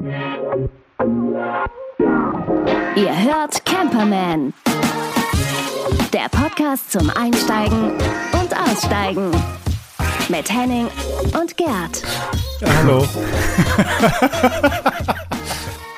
Ihr 0.00 0.10
hört 3.24 3.64
Camperman. 3.64 4.54
Der 6.12 6.28
Podcast 6.30 6.92
zum 6.92 7.10
Einsteigen 7.10 7.94
und 8.32 8.56
Aussteigen. 8.56 9.32
Mit 10.28 10.52
Henning 10.52 10.86
und 11.40 11.56
Gerd. 11.56 12.04
Ja, 12.60 12.68
hallo. 12.76 13.08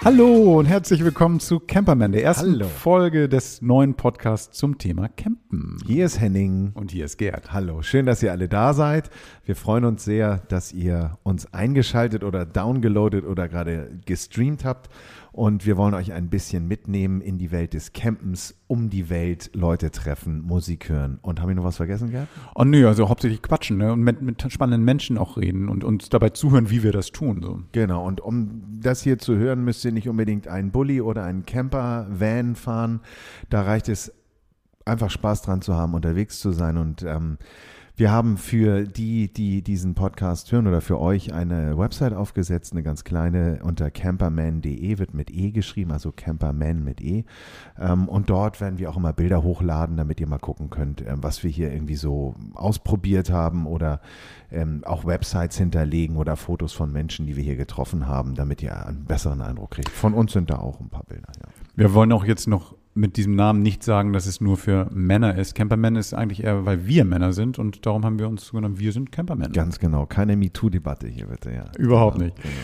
hallo 0.02 0.58
und 0.58 0.64
herzlich 0.64 1.04
willkommen 1.04 1.40
zu 1.40 1.60
Camperman, 1.60 2.12
der 2.12 2.24
ersten 2.24 2.52
Hallo. 2.52 2.66
Folge 2.66 3.28
des 3.28 3.60
neuen 3.60 3.94
Podcasts 3.94 4.56
zum 4.56 4.78
Thema 4.78 5.08
Campen. 5.08 5.76
Hier 5.86 6.06
ist 6.06 6.20
Henning. 6.20 6.70
Und 6.74 6.90
hier 6.90 7.04
ist 7.04 7.18
Gerd. 7.18 7.52
Hallo, 7.52 7.82
schön, 7.82 8.06
dass 8.06 8.22
ihr 8.22 8.32
alle 8.32 8.48
da 8.48 8.72
seid. 8.72 9.10
Wir 9.44 9.56
freuen 9.56 9.84
uns 9.84 10.04
sehr, 10.04 10.38
dass 10.48 10.72
ihr 10.72 11.18
uns 11.22 11.52
eingeschaltet 11.52 12.24
oder 12.24 12.46
downgeloadet 12.46 13.26
oder 13.26 13.48
gerade 13.48 13.90
gestreamt 14.06 14.64
habt. 14.64 14.88
Und 15.40 15.64
wir 15.64 15.78
wollen 15.78 15.94
euch 15.94 16.12
ein 16.12 16.28
bisschen 16.28 16.68
mitnehmen 16.68 17.22
in 17.22 17.38
die 17.38 17.50
Welt 17.50 17.72
des 17.72 17.94
Campens, 17.94 18.56
um 18.66 18.90
die 18.90 19.08
Welt, 19.08 19.48
Leute 19.54 19.90
treffen, 19.90 20.42
Musik 20.42 20.90
hören. 20.90 21.18
Und 21.22 21.40
haben 21.40 21.48
wir 21.48 21.54
noch 21.54 21.64
was 21.64 21.78
vergessen, 21.78 22.10
Gerd? 22.10 22.28
Oh 22.54 22.64
nö, 22.64 22.86
also 22.86 23.08
hauptsächlich 23.08 23.40
quatschen 23.40 23.78
ne? 23.78 23.90
und 23.94 24.02
mit, 24.02 24.20
mit 24.20 24.44
spannenden 24.52 24.84
Menschen 24.84 25.16
auch 25.16 25.38
reden 25.38 25.70
und 25.70 25.82
uns 25.82 26.10
dabei 26.10 26.28
zuhören, 26.28 26.68
wie 26.68 26.82
wir 26.82 26.92
das 26.92 27.10
tun. 27.10 27.40
So. 27.42 27.62
Genau, 27.72 28.06
und 28.06 28.20
um 28.20 28.64
das 28.82 29.00
hier 29.02 29.16
zu 29.16 29.34
hören, 29.34 29.64
müsst 29.64 29.82
ihr 29.82 29.92
nicht 29.92 30.10
unbedingt 30.10 30.46
einen 30.46 30.72
Bulli 30.72 31.00
oder 31.00 31.24
einen 31.24 31.46
Camper-Van 31.46 32.54
fahren. 32.54 33.00
Da 33.48 33.62
reicht 33.62 33.88
es 33.88 34.12
einfach 34.84 35.08
Spaß 35.08 35.40
dran 35.40 35.62
zu 35.62 35.74
haben, 35.74 35.94
unterwegs 35.94 36.38
zu 36.38 36.52
sein. 36.52 36.76
Und 36.76 37.02
ähm, 37.02 37.38
wir 38.00 38.10
haben 38.10 38.38
für 38.38 38.84
die, 38.84 39.30
die 39.30 39.60
diesen 39.60 39.94
Podcast 39.94 40.50
hören 40.50 40.66
oder 40.66 40.80
für 40.80 40.98
euch 40.98 41.34
eine 41.34 41.76
Website 41.76 42.14
aufgesetzt, 42.14 42.72
eine 42.72 42.82
ganz 42.82 43.04
kleine 43.04 43.60
unter 43.62 43.90
camperman.de, 43.90 44.98
wird 44.98 45.12
mit 45.12 45.30
E 45.30 45.50
geschrieben, 45.50 45.92
also 45.92 46.10
Camperman 46.10 46.82
mit 46.82 47.02
E. 47.02 47.24
Ähm, 47.78 48.08
und 48.08 48.30
dort 48.30 48.62
werden 48.62 48.78
wir 48.78 48.88
auch 48.88 48.96
immer 48.96 49.12
Bilder 49.12 49.42
hochladen, 49.42 49.98
damit 49.98 50.18
ihr 50.18 50.26
mal 50.26 50.38
gucken 50.38 50.70
könnt, 50.70 51.06
ähm, 51.06 51.22
was 51.22 51.44
wir 51.44 51.50
hier 51.50 51.70
irgendwie 51.70 51.96
so 51.96 52.34
ausprobiert 52.54 53.30
haben 53.30 53.66
oder 53.66 54.00
ähm, 54.50 54.82
auch 54.86 55.04
Websites 55.04 55.58
hinterlegen 55.58 56.16
oder 56.16 56.36
Fotos 56.36 56.72
von 56.72 56.90
Menschen, 56.90 57.26
die 57.26 57.36
wir 57.36 57.44
hier 57.44 57.56
getroffen 57.56 58.06
haben, 58.06 58.34
damit 58.34 58.62
ihr 58.62 58.86
einen 58.86 59.04
besseren 59.04 59.42
Eindruck 59.42 59.72
kriegt. 59.72 59.90
Von 59.90 60.14
uns 60.14 60.32
sind 60.32 60.48
da 60.48 60.56
auch 60.56 60.80
ein 60.80 60.88
paar 60.88 61.04
Bilder, 61.04 61.28
ja. 61.36 61.48
Wir 61.76 61.92
wollen 61.92 62.12
auch 62.12 62.24
jetzt 62.24 62.48
noch 62.48 62.74
mit 62.94 63.16
diesem 63.16 63.36
Namen 63.36 63.62
nicht 63.62 63.82
sagen, 63.84 64.12
dass 64.12 64.26
es 64.26 64.40
nur 64.40 64.56
für 64.56 64.88
Männer 64.92 65.38
ist. 65.38 65.54
Camperman 65.54 65.96
ist 65.96 66.12
eigentlich 66.12 66.42
eher, 66.44 66.66
weil 66.66 66.86
wir 66.86 67.04
Männer 67.04 67.32
sind 67.32 67.58
und 67.58 67.86
darum 67.86 68.04
haben 68.04 68.18
wir 68.18 68.28
uns 68.28 68.50
genommen, 68.50 68.78
wir 68.78 68.92
sind 68.92 69.12
Camperman. 69.12 69.52
Ganz 69.52 69.78
genau. 69.78 70.06
Keine 70.06 70.36
MeToo-Debatte 70.36 71.06
hier 71.06 71.26
bitte, 71.26 71.52
ja. 71.52 71.66
Überhaupt 71.78 72.18
Genau, 72.18 72.26
nicht. 72.26 72.42
Genau. 72.42 72.54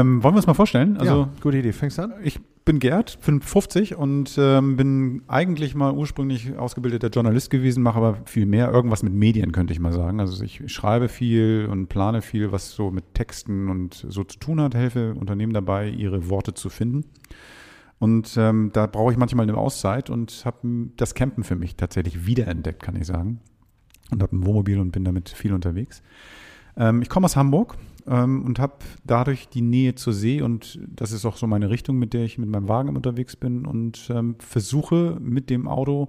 Ähm, 0.00 0.22
wollen 0.22 0.34
wir 0.34 0.38
uns 0.38 0.46
mal 0.46 0.54
vorstellen? 0.54 0.96
Also 0.98 1.22
ja, 1.22 1.28
gute 1.40 1.58
Idee. 1.58 1.72
Fängst 1.72 1.98
du 1.98 2.02
an? 2.02 2.12
Ich 2.22 2.38
bin 2.64 2.78
Gerd, 2.78 3.18
bin 3.26 3.40
50 3.40 3.96
und 3.96 4.36
ähm, 4.38 4.76
bin 4.76 5.22
eigentlich 5.26 5.74
mal 5.74 5.92
ursprünglich 5.92 6.56
ausgebildeter 6.56 7.08
Journalist 7.08 7.50
gewesen, 7.50 7.82
mache 7.82 7.96
aber 7.96 8.18
viel 8.24 8.46
mehr. 8.46 8.70
Irgendwas 8.70 9.02
mit 9.02 9.12
Medien, 9.12 9.50
könnte 9.50 9.72
ich 9.72 9.80
mal 9.80 9.92
sagen. 9.92 10.20
Also 10.20 10.44
ich 10.44 10.62
schreibe 10.66 11.08
viel 11.08 11.66
und 11.68 11.88
plane 11.88 12.22
viel, 12.22 12.52
was 12.52 12.70
so 12.70 12.90
mit 12.90 13.14
Texten 13.14 13.68
und 13.68 14.06
so 14.08 14.22
zu 14.22 14.38
tun 14.38 14.60
hat, 14.60 14.74
helfe 14.74 15.14
Unternehmen 15.14 15.52
dabei, 15.52 15.88
ihre 15.88 16.28
Worte 16.30 16.54
zu 16.54 16.68
finden. 16.68 17.04
Und 18.02 18.36
ähm, 18.36 18.70
da 18.72 18.88
brauche 18.88 19.12
ich 19.12 19.16
manchmal 19.16 19.48
eine 19.48 19.56
Auszeit 19.56 20.10
und 20.10 20.42
habe 20.44 20.88
das 20.96 21.14
Campen 21.14 21.44
für 21.44 21.54
mich 21.54 21.76
tatsächlich 21.76 22.26
wiederentdeckt, 22.26 22.82
kann 22.82 22.96
ich 22.96 23.06
sagen. 23.06 23.38
Und 24.10 24.24
habe 24.24 24.34
ein 24.34 24.44
Wohnmobil 24.44 24.80
und 24.80 24.90
bin 24.90 25.04
damit 25.04 25.28
viel 25.28 25.52
unterwegs. 25.52 26.02
Ähm, 26.76 27.00
ich 27.00 27.08
komme 27.08 27.26
aus 27.26 27.36
Hamburg 27.36 27.76
ähm, 28.08 28.42
und 28.44 28.58
habe 28.58 28.74
dadurch 29.04 29.48
die 29.50 29.62
Nähe 29.62 29.94
zur 29.94 30.14
See 30.14 30.42
und 30.42 30.80
das 30.84 31.12
ist 31.12 31.24
auch 31.24 31.36
so 31.36 31.46
meine 31.46 31.70
Richtung, 31.70 31.96
mit 31.96 32.12
der 32.12 32.24
ich 32.24 32.38
mit 32.38 32.48
meinem 32.48 32.66
Wagen 32.66 32.96
unterwegs 32.96 33.36
bin 33.36 33.64
und 33.66 34.10
ähm, 34.12 34.34
versuche 34.40 35.16
mit 35.20 35.48
dem 35.48 35.68
Auto 35.68 36.08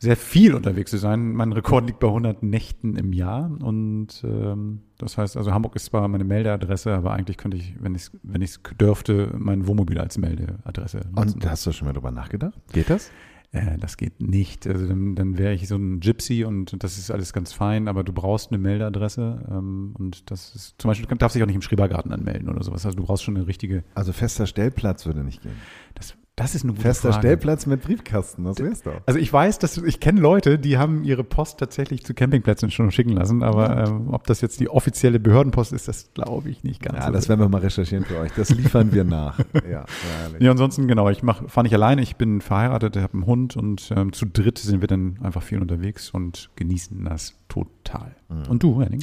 sehr 0.00 0.16
viel 0.16 0.54
unterwegs 0.54 0.90
zu 0.90 0.96
sein. 0.96 1.34
Mein 1.34 1.52
Rekord 1.52 1.86
liegt 1.86 2.00
bei 2.00 2.08
100 2.08 2.42
Nächten 2.42 2.96
im 2.96 3.12
Jahr 3.12 3.50
und 3.62 4.08
ähm, 4.24 4.80
das 4.96 5.18
heißt, 5.18 5.36
also 5.36 5.52
Hamburg 5.52 5.76
ist 5.76 5.86
zwar 5.86 6.08
meine 6.08 6.24
Meldeadresse, 6.24 6.92
aber 6.92 7.12
eigentlich 7.12 7.36
könnte 7.36 7.58
ich, 7.58 7.74
wenn 7.80 7.94
ich 7.94 8.10
wenn 8.22 8.40
ich 8.40 8.56
dürfte, 8.80 9.34
mein 9.36 9.66
Wohnmobil 9.66 9.98
als 9.98 10.16
Meldeadresse 10.16 11.02
nutzen. 11.14 11.34
Und 11.34 11.50
hast 11.50 11.66
du 11.66 11.72
schon 11.72 11.86
mal 11.86 11.92
drüber 11.92 12.10
nachgedacht? 12.10 12.58
Geht 12.72 12.88
das? 12.88 13.10
Äh, 13.52 13.78
das 13.78 13.96
geht 13.96 14.22
nicht. 14.22 14.66
Also 14.66 14.86
dann, 14.86 15.16
dann 15.16 15.36
wäre 15.36 15.52
ich 15.52 15.68
so 15.68 15.76
ein 15.76 16.00
Gypsy 16.00 16.44
und 16.44 16.82
das 16.82 16.98
ist 16.98 17.10
alles 17.10 17.32
ganz 17.32 17.52
fein, 17.52 17.88
aber 17.88 18.04
du 18.04 18.12
brauchst 18.12 18.50
eine 18.50 18.58
Meldeadresse 18.58 19.46
ähm, 19.50 19.94
und 19.98 20.30
das 20.30 20.54
ist 20.54 20.76
zum 20.78 20.88
Beispiel, 20.88 21.06
du 21.06 21.14
darfst 21.16 21.34
dich 21.34 21.42
auch 21.42 21.46
nicht 21.46 21.56
im 21.56 21.62
Schrebergarten 21.62 22.12
anmelden 22.12 22.48
oder 22.48 22.62
sowas. 22.62 22.86
Also 22.86 22.96
du 22.96 23.04
brauchst 23.04 23.24
schon 23.24 23.36
eine 23.36 23.46
richtige. 23.46 23.84
Also 23.94 24.12
fester 24.12 24.46
Stellplatz 24.46 25.04
würde 25.04 25.24
nicht 25.24 25.42
gehen. 25.42 25.56
Das, 25.94 26.14
das 26.40 26.54
ist 26.54 26.62
eine 26.62 26.72
gute 26.72 26.82
Fester 26.82 27.12
Frage. 27.12 27.26
Stellplatz 27.26 27.66
mit 27.66 27.82
Briefkasten, 27.82 28.44
das 28.44 28.58
wär's 28.58 28.82
doch. 28.82 29.02
Also 29.04 29.20
ich 29.20 29.30
weiß, 29.30 29.58
dass 29.58 29.76
ich 29.76 30.00
kenne 30.00 30.20
Leute, 30.20 30.58
die 30.58 30.78
haben 30.78 31.04
ihre 31.04 31.22
Post 31.22 31.58
tatsächlich 31.58 32.02
zu 32.02 32.14
Campingplätzen 32.14 32.70
schon 32.70 32.90
schicken 32.90 33.10
lassen, 33.10 33.42
aber 33.42 33.86
ähm, 33.86 34.08
ob 34.10 34.26
das 34.26 34.40
jetzt 34.40 34.58
die 34.58 34.70
offizielle 34.70 35.20
Behördenpost 35.20 35.74
ist, 35.74 35.86
das 35.86 36.14
glaube 36.14 36.48
ich 36.48 36.64
nicht 36.64 36.80
ganz. 36.80 36.96
Ja, 36.96 37.06
so. 37.08 37.12
das 37.12 37.28
werden 37.28 37.40
wir 37.40 37.48
mal 37.50 37.60
recherchieren 37.60 38.06
für 38.06 38.18
euch. 38.18 38.32
Das 38.32 38.48
liefern 38.48 38.92
wir 38.92 39.04
nach. 39.04 39.38
Ja, 39.70 39.84
herrlich. 40.22 40.40
Ja, 40.40 40.50
ansonsten, 40.52 40.88
genau, 40.88 41.10
ich 41.10 41.22
mach, 41.22 41.48
fahre 41.48 41.64
nicht 41.64 41.74
alleine, 41.74 42.00
ich 42.00 42.16
bin 42.16 42.40
verheiratet, 42.40 42.96
habe 42.96 43.12
einen 43.12 43.26
Hund 43.26 43.56
und 43.56 43.92
ähm, 43.94 44.12
zu 44.12 44.24
dritt 44.24 44.58
sind 44.58 44.80
wir 44.80 44.88
dann 44.88 45.18
einfach 45.22 45.42
viel 45.42 45.60
unterwegs 45.60 46.10
und 46.10 46.50
genießen 46.56 47.04
das 47.04 47.34
total. 47.48 48.16
Und 48.48 48.62
du, 48.62 48.80
Henning? 48.80 49.02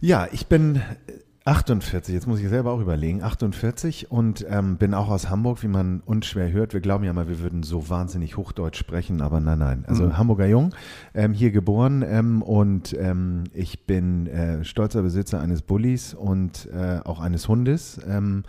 Ja, 0.00 0.26
ich 0.32 0.46
bin 0.46 0.80
48, 1.44 2.14
jetzt 2.14 2.28
muss 2.28 2.38
ich 2.38 2.48
selber 2.48 2.70
auch 2.70 2.80
überlegen, 2.80 3.20
48 3.22 4.12
und 4.12 4.46
ähm, 4.48 4.76
bin 4.76 4.94
auch 4.94 5.08
aus 5.08 5.28
Hamburg, 5.28 5.62
wie 5.64 5.68
man 5.68 6.00
unschwer 6.04 6.52
hört. 6.52 6.72
Wir 6.72 6.80
glauben 6.80 7.02
ja 7.02 7.12
mal, 7.12 7.28
wir 7.28 7.40
würden 7.40 7.64
so 7.64 7.88
wahnsinnig 7.88 8.36
Hochdeutsch 8.36 8.78
sprechen, 8.78 9.20
aber 9.20 9.40
nein, 9.40 9.58
nein. 9.58 9.84
Also 9.88 10.04
Mhm. 10.04 10.18
Hamburger 10.18 10.46
Jung, 10.46 10.72
ähm, 11.14 11.32
hier 11.32 11.50
geboren 11.50 12.04
ähm, 12.06 12.42
und 12.42 12.96
ähm, 12.96 13.44
ich 13.52 13.86
bin 13.86 14.28
äh, 14.28 14.64
stolzer 14.64 15.02
Besitzer 15.02 15.40
eines 15.40 15.62
Bullis 15.62 16.14
und 16.14 16.68
äh, 16.72 17.00
auch 17.04 17.18
eines 17.18 17.48
Hundes 17.48 18.00
ähm, 18.08 18.44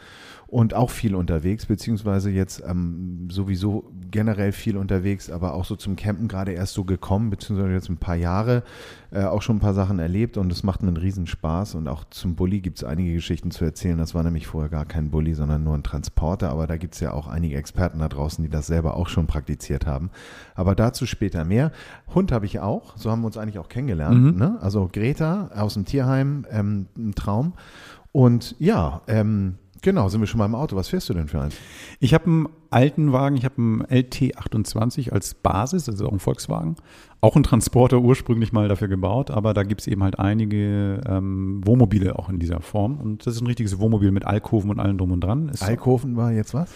und 0.46 0.76
auch 0.76 0.92
viel 0.92 1.16
unterwegs, 1.16 1.66
beziehungsweise 1.66 2.30
jetzt 2.30 2.62
ähm, 2.64 3.28
sowieso 3.32 3.90
generell 4.12 4.52
viel 4.52 4.78
unterwegs, 4.78 5.32
aber 5.32 5.56
auch 5.56 5.66
so 5.66 5.76
zum 5.76 5.96
Campen 5.96 6.28
gerade 6.28 6.52
erst 6.52 6.76
so 6.76 6.84
gekommen, 6.84 7.32
beziehungsweise 7.32 7.74
jetzt 7.74 7.90
ein 7.90 7.98
paar 7.98 8.16
Jahre, 8.16 8.62
äh, 9.10 9.24
auch 9.24 9.42
schon 9.42 9.56
ein 9.56 9.62
paar 9.62 9.74
Sachen 9.74 9.98
erlebt 9.98 10.38
und 10.38 10.52
es 10.52 10.62
macht 10.62 10.84
mir 10.84 10.90
einen 10.90 10.98
Riesenspaß 10.98 11.74
und 11.74 11.88
auch 11.88 12.04
zum 12.12 12.36
Bulli 12.36 12.62
gibt 12.62 12.78
es 12.78 12.83
einige 12.86 13.14
Geschichten 13.14 13.52
zu 13.52 13.66
erzählen. 13.66 13.98
Das 13.98 14.14
war 14.16 14.24
nämlich 14.24 14.48
vorher 14.48 14.70
gar 14.70 14.86
kein 14.86 15.10
Bulli, 15.10 15.34
sondern 15.34 15.64
nur 15.64 15.76
ein 15.76 15.84
Transporter, 15.84 16.50
aber 16.50 16.68
da 16.68 16.78
gibt 16.78 16.94
es 16.96 17.00
ja 17.00 17.14
auch 17.14 17.28
einige 17.28 17.56
Experten 17.56 18.00
da 18.00 18.10
draußen, 18.10 18.44
die 18.44 18.50
das 18.50 18.68
selber 18.68 18.96
auch 18.96 19.08
schon 19.08 19.28
praktiziert 19.28 19.86
haben. 19.86 20.12
Aber 20.56 20.76
dazu 20.76 21.06
später 21.06 21.46
mehr. 21.46 21.72
Hund 22.14 22.32
habe 22.32 22.46
ich 22.46 22.60
auch, 22.60 22.98
so 22.98 23.12
haben 23.12 23.22
wir 23.22 23.28
uns 23.28 23.38
eigentlich 23.38 23.60
auch 23.60 23.70
kennengelernt. 23.70 24.38
Ne? 24.38 24.58
Also 24.62 24.90
Greta 24.92 25.50
aus 25.56 25.74
dem 25.74 25.86
Tierheim, 25.86 26.46
ähm, 26.52 26.88
ein 26.98 27.16
Traum. 27.16 27.54
Und 28.12 28.56
ja, 28.60 29.02
ähm, 29.08 29.56
genau, 29.84 30.10
sind 30.10 30.20
wir 30.22 30.28
schon 30.28 30.40
mal 30.40 30.46
im 30.46 30.56
Auto. 30.56 30.76
Was 30.76 30.90
fährst 30.90 31.10
du 31.10 31.14
denn 31.14 31.28
für 31.28 31.40
eins? 31.40 31.56
Ich 32.00 32.16
habe 32.16 32.26
einen 32.26 32.50
alten 32.72 33.14
Wagen, 33.14 33.38
ich 33.38 33.46
habe 33.46 33.58
einen 33.58 33.84
LT28 33.84 35.12
als 35.12 35.36
Basis, 35.36 35.88
also 35.88 36.08
auch 36.08 36.12
ein 36.12 36.20
Volkswagen. 36.20 36.76
Auch 37.22 37.36
ein 37.36 37.44
Transporter 37.44 38.00
ursprünglich 38.00 38.52
mal 38.52 38.68
dafür 38.68 38.88
gebaut, 38.88 39.30
aber 39.30 39.54
da 39.54 39.64
gibt 39.64 39.82
es 39.82 39.88
eben 39.88 40.04
halt 40.04 40.20
einige 40.20 41.00
ähm, 41.08 41.62
Wohnmobile 41.64 42.18
auch 42.18 42.30
in 42.30 42.40
dieser 42.40 42.60
Form. 42.60 42.98
Und 42.98 43.26
das 43.26 43.36
ist 43.36 43.42
ein 43.42 43.48
richtiges 43.48 43.80
Wohnmobil 43.80 44.12
mit 44.12 44.26
Alkoven 44.26 44.72
und 44.72 44.80
allem 44.80 44.98
drum 44.98 45.12
und 45.12 45.22
dran. 45.22 45.50
Ist 45.50 45.64
Alkoven 45.64 46.18
war 46.18 46.32
jetzt 46.32 46.54
was? 46.54 46.70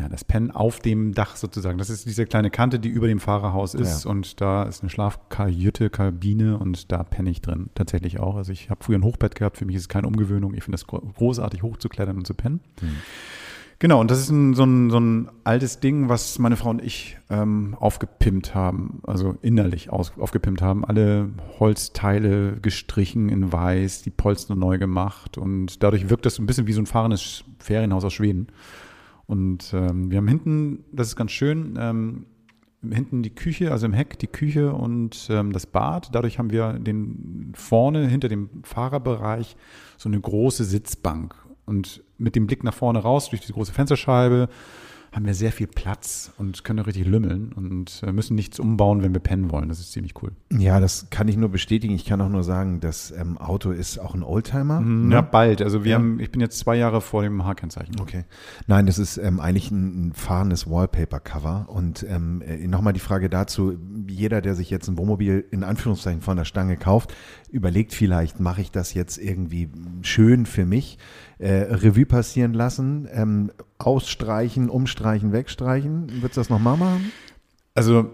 Ja, 0.00 0.08
das 0.08 0.24
Pen 0.24 0.50
auf 0.50 0.80
dem 0.80 1.12
Dach 1.12 1.36
sozusagen. 1.36 1.76
Das 1.76 1.90
ist 1.90 2.06
diese 2.06 2.24
kleine 2.24 2.50
Kante, 2.50 2.78
die 2.80 2.88
über 2.88 3.06
dem 3.06 3.20
Fahrerhaus 3.20 3.74
ist. 3.74 4.04
Ja. 4.04 4.10
Und 4.10 4.40
da 4.40 4.62
ist 4.62 4.80
eine 4.80 4.88
Schlafkajüte, 4.88 5.90
Kabine 5.90 6.56
und 6.56 6.90
da 6.90 7.02
penne 7.02 7.28
ich 7.28 7.42
drin 7.42 7.68
tatsächlich 7.74 8.18
auch. 8.18 8.36
Also 8.36 8.50
ich 8.50 8.70
habe 8.70 8.82
früher 8.82 8.98
ein 8.98 9.04
Hochbett 9.04 9.34
gehabt. 9.34 9.58
Für 9.58 9.66
mich 9.66 9.76
ist 9.76 9.82
es 9.82 9.88
keine 9.90 10.06
Umgewöhnung. 10.06 10.54
Ich 10.54 10.64
finde 10.64 10.76
es 10.76 10.86
gro- 10.86 11.02
großartig, 11.18 11.62
hochzuklettern 11.62 12.16
und 12.16 12.26
zu 12.26 12.32
pennen. 12.32 12.60
Genau, 13.78 14.00
und 14.00 14.10
das 14.10 14.20
ist 14.20 14.30
ein, 14.30 14.54
so, 14.54 14.64
ein, 14.64 14.90
so 14.90 15.00
ein 15.00 15.28
altes 15.44 15.80
Ding, 15.80 16.08
was 16.08 16.38
meine 16.38 16.56
Frau 16.56 16.70
und 16.70 16.82
ich 16.82 17.18
ähm, 17.28 17.74
aufgepimpt 17.78 18.54
haben, 18.54 19.00
also 19.06 19.36
innerlich 19.42 19.90
aus, 19.90 20.12
aufgepimpt 20.18 20.62
haben. 20.62 20.84
Alle 20.84 21.30
Holzteile 21.58 22.58
gestrichen 22.60 23.28
in 23.28 23.52
weiß, 23.52 24.02
die 24.02 24.10
Polster 24.10 24.54
neu 24.54 24.78
gemacht 24.78 25.38
und 25.38 25.82
dadurch 25.82 26.10
wirkt 26.10 26.26
das 26.26 26.34
so 26.36 26.42
ein 26.42 26.46
bisschen 26.46 26.66
wie 26.66 26.72
so 26.72 26.80
ein 26.80 26.86
fahrendes 26.86 27.44
Ferienhaus 27.58 28.04
aus 28.04 28.12
Schweden. 28.12 28.48
Und 29.30 29.72
ähm, 29.74 30.10
wir 30.10 30.18
haben 30.18 30.26
hinten, 30.26 30.82
das 30.90 31.06
ist 31.06 31.14
ganz 31.14 31.30
schön, 31.30 31.78
ähm, 31.78 32.26
hinten 32.82 33.22
die 33.22 33.30
Küche, 33.30 33.70
also 33.70 33.86
im 33.86 33.92
Heck 33.92 34.18
die 34.18 34.26
Küche 34.26 34.72
und 34.72 35.28
ähm, 35.30 35.52
das 35.52 35.66
Bad. 35.66 36.08
Dadurch 36.12 36.40
haben 36.40 36.50
wir 36.50 36.72
den 36.72 37.52
vorne 37.54 38.08
hinter 38.08 38.28
dem 38.28 38.50
Fahrerbereich 38.64 39.54
so 39.98 40.08
eine 40.08 40.20
große 40.20 40.64
Sitzbank 40.64 41.36
und 41.64 42.02
mit 42.18 42.34
dem 42.34 42.48
Blick 42.48 42.64
nach 42.64 42.74
vorne 42.74 42.98
raus 42.98 43.30
durch 43.30 43.42
die 43.42 43.52
große 43.52 43.72
Fensterscheibe 43.72 44.48
haben 45.12 45.26
wir 45.26 45.34
sehr 45.34 45.50
viel 45.50 45.66
Platz 45.66 46.30
und 46.38 46.62
können 46.62 46.78
richtig 46.78 47.04
lümmeln 47.06 47.52
und 47.52 48.00
äh, 48.06 48.12
müssen 48.12 48.36
nichts 48.36 48.60
umbauen, 48.60 49.02
wenn 49.02 49.12
wir 49.12 49.20
pennen 49.20 49.50
wollen. 49.50 49.68
Das 49.68 49.80
ist 49.80 49.90
ziemlich 49.90 50.14
cool. 50.22 50.30
Ja, 50.56 50.78
das 50.78 51.08
kann 51.10 51.26
ich 51.26 51.36
nur 51.36 51.48
bestätigen. 51.48 51.94
Ich 51.94 52.04
kann 52.04 52.20
auch 52.20 52.28
nur 52.28 52.44
sagen, 52.44 52.78
das 52.78 53.10
ähm, 53.10 53.36
Auto 53.36 53.72
ist 53.72 53.98
auch 53.98 54.14
ein 54.14 54.22
Oldtimer. 54.22 54.80
Mhm, 54.80 55.08
ne? 55.08 55.14
Ja, 55.16 55.20
bald. 55.20 55.62
Also 55.62 55.82
wir 55.82 55.90
Ja. 55.92 55.96
haben, 55.98 56.20
ich 56.20 56.30
bin 56.30 56.40
jetzt 56.40 56.58
zwei 56.60 56.76
Jahre 56.76 57.00
vor 57.00 57.22
dem 57.22 57.44
H-Kennzeichen. 57.44 57.98
Okay. 58.00 58.24
Nein, 58.68 58.86
das 58.86 58.98
ist 58.98 59.16
ähm, 59.16 59.40
eigentlich 59.40 59.72
ein, 59.72 60.08
ein 60.08 60.12
fahrendes 60.12 60.70
Wallpaper-Cover. 60.70 61.66
Und 61.68 62.06
ähm, 62.08 62.40
äh, 62.42 62.68
nochmal 62.68 62.92
die 62.92 63.00
Frage 63.00 63.28
dazu, 63.28 63.76
jeder, 64.06 64.40
der 64.40 64.54
sich 64.54 64.70
jetzt 64.70 64.86
ein 64.88 64.96
Wohnmobil 64.96 65.44
in 65.50 65.64
Anführungszeichen 65.64 66.20
von 66.20 66.36
der 66.36 66.44
Stange 66.44 66.76
kauft, 66.76 67.12
überlegt 67.50 67.92
vielleicht, 67.92 68.40
mache 68.40 68.60
ich 68.60 68.70
das 68.70 68.94
jetzt 68.94 69.18
irgendwie 69.18 69.68
schön 70.02 70.46
für 70.46 70.64
mich, 70.64 70.98
äh, 71.38 71.52
Revue 71.52 72.06
passieren 72.06 72.54
lassen, 72.54 73.08
ähm, 73.12 73.50
ausstreichen, 73.78 74.70
umstreichen, 74.70 75.32
wegstreichen. 75.32 76.10
Würdest 76.22 76.36
du 76.36 76.40
das 76.40 76.50
nochmal 76.50 76.76
machen? 76.76 77.12
Also 77.74 78.10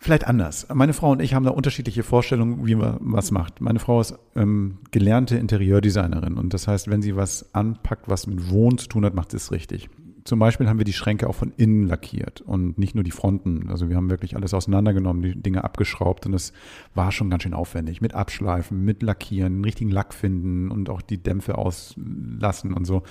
vielleicht 0.00 0.26
anders. 0.26 0.66
Meine 0.72 0.92
Frau 0.92 1.12
und 1.12 1.22
ich 1.22 1.34
haben 1.34 1.44
da 1.44 1.50
unterschiedliche 1.50 2.02
Vorstellungen, 2.02 2.66
wie 2.66 2.74
man 2.74 2.98
was 3.00 3.30
macht. 3.30 3.60
Meine 3.60 3.78
Frau 3.78 4.00
ist 4.00 4.18
ähm, 4.34 4.78
gelernte 4.90 5.36
Interieurdesignerin 5.36 6.36
und 6.36 6.52
das 6.52 6.68
heißt, 6.68 6.88
wenn 6.88 7.02
sie 7.02 7.16
was 7.16 7.54
anpackt, 7.54 8.08
was 8.08 8.26
mit 8.26 8.50
Wohnen 8.50 8.78
zu 8.78 8.88
tun 8.88 9.04
hat, 9.04 9.14
macht 9.14 9.30
sie 9.30 9.36
es 9.36 9.52
richtig. 9.52 9.88
Zum 10.24 10.38
Beispiel 10.38 10.68
haben 10.68 10.78
wir 10.78 10.84
die 10.84 10.92
Schränke 10.92 11.28
auch 11.28 11.34
von 11.34 11.52
innen 11.56 11.88
lackiert 11.88 12.40
und 12.42 12.78
nicht 12.78 12.94
nur 12.94 13.02
die 13.02 13.10
Fronten. 13.10 13.68
Also 13.70 13.88
wir 13.88 13.96
haben 13.96 14.08
wirklich 14.08 14.36
alles 14.36 14.54
auseinandergenommen, 14.54 15.22
die 15.22 15.34
Dinge 15.34 15.64
abgeschraubt 15.64 16.26
und 16.26 16.32
das 16.32 16.52
war 16.94 17.10
schon 17.10 17.28
ganz 17.28 17.42
schön 17.42 17.54
aufwendig. 17.54 18.00
Mit 18.00 18.14
Abschleifen, 18.14 18.84
mit 18.84 19.02
Lackieren, 19.02 19.54
den 19.54 19.64
richtigen 19.64 19.90
Lack 19.90 20.14
finden 20.14 20.70
und 20.70 20.90
auch 20.90 21.02
die 21.02 21.20
Dämpfe 21.20 21.58
auslassen 21.58 22.72
und 22.72 22.84
so. 22.84 23.02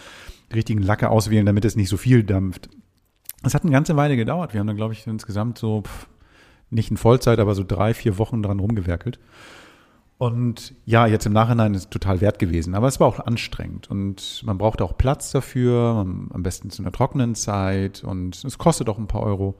Die 0.51 0.55
richtigen 0.55 0.81
Lacke 0.81 1.09
auswählen, 1.09 1.45
damit 1.45 1.65
es 1.65 1.75
nicht 1.75 1.89
so 1.89 1.97
viel 1.97 2.23
dampft. 2.23 2.69
Das 3.43 3.53
hat 3.53 3.63
eine 3.63 3.71
ganze 3.71 3.97
Weile 3.97 4.15
gedauert. 4.15 4.53
Wir 4.53 4.59
haben 4.59 4.67
da, 4.67 4.73
glaube 4.73 4.93
ich, 4.93 5.05
insgesamt 5.05 5.57
so 5.57 5.81
pff, 5.81 6.07
nicht 6.69 6.91
in 6.91 6.97
Vollzeit, 6.97 7.39
aber 7.39 7.55
so 7.55 7.65
drei, 7.67 7.93
vier 7.93 8.17
Wochen 8.17 8.41
dran 8.41 8.59
rumgewerkelt. 8.59 9.19
Und 10.21 10.75
ja, 10.85 11.07
jetzt 11.07 11.25
im 11.25 11.33
Nachhinein 11.33 11.73
ist 11.73 11.85
es 11.85 11.89
total 11.89 12.21
wert 12.21 12.37
gewesen, 12.37 12.75
aber 12.75 12.87
es 12.87 12.99
war 12.99 13.07
auch 13.07 13.21
anstrengend 13.21 13.89
und 13.89 14.43
man 14.45 14.59
braucht 14.59 14.83
auch 14.83 14.95
Platz 14.95 15.31
dafür, 15.31 16.05
am 16.05 16.43
besten 16.43 16.69
zu 16.69 16.83
einer 16.83 16.91
trockenen 16.91 17.33
Zeit 17.33 18.03
und 18.03 18.43
es 18.45 18.59
kostet 18.59 18.87
auch 18.87 18.99
ein 18.99 19.07
paar 19.07 19.23
Euro. 19.23 19.55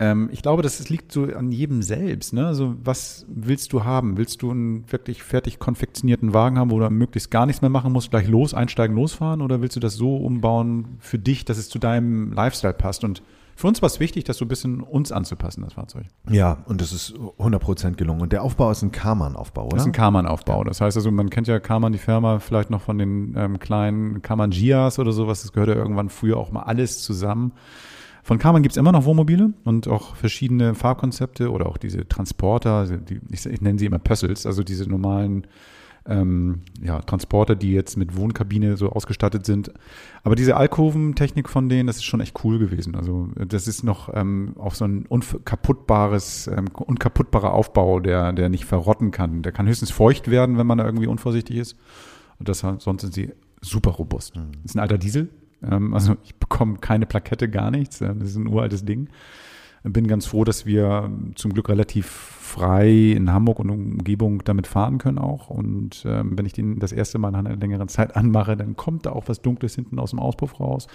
Ähm, 0.00 0.28
ich 0.32 0.42
glaube, 0.42 0.62
das 0.62 0.88
liegt 0.88 1.12
so 1.12 1.22
an 1.22 1.52
jedem 1.52 1.82
selbst. 1.82 2.32
Ne? 2.32 2.48
Also 2.48 2.74
was 2.82 3.24
willst 3.28 3.72
du 3.72 3.84
haben? 3.84 4.16
Willst 4.16 4.42
du 4.42 4.50
einen 4.50 4.90
wirklich 4.90 5.22
fertig 5.22 5.60
konfektionierten 5.60 6.34
Wagen 6.34 6.58
haben, 6.58 6.72
wo 6.72 6.80
du 6.80 6.90
möglichst 6.90 7.30
gar 7.30 7.46
nichts 7.46 7.62
mehr 7.62 7.70
machen 7.70 7.92
musst, 7.92 8.10
gleich 8.10 8.26
los, 8.26 8.54
einsteigen, 8.54 8.96
losfahren? 8.96 9.40
Oder 9.40 9.62
willst 9.62 9.76
du 9.76 9.80
das 9.80 9.94
so 9.94 10.16
umbauen 10.16 10.96
für 10.98 11.20
dich, 11.20 11.44
dass 11.44 11.58
es 11.58 11.68
zu 11.68 11.78
deinem 11.78 12.32
Lifestyle 12.32 12.74
passt? 12.74 13.04
Und 13.04 13.22
für 13.62 13.68
uns 13.68 13.80
war 13.80 13.86
es 13.86 14.00
wichtig, 14.00 14.24
das 14.24 14.38
so 14.38 14.44
ein 14.44 14.48
bisschen 14.48 14.80
uns 14.80 15.12
anzupassen, 15.12 15.62
das 15.62 15.74
Fahrzeug. 15.74 16.06
Ja, 16.28 16.64
und 16.66 16.80
das 16.80 16.92
ist 16.92 17.14
100% 17.14 17.92
gelungen. 17.92 18.20
Und 18.20 18.32
der 18.32 18.42
Aufbau 18.42 18.72
ist 18.72 18.82
ein 18.82 18.90
Karmann-Aufbau, 18.90 19.66
oder? 19.66 19.76
Das 19.76 19.82
ist 19.82 19.86
ein 19.86 19.92
Karmann-Aufbau. 19.92 20.64
Das 20.64 20.80
heißt 20.80 20.96
also, 20.96 21.12
man 21.12 21.30
kennt 21.30 21.46
ja 21.46 21.60
Karmann, 21.60 21.92
die 21.92 22.00
Firma, 22.00 22.40
vielleicht 22.40 22.70
noch 22.70 22.80
von 22.80 22.98
den 22.98 23.36
ähm, 23.36 23.60
kleinen 23.60 24.20
Karmann 24.20 24.50
Gias 24.50 24.98
oder 24.98 25.12
sowas. 25.12 25.42
Das 25.42 25.52
gehörte 25.52 25.74
irgendwann 25.74 26.08
früher 26.08 26.38
auch 26.38 26.50
mal 26.50 26.64
alles 26.64 27.02
zusammen. 27.04 27.52
Von 28.24 28.40
Karmann 28.40 28.64
gibt 28.64 28.72
es 28.72 28.76
immer 28.78 28.90
noch 28.90 29.04
Wohnmobile 29.04 29.52
und 29.62 29.86
auch 29.86 30.16
verschiedene 30.16 30.74
Farbkonzepte 30.74 31.48
oder 31.52 31.66
auch 31.66 31.76
diese 31.76 32.08
Transporter, 32.08 32.88
die, 32.88 33.20
ich, 33.30 33.46
ich 33.46 33.60
nenne 33.60 33.78
sie 33.78 33.86
immer 33.86 34.00
Pössels, 34.00 34.44
also 34.44 34.64
diese 34.64 34.90
normalen 34.90 35.46
ähm, 36.06 36.62
ja, 36.82 37.00
Transporter, 37.00 37.54
die 37.54 37.72
jetzt 37.72 37.96
mit 37.96 38.16
Wohnkabine 38.16 38.76
so 38.76 38.90
ausgestattet 38.90 39.46
sind. 39.46 39.72
Aber 40.24 40.34
diese 40.34 40.56
Alkoventechnik 40.56 41.48
von 41.48 41.68
denen, 41.68 41.86
das 41.86 41.96
ist 41.96 42.04
schon 42.04 42.20
echt 42.20 42.44
cool 42.44 42.58
gewesen. 42.58 42.94
Also 42.96 43.28
das 43.36 43.68
ist 43.68 43.84
noch 43.84 44.12
ähm, 44.12 44.54
auch 44.58 44.74
so 44.74 44.84
ein 44.84 45.06
unkaputtbares, 45.06 46.48
ähm, 46.48 46.66
unkaputtbarer 46.74 47.52
Aufbau, 47.52 48.00
der, 48.00 48.32
der 48.32 48.48
nicht 48.48 48.64
verrotten 48.64 49.10
kann. 49.10 49.42
Der 49.42 49.52
kann 49.52 49.66
höchstens 49.66 49.90
feucht 49.90 50.30
werden, 50.30 50.58
wenn 50.58 50.66
man 50.66 50.78
da 50.78 50.84
irgendwie 50.84 51.06
unvorsichtig 51.06 51.56
ist. 51.56 51.76
Und 52.38 52.48
das, 52.48 52.60
sonst 52.60 53.02
sind 53.02 53.14
sie 53.14 53.32
super 53.60 53.92
robust. 53.92 54.34
Das 54.34 54.44
ist 54.64 54.74
ein 54.74 54.80
alter 54.80 54.98
Diesel. 54.98 55.28
Ähm, 55.62 55.94
also 55.94 56.16
ich 56.24 56.34
bekomme 56.34 56.78
keine 56.78 57.06
Plakette, 57.06 57.48
gar 57.48 57.70
nichts. 57.70 57.98
Das 57.98 58.16
ist 58.16 58.36
ein 58.36 58.48
uraltes 58.48 58.84
Ding. 58.84 59.08
Bin 59.84 60.06
ganz 60.06 60.26
froh, 60.26 60.44
dass 60.44 60.64
wir 60.64 61.10
zum 61.34 61.52
Glück 61.52 61.68
relativ 61.68 62.06
frei 62.06 62.90
in 62.90 63.32
Hamburg 63.32 63.58
und 63.58 63.70
Umgebung 63.70 64.44
damit 64.44 64.66
fahren 64.66 64.98
können 64.98 65.18
auch. 65.18 65.48
Und 65.48 66.04
ähm, 66.06 66.38
wenn 66.38 66.46
ich 66.46 66.52
den 66.52 66.78
das 66.78 66.92
erste 66.92 67.18
Mal 67.18 67.30
nach 67.32 67.40
einer 67.40 67.56
längeren 67.56 67.88
Zeit 67.88 68.14
anmache, 68.14 68.56
dann 68.56 68.76
kommt 68.76 69.06
da 69.06 69.10
auch 69.10 69.24
was 69.26 69.42
Dunkles 69.42 69.74
hinten 69.74 69.98
aus 69.98 70.10
dem 70.10 70.20
Auspuff 70.20 70.60
raus. 70.60 70.86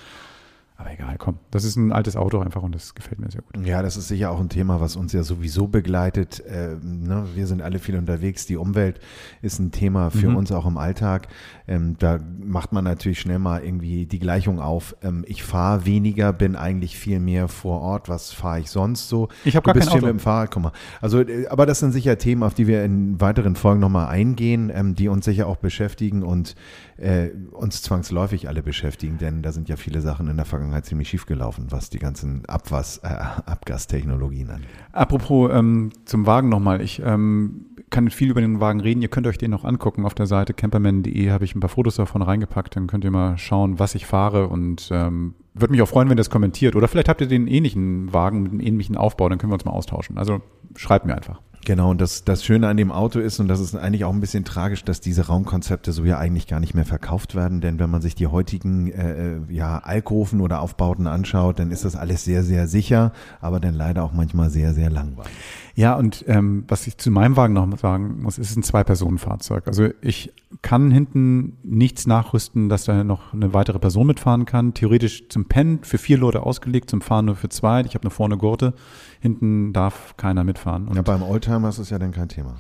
Aber 0.80 0.92
egal, 0.94 1.16
komm. 1.18 1.40
Das 1.50 1.64
ist 1.64 1.76
ein 1.76 1.92
altes 1.92 2.16
Auto 2.16 2.38
einfach 2.40 2.62
und 2.62 2.76
das 2.76 2.94
gefällt 2.94 3.20
mir 3.20 3.32
sehr 3.32 3.42
gut. 3.42 3.66
Ja, 3.66 3.82
das 3.82 3.98
ist 3.98 4.10
sicher 4.10 4.30
auch 4.30 4.40
ein 4.40 4.48
Thema, 4.50 4.80
was 4.80 4.96
uns 4.96 5.12
ja 5.12 5.24
sowieso 5.24 5.66
begleitet. 5.68 6.44
Ähm, 6.48 7.02
ne? 7.02 7.26
Wir 7.34 7.48
sind 7.48 7.64
alle 7.64 7.80
viel 7.80 7.96
unterwegs. 7.98 8.46
Die 8.46 8.58
Umwelt 8.58 9.00
ist 9.42 9.58
ein 9.58 9.72
Thema 9.72 10.12
für 10.12 10.30
Mhm. 10.30 10.36
uns 10.36 10.52
auch 10.52 10.68
im 10.68 10.78
Alltag. 10.78 11.30
Ähm, 11.68 11.96
da 11.98 12.20
macht 12.40 12.74
man 12.74 12.84
natürlich 12.84 13.20
schnell 13.20 13.40
mal 13.40 13.64
irgendwie 13.64 14.06
die 14.06 14.20
Gleichung 14.20 14.60
auf. 14.60 14.96
Ähm, 15.02 15.26
ich 15.28 15.42
fahre 15.44 15.88
weniger, 15.88 16.32
bin 16.32 16.56
eigentlich 16.56 16.96
viel 16.96 17.20
mehr 17.20 17.48
vor 17.48 17.82
Ort. 17.82 18.08
Was 18.08 18.32
fahre 18.32 18.60
ich 18.60 18.70
sonst 18.70 19.10
so? 19.10 19.30
Ich 19.46 19.56
habe 19.56 19.66
gar 19.66 19.74
bist 19.74 19.88
kein 19.90 19.98
viel 19.98 20.04
Auto. 20.08 20.14
mit 20.14 20.22
dem 20.22 20.24
Fahrrad, 20.24 20.52
guck 20.52 20.62
mal. 20.62 20.72
Also, 21.02 21.22
äh, 21.22 21.48
aber 21.48 21.66
das 21.66 21.80
sind 21.80 21.92
sicher 21.92 22.20
Themen, 22.20 22.44
auf 22.44 22.54
die 22.54 22.68
wir 22.68 22.84
in 22.84 23.20
weiteren 23.20 23.56
Folgen 23.56 23.80
nochmal 23.80 24.10
eingehen, 24.10 24.72
ähm, 24.72 24.94
die 24.94 25.08
uns 25.08 25.26
sicher 25.26 25.48
auch 25.48 25.58
beschäftigen 25.58 26.22
und 26.22 26.54
äh, 26.98 27.30
uns 27.52 27.82
zwangsläufig 27.82 28.48
alle 28.48 28.64
beschäftigen, 28.64 29.18
denn 29.18 29.42
da 29.42 29.52
sind 29.52 29.70
ja 29.70 29.76
viele 29.76 30.02
Sachen 30.02 30.28
in 30.28 30.38
der 30.38 30.46
Vergangenheit 30.46 30.86
ziemlich 30.86 31.10
schief 31.10 31.26
gelaufen, 31.26 31.68
was 31.70 31.90
die 31.90 32.00
ganzen 32.00 32.46
Abwas, 32.46 33.00
äh, 33.00 33.08
Abgastechnologien 33.08 34.50
angeht. 34.50 34.70
Apropos 34.92 35.52
ähm, 35.54 35.92
zum 36.06 36.26
Wagen 36.26 36.50
nochmal. 36.50 36.82
Ich 36.82 37.02
ähm, 37.04 37.68
kann 37.90 38.10
viel 38.10 38.32
über 38.32 38.42
den 38.42 38.60
Wagen 38.60 38.82
reden. 38.82 39.02
Ihr 39.02 39.08
könnt 39.08 39.28
euch 39.28 39.38
den 39.38 39.52
noch 39.52 39.64
angucken. 39.64 40.06
Auf 40.06 40.14
der 40.14 40.26
Seite 40.26 40.54
camperman.de 40.54 41.30
habe 41.30 41.46
ich 41.46 41.56
ein 41.56 41.60
paar 41.60 41.70
Fotos 41.70 41.96
davon 41.96 42.22
reingepackt. 42.22 42.76
Dann 42.76 42.88
könnt 42.88 43.04
ihr 43.04 43.12
mal 43.12 43.38
schauen, 43.38 43.80
was 43.80 43.96
ich 43.96 44.06
fahre 44.06 44.48
und 44.48 44.90
ähm, 44.92 45.36
würde 45.54 45.72
mich 45.72 45.82
auch 45.82 45.88
freuen, 45.88 46.10
wenn 46.10 46.16
ihr 46.16 46.22
das 46.22 46.30
kommentiert. 46.30 46.76
Oder 46.76 46.88
vielleicht 46.88 47.10
habt 47.10 47.22
ihr 47.22 47.28
den 47.28 47.48
ähnlichen 47.48 48.14
Wagen 48.14 48.44
mit 48.44 48.52
einem 48.52 48.62
ähnlichen 48.62 48.98
Aufbau. 48.98 49.30
Dann 49.30 49.38
können 49.38 49.52
wir 49.52 49.56
uns 49.56 49.66
mal 49.66 49.72
austauschen. 49.72 50.18
Also 50.18 50.42
schreibt 50.76 51.06
mir 51.06 51.16
einfach. 51.16 51.42
Genau, 51.68 51.92
und 51.92 52.00
das, 52.00 52.24
das 52.24 52.46
Schöne 52.46 52.70
an 52.70 52.78
dem 52.78 52.94
Auto 52.94 53.20
ist, 53.20 53.42
und 53.42 53.50
das 53.50 53.60
ist 53.60 53.76
eigentlich 53.76 54.06
auch 54.06 54.14
ein 54.14 54.22
bisschen 54.22 54.46
tragisch, 54.46 54.86
dass 54.86 55.02
diese 55.02 55.28
Raumkonzepte 55.28 55.92
so 55.92 56.06
ja 56.06 56.18
eigentlich 56.18 56.48
gar 56.48 56.62
nicht 56.62 56.74
mehr 56.74 56.86
verkauft 56.86 57.36
werden, 57.36 57.60
denn 57.60 57.78
wenn 57.78 57.90
man 57.90 58.02
sich 58.02 58.16
die 58.16 58.28
heutigen 58.28 58.90
äh, 58.90 59.42
ja, 59.50 59.80
Alkoven 59.80 60.40
oder 60.40 60.62
Aufbauten 60.62 61.08
anschaut, 61.08 61.60
dann 61.60 61.72
ist 61.72 61.84
das 61.84 61.98
alles 61.98 62.24
sehr, 62.24 62.44
sehr 62.44 62.70
sicher, 62.70 63.12
aber 63.42 63.60
dann 63.60 63.74
leider 63.74 64.06
auch 64.06 64.14
manchmal 64.14 64.50
sehr, 64.50 64.74
sehr 64.74 64.90
langweilig. 64.90 65.34
Ja, 65.76 65.96
und 65.96 66.24
ähm, 66.28 66.64
was 66.70 66.88
ich 66.88 66.98
zu 66.98 67.12
meinem 67.12 67.36
Wagen 67.36 67.54
noch 67.54 67.78
sagen 67.78 68.22
muss, 68.24 68.38
ist 68.38 68.56
ein 68.56 68.64
Zwei-Personen-Fahrzeug. 68.64 69.68
Also 69.68 69.90
ich 70.02 70.34
kann 70.62 70.90
hinten 70.90 71.58
nichts 71.62 72.08
nachrüsten, 72.08 72.70
dass 72.70 72.86
da 72.86 73.04
noch 73.04 73.34
eine 73.34 73.54
weitere 73.54 73.78
Person 73.78 74.08
mitfahren 74.08 74.46
kann. 74.46 74.74
Theoretisch 74.74 75.30
zum 75.30 75.46
Pennen 75.46 75.84
für 75.84 76.00
vier 76.00 76.18
Leute 76.18 76.44
ausgelegt, 76.44 76.90
zum 76.90 77.02
Fahren 77.02 77.26
nur 77.26 77.36
für 77.36 77.50
zwei. 77.50 77.82
Ich 77.82 77.94
habe 77.94 78.04
eine 78.04 78.10
vorne 78.10 78.38
Gurte. 78.38 78.74
Hinten 79.20 79.74
darf 79.74 80.16
keiner 80.18 80.44
mitfahren. 80.44 80.88
Und 80.88 80.96
Ja, 80.96 81.02
beim 81.02 81.24
Oldtimer 81.24 81.70
ist 81.70 81.78
es 81.80 81.90
ja 81.90 82.00
dann 82.00 82.12
kein 82.12 82.30
Thema. 82.30 82.56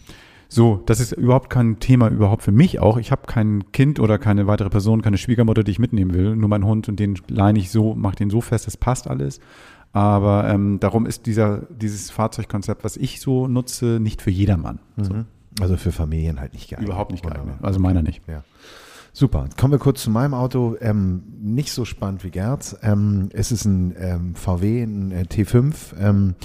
so, 0.49 0.81
das 0.85 0.99
ist 0.99 1.11
überhaupt 1.11 1.49
kein 1.49 1.79
Thema 1.79 2.07
überhaupt 2.09 2.41
für 2.43 2.51
mich 2.51 2.79
auch. 2.79 2.97
Ich 2.97 3.11
habe 3.11 3.23
kein 3.27 3.71
Kind 3.71 3.99
oder 3.99 4.17
keine 4.17 4.47
weitere 4.47 4.69
Person, 4.69 5.01
keine 5.01 5.17
Schwiegermutter, 5.17 5.63
die 5.63 5.71
ich 5.71 5.79
mitnehmen 5.79 6.13
will. 6.13 6.35
Nur 6.35 6.49
mein 6.49 6.65
Hund 6.65 6.87
und 6.89 6.99
den 6.99 7.19
leine 7.27 7.59
ich 7.59 7.69
so, 7.71 7.93
mache 7.95 8.15
den 8.15 8.29
so 8.29 8.41
fest, 8.41 8.65
das 8.67 8.77
passt 8.77 9.07
alles. 9.09 9.39
Aber 9.93 10.47
ähm, 10.49 10.79
darum 10.79 11.05
ist 11.05 11.25
dieser, 11.25 11.61
dieses 11.69 12.11
Fahrzeugkonzept, 12.11 12.83
was 12.83 12.97
ich 12.97 13.19
so 13.21 13.47
nutze, 13.47 13.99
nicht 13.99 14.21
für 14.21 14.31
jedermann. 14.31 14.79
So, 14.97 15.23
Also 15.61 15.77
für 15.77 15.91
Familien 15.91 16.39
halt 16.39 16.53
nicht 16.53 16.69
geeignet. 16.69 16.89
überhaupt 16.89 17.11
nicht 17.11 17.23
geeignet. 17.23 17.55
Also 17.61 17.79
meiner 17.79 18.03
nicht. 18.03 18.21
Ja. 18.27 18.43
Super. 19.17 19.49
Kommen 19.59 19.71
wir 19.71 19.79
kurz 19.79 20.03
zu 20.03 20.11
meinem 20.11 20.35
Auto. 20.35 20.75
Ähm, 20.79 21.23
nicht 21.41 21.71
so 21.71 21.85
spannend 21.85 22.23
wie 22.23 22.29
Gerz. 22.29 22.77
Ähm, 22.83 23.29
es 23.33 23.51
ist 23.51 23.65
ein 23.65 23.95
ähm, 23.99 24.35
VW, 24.35 24.83
ein 24.83 25.11
äh, 25.11 25.23
T5 25.23 25.73
ähm, 25.99 26.35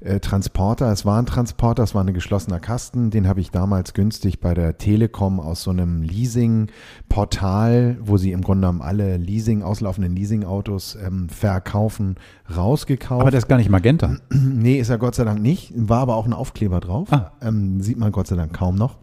äh, 0.00 0.20
Transporter. 0.20 0.90
Es 0.90 1.04
war 1.04 1.18
ein 1.20 1.26
Transporter, 1.26 1.82
es 1.82 1.94
war 1.94 2.02
ein 2.02 2.14
geschlossener 2.14 2.60
Kasten. 2.60 3.10
Den 3.10 3.28
habe 3.28 3.42
ich 3.42 3.50
damals 3.50 3.92
günstig 3.92 4.40
bei 4.40 4.54
der 4.54 4.78
Telekom 4.78 5.38
aus 5.38 5.64
so 5.64 5.70
einem 5.70 6.00
Leasing-Portal, 6.00 7.98
wo 8.00 8.16
sie 8.16 8.32
im 8.32 8.40
Grunde 8.40 8.68
genommen 8.68 8.80
alle 8.80 9.18
Leasing, 9.18 9.62
auslaufenden 9.62 10.16
Leasing-Autos 10.16 10.96
ähm, 11.06 11.28
verkaufen, 11.28 12.16
rausgekauft. 12.56 13.20
Aber 13.20 13.32
das 13.32 13.44
ist 13.44 13.48
gar 13.48 13.58
nicht 13.58 13.68
Magenta. 13.68 14.16
Nee, 14.30 14.78
ist 14.78 14.88
er 14.88 14.96
Gott 14.96 15.14
sei 15.14 15.24
Dank 15.24 15.42
nicht. 15.42 15.74
War 15.76 16.00
aber 16.00 16.16
auch 16.16 16.24
ein 16.24 16.32
Aufkleber 16.32 16.80
drauf. 16.80 17.12
Ah. 17.12 17.32
Ähm, 17.42 17.82
sieht 17.82 17.98
man 17.98 18.12
Gott 18.12 18.28
sei 18.28 18.36
Dank 18.36 18.54
kaum 18.54 18.76
noch. 18.76 18.96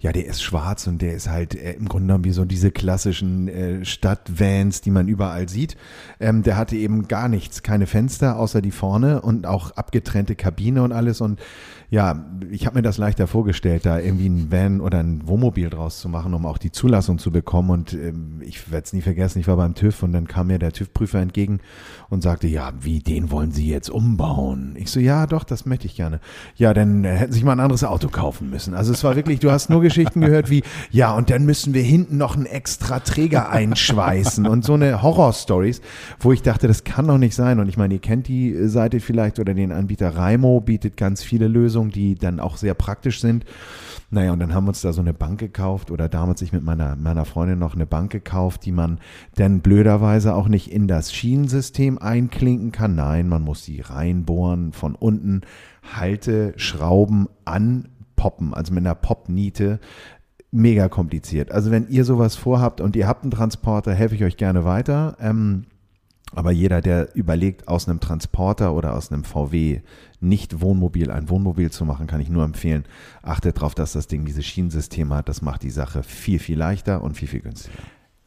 Ja, 0.00 0.12
der 0.12 0.26
ist 0.26 0.42
schwarz 0.42 0.86
und 0.86 1.02
der 1.02 1.14
ist 1.14 1.28
halt 1.28 1.56
äh, 1.56 1.72
im 1.72 1.88
Grunde 1.88 2.06
genommen 2.06 2.24
wie 2.24 2.30
so 2.30 2.44
diese 2.44 2.70
klassischen 2.70 3.48
äh, 3.48 3.84
Stadtvans, 3.84 4.80
die 4.80 4.92
man 4.92 5.08
überall 5.08 5.48
sieht. 5.48 5.76
Ähm, 6.20 6.44
der 6.44 6.56
hatte 6.56 6.76
eben 6.76 7.08
gar 7.08 7.28
nichts, 7.28 7.64
keine 7.64 7.86
Fenster 7.86 8.36
außer 8.36 8.62
die 8.62 8.70
vorne 8.70 9.20
und 9.20 9.46
auch 9.46 9.72
abgetrennte 9.72 10.36
Kabine 10.36 10.82
und 10.82 10.92
alles 10.92 11.20
und 11.20 11.40
ja, 11.90 12.22
ich 12.50 12.66
habe 12.66 12.76
mir 12.76 12.82
das 12.82 12.98
leichter 12.98 13.26
vorgestellt, 13.26 13.86
da 13.86 13.98
irgendwie 13.98 14.28
ein 14.28 14.52
Van 14.52 14.82
oder 14.82 14.98
ein 14.98 15.26
Wohnmobil 15.26 15.70
draus 15.70 16.00
zu 16.00 16.10
machen, 16.10 16.34
um 16.34 16.44
auch 16.44 16.58
die 16.58 16.70
Zulassung 16.70 17.18
zu 17.18 17.30
bekommen. 17.30 17.70
Und 17.70 17.94
ähm, 17.94 18.42
ich 18.42 18.70
werde 18.70 18.84
es 18.84 18.92
nie 18.92 19.00
vergessen, 19.00 19.38
ich 19.38 19.48
war 19.48 19.56
beim 19.56 19.74
TÜV 19.74 20.02
und 20.02 20.12
dann 20.12 20.28
kam 20.28 20.48
mir 20.48 20.58
der 20.58 20.72
TÜV-Prüfer 20.72 21.18
entgegen 21.18 21.60
und 22.10 22.22
sagte, 22.22 22.46
ja, 22.46 22.72
wie, 22.78 22.98
den 22.98 23.30
wollen 23.30 23.52
Sie 23.52 23.68
jetzt 23.68 23.88
umbauen? 23.88 24.74
Ich 24.76 24.90
so, 24.90 25.00
ja, 25.00 25.26
doch, 25.26 25.44
das 25.44 25.64
möchte 25.64 25.86
ich 25.86 25.96
gerne. 25.96 26.20
Ja, 26.56 26.74
dann 26.74 27.04
äh, 27.04 27.16
hätten 27.16 27.32
Sie 27.32 27.38
sich 27.38 27.44
mal 27.44 27.52
ein 27.52 27.60
anderes 27.60 27.84
Auto 27.84 28.08
kaufen 28.08 28.50
müssen. 28.50 28.74
Also 28.74 28.92
es 28.92 29.02
war 29.02 29.16
wirklich, 29.16 29.40
du 29.40 29.50
hast 29.50 29.70
nur 29.70 29.80
Geschichten 29.80 30.20
gehört 30.20 30.50
wie, 30.50 30.64
ja, 30.90 31.14
und 31.14 31.30
dann 31.30 31.46
müssen 31.46 31.72
wir 31.72 31.82
hinten 31.82 32.18
noch 32.18 32.36
einen 32.36 32.46
extra 32.46 33.00
Träger 33.00 33.48
einschweißen 33.48 34.46
und 34.46 34.62
so 34.62 34.74
eine 34.74 35.00
Horror-Stories, 35.00 35.80
wo 36.20 36.32
ich 36.32 36.42
dachte, 36.42 36.68
das 36.68 36.84
kann 36.84 37.08
doch 37.08 37.18
nicht 37.18 37.34
sein. 37.34 37.60
Und 37.60 37.68
ich 37.70 37.78
meine, 37.78 37.94
ihr 37.94 38.00
kennt 38.00 38.28
die 38.28 38.68
Seite 38.68 39.00
vielleicht 39.00 39.38
oder 39.38 39.54
den 39.54 39.72
Anbieter 39.72 40.14
Raimo 40.14 40.60
bietet 40.60 40.98
ganz 40.98 41.22
viele 41.22 41.48
Lösungen 41.48 41.77
Lösungen, 41.78 41.90
die 41.90 42.14
dann 42.14 42.40
auch 42.40 42.56
sehr 42.56 42.74
praktisch 42.74 43.20
sind. 43.20 43.44
Naja, 44.10 44.32
und 44.32 44.40
dann 44.40 44.54
haben 44.54 44.64
wir 44.64 44.70
uns 44.70 44.80
da 44.80 44.92
so 44.92 45.00
eine 45.00 45.12
Bank 45.12 45.38
gekauft 45.38 45.90
oder 45.90 46.08
damals 46.08 46.40
ich 46.42 46.52
mit 46.52 46.64
meiner, 46.64 46.96
meiner 46.96 47.24
Freundin 47.24 47.58
noch 47.58 47.74
eine 47.74 47.86
Bank 47.86 48.10
gekauft, 48.10 48.64
die 48.64 48.72
man 48.72 48.98
dann 49.36 49.60
blöderweise 49.60 50.34
auch 50.34 50.48
nicht 50.48 50.72
in 50.72 50.88
das 50.88 51.12
Schienensystem 51.12 51.98
einklinken 51.98 52.72
kann. 52.72 52.94
Nein, 52.94 53.28
man 53.28 53.42
muss 53.42 53.64
sie 53.64 53.80
reinbohren, 53.80 54.72
von 54.72 54.94
unten 54.94 55.42
Halte, 55.94 56.54
Schrauben 56.56 57.28
anpoppen, 57.44 58.54
also 58.54 58.72
mit 58.72 58.84
einer 58.84 58.94
Popniete 58.94 59.78
mega 60.50 60.88
kompliziert. 60.88 61.52
Also 61.52 61.70
wenn 61.70 61.88
ihr 61.88 62.06
sowas 62.06 62.34
vorhabt 62.34 62.80
und 62.80 62.96
ihr 62.96 63.06
habt 63.06 63.22
einen 63.22 63.30
Transporter, 63.30 63.92
helfe 63.92 64.14
ich 64.14 64.24
euch 64.24 64.38
gerne 64.38 64.64
weiter. 64.64 65.16
Ähm, 65.20 65.66
aber 66.34 66.50
jeder, 66.50 66.80
der 66.80 67.14
überlegt, 67.16 67.68
aus 67.68 67.88
einem 67.88 68.00
Transporter 68.00 68.74
oder 68.74 68.94
aus 68.94 69.10
einem 69.10 69.24
VW 69.24 69.80
nicht 70.20 70.60
Wohnmobil 70.60 71.10
ein 71.10 71.28
Wohnmobil 71.28 71.70
zu 71.70 71.84
machen, 71.84 72.06
kann 72.06 72.20
ich 72.20 72.28
nur 72.28 72.44
empfehlen, 72.44 72.84
achtet 73.22 73.56
darauf, 73.56 73.74
dass 73.74 73.92
das 73.92 74.08
Ding 74.08 74.24
dieses 74.24 74.44
Schienensystem 74.44 75.12
hat. 75.12 75.28
Das 75.28 75.42
macht 75.42 75.62
die 75.62 75.70
Sache 75.70 76.02
viel, 76.02 76.38
viel 76.38 76.58
leichter 76.58 77.02
und 77.02 77.16
viel, 77.16 77.28
viel 77.28 77.40
günstiger. 77.40 77.78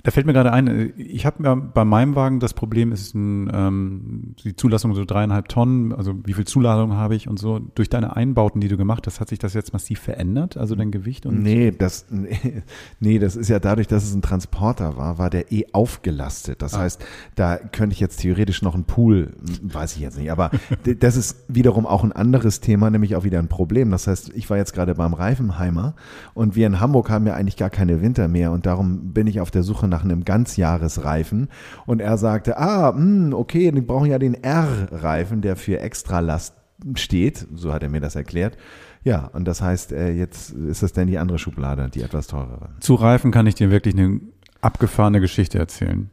Da 0.04 0.12
fällt 0.12 0.26
mir 0.26 0.34
gerade 0.34 0.52
ein, 0.52 0.68
äh, 0.68 0.86
ich 0.98 1.26
habe 1.26 1.44
ja 1.44 1.56
bei 1.56 1.86
meinem 1.86 2.16
Wagen 2.16 2.40
das 2.40 2.54
Problem, 2.54 2.92
ist 2.92 3.14
ein, 3.14 3.52
ähm, 3.54 4.36
die 4.44 4.56
Zulassung 4.56 4.96
so 4.96 5.06
dreieinhalb 5.06 5.48
Tonnen, 5.48 5.94
also 5.94 6.16
wie 6.26 6.34
viel 6.34 6.46
Zuladung 6.46 6.94
habe 6.94 7.16
ich 7.16 7.28
und 7.28 7.38
so. 7.38 7.60
Durch 7.76 7.90
deine 7.90 8.16
Einbauten, 8.16 8.62
die 8.62 8.68
du 8.68 8.78
gemacht 8.78 9.06
hast, 9.08 9.20
hat 9.20 9.30
sich 9.30 9.40
das 9.40 9.54
jetzt 9.54 9.74
massiv 9.74 10.00
verändert, 10.00 10.58
also 10.58 10.76
dein 10.76 10.92
Gewicht? 10.92 11.26
Und 11.26 11.44
nee, 11.44 11.72
das, 11.72 12.08
nee, 13.00 13.20
das 13.20 13.36
ist 13.36 13.50
ja 13.50 13.60
dadurch, 13.60 13.88
dass 13.88 14.04
es 14.04 14.16
ein 14.16 14.22
Transporter 14.22 14.98
war, 14.98 15.18
war 15.18 15.30
der 15.30 15.52
eh 15.52 15.66
aufgelastet. 15.72 16.62
Das 16.62 16.74
ah. 16.74 16.80
heißt, 16.80 17.06
da 17.36 17.58
könnte 17.58 17.94
ich 17.94 18.00
jetzt 18.00 18.18
theoretisch 18.18 18.62
noch 18.62 18.74
einen 18.74 18.86
Pool, 18.86 19.34
weiß 19.62 19.96
ich 19.96 20.02
jetzt 20.02 20.18
nicht, 20.18 20.32
aber 20.32 20.52
das 21.00 21.16
ist 21.16 21.46
wiederum 21.48 21.86
auch 21.86 22.04
ein 22.04 22.12
anderes 22.12 22.60
Thema, 22.60 22.90
nämlich 22.90 23.16
auch 23.16 23.24
wieder 23.24 23.40
ein 23.40 23.50
Problem. 23.50 23.92
Das 23.92 24.08
heißt, 24.08 24.32
ich 24.34 24.50
war 24.50 24.58
jetzt 24.58 24.74
gerade 24.74 24.96
beim 24.96 25.14
Reifenheimer 25.14 25.96
und 26.34 26.56
wir 26.56 26.66
in 26.66 26.80
Hamburg 26.80 27.10
haben 27.10 27.28
ja 27.28 27.36
eigentlich 27.36 27.58
gar 27.58 27.70
keine 27.70 28.02
Winter 28.02 28.28
mehr 28.28 28.52
und 28.52 28.66
darum 28.66 29.14
bin 29.14 29.28
ich 29.28 29.40
auf 29.40 29.52
der 29.52 29.62
Suche 29.62 29.91
nach 29.92 30.04
einem 30.04 30.26
Ganzjahresreifen. 30.26 31.50
Und 31.86 32.02
er 32.02 32.18
sagte, 32.18 32.58
ah, 32.58 32.92
mh, 32.92 32.98
hm, 32.98 33.34
okay, 33.34 33.72
die 33.72 33.82
brauchen 33.82 34.10
ja 34.10 34.18
den 34.18 34.34
R-Reifen, 34.34 35.42
der 35.42 35.56
für 35.56 35.80
Extralast 35.80 36.56
steht. 36.96 37.48
So 37.54 37.72
hat 37.72 37.84
er 37.84 37.90
mir 37.90 38.02
das 38.02 38.16
erklärt. 38.16 38.58
Ja, 39.04 39.30
und 39.34 39.46
das 39.46 39.62
heißt, 39.62 39.92
äh, 39.92 40.12
jetzt 40.12 40.52
ist 40.52 40.84
das 40.84 40.94
denn 40.94 41.08
die 41.08 41.18
andere 41.18 41.40
Schublade, 41.40 41.90
die 41.90 42.02
etwas 42.02 42.28
teurere. 42.28 42.70
Zu 42.80 42.96
Reifen 42.96 43.32
kann 43.32 43.48
ich 43.48 43.56
dir 43.56 43.72
wirklich 43.72 43.96
eine 43.96 44.20
abgefahrene 44.62 45.22
Geschichte 45.22 45.60
erzählen. 45.60 46.10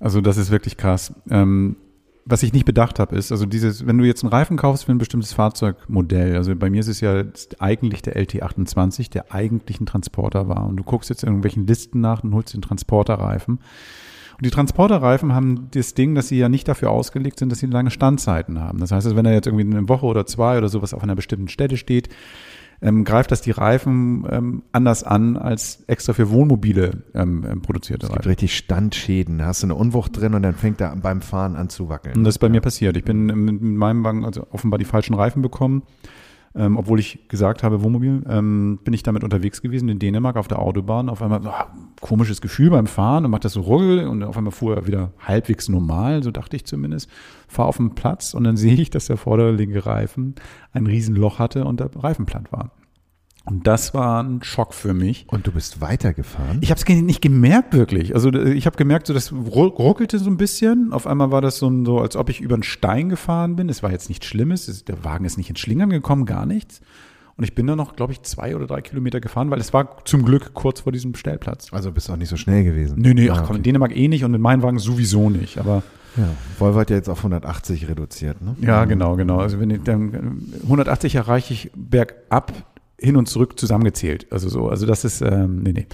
Also 0.00 0.20
das 0.20 0.36
ist 0.36 0.50
wirklich 0.50 0.76
krass. 0.76 1.14
Ähm, 1.30 1.76
was 2.26 2.42
ich 2.42 2.52
nicht 2.52 2.64
bedacht 2.64 2.98
habe, 2.98 3.16
ist, 3.16 3.32
also 3.32 3.44
dieses, 3.44 3.86
wenn 3.86 3.98
du 3.98 4.04
jetzt 4.04 4.22
einen 4.22 4.32
Reifen 4.32 4.56
kaufst 4.56 4.84
für 4.84 4.92
ein 4.92 4.98
bestimmtes 4.98 5.34
Fahrzeugmodell, 5.34 6.36
also 6.36 6.54
bei 6.56 6.70
mir 6.70 6.80
ist 6.80 6.88
es 6.88 7.00
ja 7.00 7.24
eigentlich 7.58 8.02
der 8.02 8.16
LT28, 8.16 9.10
der 9.10 9.32
eigentlich 9.32 9.80
ein 9.80 9.86
Transporter 9.86 10.48
war. 10.48 10.66
Und 10.66 10.76
du 10.76 10.84
guckst 10.84 11.10
jetzt 11.10 11.22
in 11.22 11.28
irgendwelchen 11.28 11.66
Listen 11.66 12.00
nach 12.00 12.24
und 12.24 12.34
holst 12.34 12.54
den 12.54 12.62
Transporterreifen. 12.62 13.58
Und 14.36 14.44
die 14.44 14.50
Transporterreifen 14.50 15.34
haben 15.34 15.68
das 15.72 15.94
Ding, 15.94 16.14
dass 16.14 16.28
sie 16.28 16.38
ja 16.38 16.48
nicht 16.48 16.66
dafür 16.66 16.90
ausgelegt 16.90 17.38
sind, 17.38 17.52
dass 17.52 17.58
sie 17.58 17.66
lange 17.66 17.90
Standzeiten 17.90 18.58
haben. 18.58 18.80
Das 18.80 18.90
heißt, 18.90 19.14
wenn 19.14 19.26
er 19.26 19.34
jetzt 19.34 19.46
irgendwie 19.46 19.76
eine 19.76 19.88
Woche 19.88 20.06
oder 20.06 20.26
zwei 20.26 20.58
oder 20.58 20.68
sowas 20.68 20.94
auf 20.94 21.02
einer 21.02 21.14
bestimmten 21.14 21.48
Stelle 21.48 21.76
steht, 21.76 22.08
ähm, 22.80 23.04
greift 23.04 23.30
das 23.30 23.40
die 23.40 23.50
Reifen 23.50 24.26
ähm, 24.30 24.62
anders 24.72 25.04
an 25.04 25.36
als 25.36 25.84
extra 25.86 26.12
für 26.12 26.30
Wohnmobile 26.30 27.04
ähm, 27.14 27.46
ähm 27.48 27.62
produzierte 27.62 28.06
es 28.06 28.12
gibt 28.12 28.20
Reifen. 28.20 28.28
richtig 28.28 28.56
Standschäden. 28.56 29.38
Da 29.38 29.46
hast 29.46 29.62
du 29.62 29.66
eine 29.66 29.74
Unwucht 29.74 30.18
drin 30.18 30.34
und 30.34 30.42
dann 30.42 30.54
fängt 30.54 30.80
er 30.80 30.94
beim 30.96 31.22
Fahren 31.22 31.56
an 31.56 31.68
zu 31.68 31.88
wackeln. 31.88 32.16
Und 32.16 32.24
das 32.24 32.36
ist 32.36 32.38
bei 32.38 32.48
ja. 32.48 32.52
mir 32.52 32.60
passiert. 32.60 32.96
Ich 32.96 33.04
bin 33.04 33.26
mit 33.26 33.62
meinem 33.62 34.04
Wagen 34.04 34.24
also 34.24 34.46
offenbar 34.50 34.78
die 34.78 34.84
falschen 34.84 35.14
Reifen 35.14 35.42
bekommen 35.42 35.82
ähm, 36.56 36.76
obwohl 36.76 37.00
ich 37.00 37.26
gesagt 37.28 37.62
habe, 37.62 37.82
Wohnmobil, 37.82 38.22
ähm, 38.28 38.78
bin 38.84 38.94
ich 38.94 39.02
damit 39.02 39.24
unterwegs 39.24 39.60
gewesen 39.60 39.88
in 39.88 39.98
Dänemark 39.98 40.36
auf 40.36 40.46
der 40.46 40.60
Autobahn. 40.60 41.08
Auf 41.08 41.20
einmal, 41.20 41.40
oh, 41.44 41.80
komisches 42.00 42.40
Gefühl 42.40 42.70
beim 42.70 42.86
Fahren 42.86 43.24
und 43.24 43.30
macht 43.32 43.44
das 43.44 43.54
so 43.54 43.62
ruggel 43.62 44.06
und 44.06 44.22
auf 44.22 44.36
einmal 44.36 44.52
fuhr 44.52 44.76
er 44.76 44.86
wieder 44.86 45.12
halbwegs 45.18 45.68
normal, 45.68 46.22
so 46.22 46.30
dachte 46.30 46.56
ich 46.56 46.64
zumindest. 46.64 47.10
Fahr 47.48 47.66
auf 47.66 47.78
den 47.78 47.94
Platz 47.94 48.34
und 48.34 48.44
dann 48.44 48.56
sehe 48.56 48.74
ich, 48.74 48.90
dass 48.90 49.06
der 49.06 49.16
vordere 49.16 49.52
linke 49.52 49.84
Reifen 49.84 50.36
ein 50.72 50.86
Riesenloch 50.86 51.38
hatte 51.38 51.64
und 51.64 51.80
der 51.80 51.90
Reifen 51.96 52.26
platt 52.26 52.52
war. 52.52 52.70
Und 53.46 53.66
das 53.66 53.92
war 53.92 54.22
ein 54.22 54.42
Schock 54.42 54.72
für 54.72 54.94
mich. 54.94 55.26
Und 55.28 55.46
du 55.46 55.52
bist 55.52 55.82
weitergefahren? 55.82 56.58
Ich 56.62 56.70
habe 56.70 56.80
es 56.80 56.88
nicht 56.88 57.20
gemerkt 57.20 57.74
wirklich. 57.74 58.14
Also 58.14 58.32
ich 58.32 58.64
habe 58.64 58.76
gemerkt, 58.76 59.06
so 59.06 59.12
das 59.12 59.32
ruckelte 59.32 60.18
so 60.18 60.30
ein 60.30 60.38
bisschen. 60.38 60.92
Auf 60.94 61.06
einmal 61.06 61.30
war 61.30 61.42
das 61.42 61.58
so, 61.58 61.84
so, 61.84 62.00
als 62.00 62.16
ob 62.16 62.30
ich 62.30 62.40
über 62.40 62.54
einen 62.54 62.62
Stein 62.62 63.10
gefahren 63.10 63.54
bin. 63.54 63.68
Es 63.68 63.82
war 63.82 63.92
jetzt 63.92 64.08
nichts 64.08 64.26
Schlimmes. 64.26 64.84
Der 64.86 65.04
Wagen 65.04 65.26
ist 65.26 65.36
nicht 65.36 65.50
ins 65.50 65.60
Schlingern 65.60 65.90
gekommen, 65.90 66.24
gar 66.24 66.46
nichts. 66.46 66.80
Und 67.36 67.44
ich 67.44 67.54
bin 67.54 67.66
dann 67.66 67.76
noch, 67.76 67.96
glaube 67.96 68.12
ich, 68.12 68.22
zwei 68.22 68.54
oder 68.56 68.66
drei 68.66 68.80
Kilometer 68.80 69.20
gefahren, 69.20 69.50
weil 69.50 69.60
es 69.60 69.72
war 69.74 70.04
zum 70.04 70.24
Glück 70.24 70.54
kurz 70.54 70.80
vor 70.80 70.92
diesem 70.92 71.14
Stellplatz. 71.14 71.72
Also 71.72 71.90
bist 71.90 72.08
du 72.08 72.12
auch 72.12 72.16
nicht 72.16 72.28
so 72.28 72.36
schnell 72.36 72.64
gewesen? 72.64 72.98
Nee, 72.98 73.12
nee, 73.12 73.28
ach 73.28 73.38
komm, 73.38 73.44
okay. 73.46 73.56
in 73.56 73.62
Dänemark 73.64 73.96
eh 73.96 74.08
nicht 74.08 74.24
und 74.24 74.30
mit 74.30 74.40
meinem 74.40 74.62
Wagen 74.62 74.78
sowieso 74.78 75.30
nicht. 75.30 75.58
Aber 75.58 75.82
ja, 76.16 76.28
Volvo 76.58 76.78
hat 76.78 76.90
ja 76.90 76.96
jetzt 76.96 77.08
auf 77.08 77.18
180 77.18 77.88
reduziert, 77.88 78.40
ne? 78.40 78.56
Ja, 78.60 78.84
genau, 78.84 79.16
genau. 79.16 79.38
Also 79.38 79.58
wenn 79.58 79.70
ich 79.70 79.82
dann 79.82 80.46
180 80.62 81.16
erreiche 81.16 81.52
ich 81.52 81.72
bergab 81.74 82.52
hin 83.04 83.16
und 83.16 83.28
zurück 83.28 83.58
zusammengezählt. 83.58 84.26
Also 84.30 84.48
so, 84.48 84.68
also 84.68 84.86
das 84.86 85.04
ist, 85.04 85.20
ähm, 85.20 85.62
nee, 85.62 85.72
nee. 85.72 85.86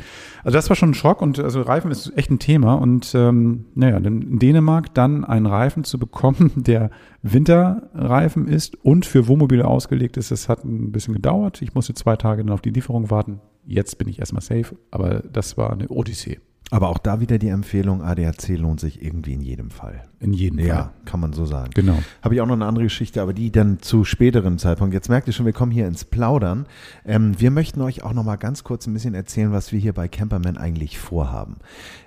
Also 0.44 0.56
das 0.56 0.68
war 0.68 0.76
schon 0.76 0.90
ein 0.90 0.94
Schock 0.94 1.20
und 1.20 1.38
also 1.38 1.62
Reifen 1.62 1.90
ist 1.90 2.12
echt 2.16 2.30
ein 2.30 2.38
Thema 2.38 2.74
und 2.74 3.12
ähm, 3.14 3.66
naja, 3.74 3.96
in 3.98 4.38
Dänemark 4.38 4.94
dann 4.94 5.24
einen 5.24 5.46
Reifen 5.46 5.84
zu 5.84 5.98
bekommen, 5.98 6.52
der 6.56 6.90
Winterreifen 7.22 8.48
ist 8.48 8.76
und 8.84 9.04
für 9.04 9.28
Wohnmobile 9.28 9.66
ausgelegt 9.66 10.16
ist, 10.16 10.30
das 10.30 10.48
hat 10.48 10.64
ein 10.64 10.92
bisschen 10.92 11.14
gedauert. 11.14 11.60
Ich 11.62 11.74
musste 11.74 11.94
zwei 11.94 12.16
Tage 12.16 12.44
dann 12.44 12.52
auf 12.52 12.62
die 12.62 12.70
Lieferung 12.70 13.10
warten. 13.10 13.40
Jetzt 13.66 13.98
bin 13.98 14.08
ich 14.08 14.18
erstmal 14.18 14.42
safe, 14.42 14.76
aber 14.90 15.22
das 15.32 15.56
war 15.56 15.72
eine 15.72 15.88
Odyssee. 15.88 16.38
Aber 16.70 16.88
auch 16.88 16.98
da 16.98 17.20
wieder 17.20 17.38
die 17.38 17.48
Empfehlung, 17.48 18.02
ADAC 18.02 18.48
lohnt 18.56 18.78
sich 18.78 19.02
irgendwie 19.02 19.32
in 19.32 19.40
jedem 19.40 19.70
Fall. 19.70 20.02
In 20.20 20.32
jedem 20.32 20.58
Fall. 20.58 20.68
Ja, 20.68 20.92
kann 21.04 21.18
man 21.18 21.32
so 21.32 21.44
sagen. 21.44 21.70
Genau. 21.74 21.98
Habe 22.22 22.34
ich 22.34 22.40
auch 22.40 22.46
noch 22.46 22.54
eine 22.54 22.66
andere 22.66 22.84
Geschichte, 22.84 23.20
aber 23.20 23.32
die 23.32 23.50
dann 23.50 23.80
zu 23.80 24.04
späteren 24.04 24.58
Zeitpunkt. 24.58 24.94
Jetzt 24.94 25.08
merkt 25.08 25.26
ihr 25.26 25.32
schon, 25.32 25.46
wir 25.46 25.52
kommen 25.52 25.72
hier 25.72 25.88
ins 25.88 26.04
Plaudern. 26.04 26.66
Ähm, 27.04 27.40
wir 27.40 27.50
möchten 27.50 27.80
euch 27.80 28.04
auch 28.04 28.12
noch 28.12 28.22
mal 28.22 28.36
ganz 28.36 28.62
kurz 28.62 28.86
ein 28.86 28.92
bisschen 28.92 29.14
erzählen, 29.14 29.50
was 29.50 29.72
wir 29.72 29.80
hier 29.80 29.94
bei 29.94 30.06
Camperman 30.06 30.56
eigentlich 30.58 30.98
vorhaben. 30.98 31.56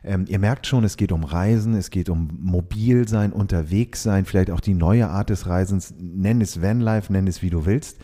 Ähm, 0.03 0.25
ihr 0.29 0.39
merkt 0.39 0.65
schon, 0.65 0.85
es 0.85 0.95
geht 0.95 1.11
um 1.11 1.25
Reisen, 1.25 1.73
es 1.75 1.89
geht 1.89 2.09
um 2.09 2.29
mobil 2.39 3.07
sein, 3.07 3.33
unterwegs 3.33 4.01
sein, 4.03 4.23
vielleicht 4.23 4.51
auch 4.51 4.61
die 4.61 4.75
neue 4.75 5.09
Art 5.09 5.29
des 5.29 5.47
Reisens. 5.47 5.93
Nenn 5.99 6.39
es 6.39 6.61
Vanlife, 6.61 7.11
nenn 7.11 7.27
es 7.27 7.41
wie 7.41 7.49
du 7.49 7.65
willst. 7.65 7.99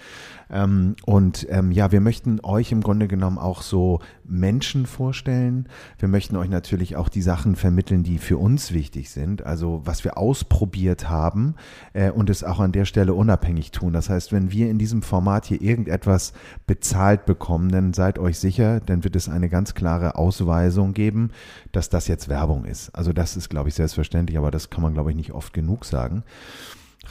Ähm, 0.52 0.96
und 1.06 1.46
ähm, 1.50 1.72
ja, 1.72 1.92
wir 1.92 2.02
möchten 2.02 2.40
euch 2.44 2.72
im 2.72 2.82
Grunde 2.82 3.08
genommen 3.08 3.38
auch 3.38 3.62
so 3.62 4.00
Menschen 4.24 4.86
vorstellen. 4.86 5.68
Wir 5.98 6.08
möchten 6.08 6.36
euch 6.36 6.50
natürlich 6.50 6.96
auch 6.96 7.10
die 7.10 7.22
Sachen 7.22 7.56
vermitteln, 7.56 8.04
die 8.04 8.18
für 8.18 8.38
uns 8.38 8.72
wichtig 8.72 9.10
sind. 9.12 9.46
Also 9.46 9.82
was 9.86 10.04
wir 10.04 10.18
ausprobiert 10.18 11.10
haben 11.10 11.56
äh, 11.94 12.12
und 12.12 12.30
es 12.30 12.44
auch 12.44 12.60
an 12.60 12.72
der 12.72 12.86
Stelle 12.86 13.14
unabhängig 13.14 13.72
tun. 13.72 13.94
Das 13.94 14.10
heißt, 14.10 14.32
wenn 14.32 14.52
wir 14.52 14.70
in 14.70 14.80
diesem 14.80 15.02
Format 15.02 15.46
hier 15.46 15.62
irgendetwas 15.62 16.34
bezahlt 16.66 17.26
bekommen, 17.26 17.72
dann 17.72 17.94
seid 17.94 18.18
euch 18.20 18.40
sicher, 18.40 18.80
dann 18.80 19.04
wird 19.04 19.16
es 19.16 19.30
eine 19.30 19.50
ganz 19.50 19.76
klare 19.76 20.16
Ausweisung 20.16 20.94
geben, 20.94 21.32
dass 21.72 21.90
das 21.90 22.08
jetzt 22.08 22.30
Werbung 22.30 22.66
ist. 22.66 22.90
Also 22.96 23.14
das 23.14 23.38
ist, 23.38 23.50
glaube 23.50 23.70
ich, 23.70 23.76
selbstverständlich, 23.76 24.38
aber 24.38 24.52
das 24.52 24.70
kann 24.70 24.82
man, 24.82 24.94
glaube 24.94 25.12
ich, 25.12 25.16
nicht 25.16 25.34
oft 25.34 25.54
genug 25.54 25.86
sagen. 25.86 26.24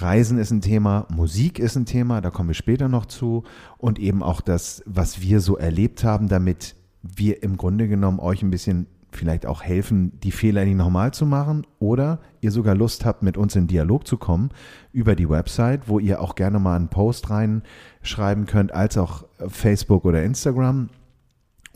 Reisen 0.01 0.39
ist 0.39 0.51
ein 0.51 0.61
Thema, 0.61 1.07
Musik 1.11 1.59
ist 1.59 1.77
ein 1.77 1.87
Thema, 1.87 2.21
da 2.21 2.31
kommen 2.31 2.49
wir 2.49 2.55
später 2.55 2.89
noch 2.89 3.07
zu. 3.07 3.45
Und 3.79 3.99
eben 3.99 4.23
auch 4.23 4.41
das, 4.41 4.83
was 4.87 5.21
wir 5.21 5.41
so 5.41 5.57
erlebt 5.57 6.05
haben, 6.05 6.29
damit 6.29 6.77
wir 7.03 7.43
im 7.43 7.57
Grunde 7.57 7.89
genommen 7.89 8.21
euch 8.21 8.43
ein 8.43 8.51
bisschen 8.51 8.87
vielleicht 9.11 9.47
auch 9.47 9.63
helfen, 9.63 10.21
die 10.21 10.33
Fehler 10.33 10.65
nicht 10.65 10.77
nochmal 10.77 11.13
zu 11.13 11.25
machen 11.25 11.67
oder 11.79 12.21
ihr 12.41 12.51
sogar 12.51 12.75
Lust 12.75 13.05
habt, 13.05 13.23
mit 13.23 13.37
uns 13.37 13.57
in 13.57 13.67
Dialog 13.67 14.07
zu 14.07 14.19
kommen 14.19 14.51
über 14.93 15.17
die 15.17 15.29
Website, 15.29 15.89
wo 15.89 15.99
ihr 15.99 16.21
auch 16.21 16.35
gerne 16.35 16.59
mal 16.59 16.77
einen 16.77 16.89
Post 16.89 17.31
reinschreiben 17.31 18.47
könnt, 18.47 18.73
als 18.73 18.99
auch 18.99 19.25
Facebook 19.49 20.05
oder 20.05 20.23
Instagram 20.23 20.91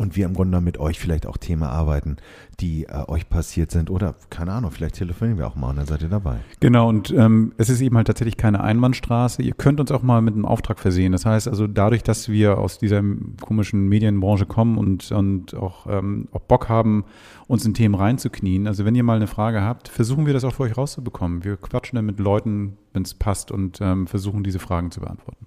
und 0.03 0.17
wir 0.17 0.27
im 0.27 0.35
Grunde 0.35 0.61
mit 0.61 0.79
euch 0.79 0.99
vielleicht 0.99 1.27
auch 1.27 1.37
Themen 1.37 1.63
arbeiten, 1.63 2.17
die 2.61 2.85
äh, 2.85 3.09
euch 3.09 3.29
passiert 3.29 3.71
sind 3.71 3.89
oder 3.89 4.17
keine 4.31 4.53
Ahnung, 4.53 4.73
vielleicht 4.73 4.97
telefonieren 4.97 5.39
wir 5.39 5.47
auch 5.47 5.55
mal 5.55 5.71
und 5.71 5.77
dann 5.77 5.87
seid 5.87 6.03
ihr 6.03 6.09
dabei. 6.09 6.41
Genau, 6.59 6.89
und 6.89 7.13
ähm, 7.13 7.53
es 7.57 7.71
ist 7.71 7.81
eben 7.81 7.97
halt 7.97 8.09
tatsächlich 8.09 8.37
keine 8.37 8.63
Einbahnstraße. 8.63 9.43
Ihr 9.43 9.55
könnt 9.55 9.79
uns 9.79 9.93
auch 9.93 10.03
mal 10.03 10.21
mit 10.21 10.35
einem 10.35 10.45
Auftrag 10.45 10.81
versehen. 10.81 11.13
Das 11.13 11.25
heißt 11.25 11.47
also, 11.47 11.69
dadurch, 11.69 12.03
dass 12.03 12.29
wir 12.29 12.59
aus 12.59 12.79
dieser 12.79 13.03
komischen 13.41 13.89
Medienbranche 13.89 14.45
kommen 14.45 14.77
und, 14.77 15.13
und 15.13 15.55
auch, 15.55 15.87
ähm, 15.89 16.29
auch 16.33 16.41
Bock 16.41 16.69
haben, 16.69 17.05
uns 17.47 17.65
in 17.65 17.73
Themen 17.73 17.95
reinzuknien, 17.95 18.67
also 18.67 18.85
wenn 18.85 18.97
ihr 18.97 19.05
mal 19.05 19.17
eine 19.17 19.29
Frage 19.29 19.63
habt, 19.63 19.89
versuchen 19.89 20.27
wir 20.27 20.33
das 20.33 20.45
auch 20.45 20.55
für 20.55 20.65
euch 20.65 20.77
rauszubekommen. 20.77 21.45
Wir 21.45 21.57
quatschen 21.57 21.97
dann 21.97 22.07
mit 22.07 22.19
Leuten, 22.19 22.77
wenn 22.93 23.03
es 23.03 23.15
passt 23.15 23.53
und 23.53 23.81
ähm, 23.81 24.09
versuchen 24.09 24.43
diese 24.43 24.59
Fragen 24.59 24.91
zu 24.91 25.01
beantworten. 25.01 25.47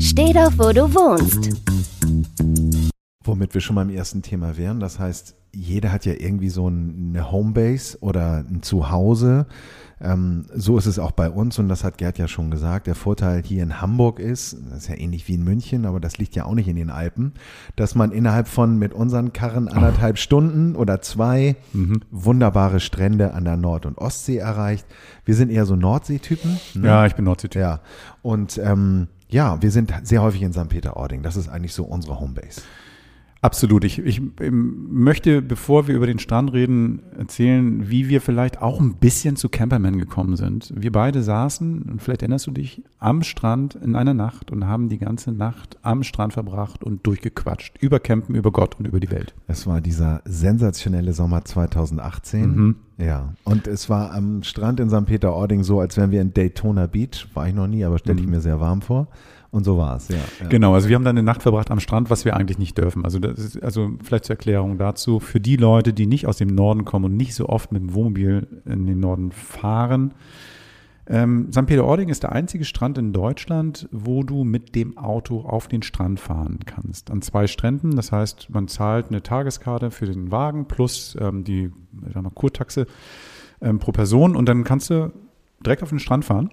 Steh 0.00 0.32
doch, 0.32 0.52
wo 0.56 0.72
du 0.72 0.92
wohnst. 0.94 1.50
Womit 3.24 3.54
wir 3.54 3.60
schon 3.60 3.76
beim 3.76 3.90
ersten 3.90 4.22
Thema 4.22 4.56
wären. 4.56 4.80
Das 4.80 4.98
heißt, 4.98 5.34
jeder 5.52 5.92
hat 5.92 6.04
ja 6.06 6.14
irgendwie 6.18 6.48
so 6.50 6.66
eine 6.68 7.30
Homebase 7.32 7.98
oder 8.00 8.44
ein 8.48 8.62
Zuhause. 8.62 9.46
Ähm, 10.02 10.46
so 10.54 10.78
ist 10.78 10.86
es 10.86 10.98
auch 10.98 11.10
bei 11.10 11.28
uns 11.28 11.58
und 11.58 11.68
das 11.68 11.84
hat 11.84 11.98
Gerd 11.98 12.16
ja 12.16 12.26
schon 12.26 12.50
gesagt. 12.50 12.86
Der 12.86 12.94
Vorteil 12.94 13.42
hier 13.44 13.62
in 13.62 13.82
Hamburg 13.82 14.18
ist, 14.18 14.56
das 14.70 14.78
ist 14.84 14.88
ja 14.88 14.96
ähnlich 14.96 15.28
wie 15.28 15.34
in 15.34 15.44
München, 15.44 15.84
aber 15.84 16.00
das 16.00 16.16
liegt 16.16 16.34
ja 16.34 16.46
auch 16.46 16.54
nicht 16.54 16.68
in 16.68 16.76
den 16.76 16.88
Alpen, 16.88 17.32
dass 17.76 17.94
man 17.94 18.10
innerhalb 18.10 18.48
von 18.48 18.78
mit 18.78 18.94
unseren 18.94 19.34
Karren 19.34 19.68
anderthalb 19.68 20.16
Stunden 20.16 20.74
oder 20.74 21.02
zwei 21.02 21.56
Mhm. 21.74 22.00
wunderbare 22.10 22.80
Strände 22.80 23.34
an 23.34 23.44
der 23.44 23.56
Nord- 23.58 23.84
und 23.84 23.98
Ostsee 23.98 24.38
erreicht. 24.38 24.86
Wir 25.26 25.34
sind 25.34 25.50
eher 25.50 25.66
so 25.66 25.76
Nordseetypen. 25.76 26.58
ne? 26.76 26.86
Ja, 26.86 27.04
ich 27.06 27.14
bin 27.14 27.26
Nordsee. 27.26 27.48
Ja, 27.54 27.80
und 28.22 28.56
ähm, 28.64 29.08
ja, 29.28 29.60
wir 29.60 29.70
sind 29.70 29.92
sehr 30.04 30.22
häufig 30.22 30.40
in 30.42 30.52
St. 30.54 30.68
Peter-Ording. 30.70 31.22
Das 31.22 31.36
ist 31.36 31.48
eigentlich 31.48 31.74
so 31.74 31.84
unsere 31.84 32.18
Homebase. 32.20 32.62
Absolut. 33.42 33.84
Ich, 33.84 33.98
ich 33.98 34.20
ähm, 34.40 34.86
möchte, 34.90 35.40
bevor 35.40 35.88
wir 35.88 35.94
über 35.96 36.06
den 36.06 36.18
Strand 36.18 36.52
reden, 36.52 37.00
erzählen, 37.18 37.88
wie 37.88 38.08
wir 38.10 38.20
vielleicht 38.20 38.60
auch 38.60 38.78
ein 38.80 38.96
bisschen 38.96 39.36
zu 39.36 39.48
Camperman 39.48 39.98
gekommen 39.98 40.36
sind. 40.36 40.72
Wir 40.76 40.92
beide 40.92 41.22
saßen, 41.22 41.82
und 41.90 42.02
vielleicht 42.02 42.20
erinnerst 42.20 42.46
du 42.46 42.50
dich, 42.50 42.82
am 42.98 43.22
Strand 43.22 43.76
in 43.76 43.96
einer 43.96 44.12
Nacht 44.12 44.50
und 44.50 44.66
haben 44.66 44.90
die 44.90 44.98
ganze 44.98 45.32
Nacht 45.32 45.78
am 45.80 46.02
Strand 46.02 46.34
verbracht 46.34 46.84
und 46.84 47.06
durchgequatscht. 47.06 47.78
Über 47.80 47.98
Campen, 47.98 48.34
über 48.34 48.50
Gott 48.52 48.78
und 48.78 48.86
über 48.86 49.00
die 49.00 49.10
Welt. 49.10 49.34
Es 49.48 49.66
war 49.66 49.80
dieser 49.80 50.20
sensationelle 50.26 51.14
Sommer 51.14 51.42
2018. 51.42 52.54
Mhm. 52.54 52.76
Ja, 52.98 53.32
und 53.44 53.66
es 53.66 53.88
war 53.88 54.12
am 54.12 54.42
Strand 54.42 54.80
in 54.80 54.90
St. 54.90 55.06
Peter-Ording 55.06 55.62
so, 55.62 55.80
als 55.80 55.96
wären 55.96 56.10
wir 56.10 56.20
in 56.20 56.34
Daytona 56.34 56.86
Beach. 56.86 57.26
War 57.32 57.48
ich 57.48 57.54
noch 57.54 57.66
nie, 57.66 57.82
aber 57.84 57.96
stelle 57.96 58.20
ich 58.20 58.26
Mhm. 58.26 58.32
mir 58.32 58.40
sehr 58.42 58.60
warm 58.60 58.82
vor. 58.82 59.08
Und 59.52 59.64
so 59.64 59.76
war 59.76 59.96
es, 59.96 60.08
ja. 60.08 60.16
ja. 60.40 60.46
Genau, 60.48 60.74
also 60.74 60.88
wir 60.88 60.94
haben 60.94 61.04
dann 61.04 61.18
eine 61.18 61.24
Nacht 61.24 61.42
verbracht 61.42 61.72
am 61.72 61.80
Strand, 61.80 62.08
was 62.08 62.24
wir 62.24 62.36
eigentlich 62.36 62.58
nicht 62.58 62.78
dürfen. 62.78 63.04
Also, 63.04 63.18
ist, 63.18 63.60
also 63.62 63.90
vielleicht 64.02 64.24
zur 64.24 64.34
Erklärung 64.34 64.78
dazu, 64.78 65.18
für 65.18 65.40
die 65.40 65.56
Leute, 65.56 65.92
die 65.92 66.06
nicht 66.06 66.26
aus 66.28 66.36
dem 66.36 66.48
Norden 66.48 66.84
kommen 66.84 67.06
und 67.06 67.16
nicht 67.16 67.34
so 67.34 67.48
oft 67.48 67.72
mit 67.72 67.82
dem 67.82 67.94
Wohnmobil 67.94 68.46
in 68.64 68.86
den 68.86 69.00
Norden 69.00 69.32
fahren, 69.32 70.14
ähm, 71.10 71.48
St. 71.50 71.66
Peter-Ording 71.66 72.08
ist 72.08 72.22
der 72.22 72.30
einzige 72.30 72.64
Strand 72.64 72.96
in 72.96 73.12
Deutschland, 73.12 73.88
wo 73.90 74.22
du 74.22 74.44
mit 74.44 74.76
dem 74.76 74.96
Auto 74.96 75.40
auf 75.40 75.66
den 75.66 75.82
Strand 75.82 76.20
fahren 76.20 76.60
kannst. 76.64 77.10
An 77.10 77.20
zwei 77.20 77.48
Stränden, 77.48 77.96
das 77.96 78.12
heißt, 78.12 78.48
man 78.50 78.68
zahlt 78.68 79.08
eine 79.08 79.20
Tageskarte 79.20 79.90
für 79.90 80.06
den 80.06 80.30
Wagen 80.30 80.66
plus 80.66 81.16
ähm, 81.20 81.42
die 81.42 81.72
Kurtaxe 82.34 82.86
ähm, 83.60 83.80
pro 83.80 83.90
Person 83.90 84.36
und 84.36 84.48
dann 84.48 84.62
kannst 84.62 84.90
du 84.90 85.12
direkt 85.66 85.82
auf 85.82 85.88
den 85.88 85.98
Strand 85.98 86.24
fahren. 86.24 86.50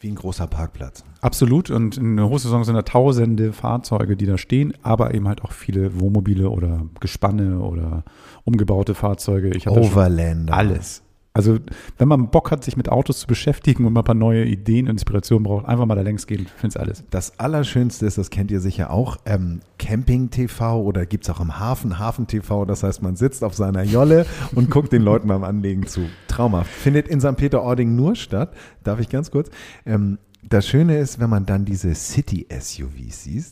Wie 0.00 0.08
ein 0.08 0.14
großer 0.14 0.46
Parkplatz. 0.46 1.04
Absolut. 1.20 1.70
Und 1.70 1.98
in 1.98 2.16
der 2.16 2.28
Hochsaison 2.28 2.64
sind 2.64 2.74
da 2.74 2.82
tausende 2.82 3.52
Fahrzeuge, 3.52 4.16
die 4.16 4.24
da 4.24 4.38
stehen, 4.38 4.72
aber 4.82 5.12
eben 5.12 5.28
halt 5.28 5.44
auch 5.44 5.52
viele 5.52 6.00
Wohnmobile 6.00 6.48
oder 6.48 6.86
Gespanne 7.00 7.60
oder 7.60 8.04
umgebaute 8.44 8.94
Fahrzeuge. 8.94 9.50
Ich 9.50 9.68
Overlander. 9.68 10.54
alles. 10.54 11.02
Also, 11.40 11.58
wenn 11.96 12.06
man 12.06 12.28
Bock 12.28 12.50
hat, 12.50 12.64
sich 12.64 12.76
mit 12.76 12.90
Autos 12.90 13.20
zu 13.20 13.26
beschäftigen 13.26 13.86
und 13.86 13.94
mal 13.94 14.02
ein 14.02 14.04
paar 14.04 14.14
neue 14.14 14.44
Ideen 14.44 14.84
und 14.84 14.90
Inspirationen 14.90 15.42
braucht, 15.42 15.64
einfach 15.64 15.86
mal 15.86 15.94
da 15.94 16.02
längs 16.02 16.26
gehen, 16.26 16.46
find's 16.58 16.76
alles. 16.76 17.02
Das 17.08 17.40
Allerschönste 17.40 18.04
ist, 18.04 18.18
das 18.18 18.28
kennt 18.28 18.50
ihr 18.50 18.60
sicher 18.60 18.90
auch, 18.90 19.16
ähm, 19.24 19.60
Camping-TV 19.78 20.82
oder 20.82 21.06
gibt 21.06 21.24
es 21.24 21.30
auch 21.30 21.40
im 21.40 21.58
Hafen, 21.58 21.98
Hafen-TV. 21.98 22.66
Das 22.66 22.82
heißt, 22.82 23.00
man 23.00 23.16
sitzt 23.16 23.42
auf 23.42 23.54
seiner 23.54 23.84
Jolle 23.84 24.26
und 24.54 24.70
guckt 24.70 24.92
den 24.92 25.00
Leuten 25.00 25.28
beim 25.28 25.42
Anlegen 25.42 25.86
zu. 25.86 26.02
Traumhaft. 26.28 26.70
Findet 26.70 27.08
in 27.08 27.22
St. 27.22 27.36
Peter-Ording 27.36 27.96
nur 27.96 28.16
statt. 28.16 28.52
Darf 28.84 29.00
ich 29.00 29.08
ganz 29.08 29.30
kurz? 29.30 29.48
Ähm, 29.86 30.18
das 30.48 30.66
Schöne 30.66 30.98
ist, 30.98 31.20
wenn 31.20 31.28
man 31.28 31.44
dann 31.44 31.64
diese 31.64 31.94
City-SUVs 31.94 33.24
sieht 33.24 33.44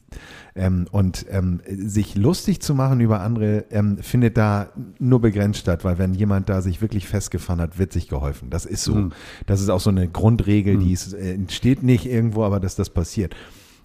ähm, 0.54 0.86
und 0.90 1.26
ähm, 1.28 1.60
sich 1.66 2.16
lustig 2.16 2.60
zu 2.60 2.74
machen 2.74 3.00
über 3.00 3.20
andere, 3.20 3.66
ähm, 3.70 3.98
findet 3.98 4.38
da 4.38 4.70
nur 4.98 5.20
begrenzt 5.20 5.60
statt, 5.60 5.84
weil 5.84 5.98
wenn 5.98 6.14
jemand 6.14 6.48
da 6.48 6.62
sich 6.62 6.80
wirklich 6.80 7.06
festgefahren 7.06 7.60
hat, 7.60 7.78
wird 7.78 7.92
sich 7.92 8.08
geholfen. 8.08 8.48
Das 8.50 8.64
ist 8.64 8.84
so. 8.84 8.94
Mhm. 8.94 9.12
Das 9.46 9.60
ist 9.60 9.68
auch 9.68 9.80
so 9.80 9.90
eine 9.90 10.08
Grundregel, 10.08 10.78
die 10.78 10.92
ist, 10.92 11.12
äh, 11.12 11.34
entsteht 11.34 11.82
nicht 11.82 12.06
irgendwo, 12.06 12.44
aber 12.44 12.58
dass 12.58 12.74
das 12.74 12.90
passiert. 12.90 13.34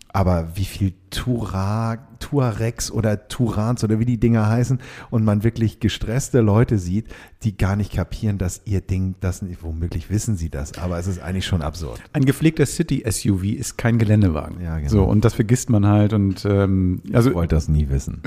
Aber 0.10 0.56
wie 0.56 0.66
viel 0.66 0.94
Tura, 1.14 2.00
Tuaregs 2.20 2.92
oder 2.92 3.28
Turans 3.28 3.84
oder 3.84 4.00
wie 4.00 4.06
die 4.06 4.20
Dinger 4.20 4.48
heißen 4.48 4.80
und 5.12 5.24
man 5.24 5.44
wirklich 5.44 5.80
gestresste 5.80 6.42
Leute 6.42 6.80
sieht, 6.80 7.08
die 7.44 7.56
gar 7.56 7.76
nicht 7.76 7.94
kapieren, 7.94 8.38
dass 8.38 8.62
ihr 8.66 8.82
Ding, 8.82 9.16
das 9.20 9.42
nicht, 9.42 9.64
womöglich 9.64 10.10
wissen 10.10 10.36
sie 10.38 10.50
das, 10.50 10.78
aber 10.78 10.98
es 10.98 11.08
ist 11.08 11.22
eigentlich 11.22 11.46
schon 11.46 11.62
absurd. 11.62 12.02
Ein 12.14 12.26
gepflegter 12.26 12.66
City-SUV 12.66 13.44
ist 13.44 13.78
kein 13.78 14.00
Geländewagen. 14.00 14.62
Ja, 14.62 14.78
genau. 14.78 14.90
So, 14.90 15.04
und 15.04 15.24
das 15.24 15.34
vergisst 15.36 15.70
man 15.70 15.86
halt. 15.86 16.14
Und 16.14 16.46
ähm, 16.46 17.02
also 17.14 17.30
Ich 17.30 17.36
wollte 17.36 17.56
das 17.56 17.68
nie 17.68 17.90
wissen. 17.90 18.22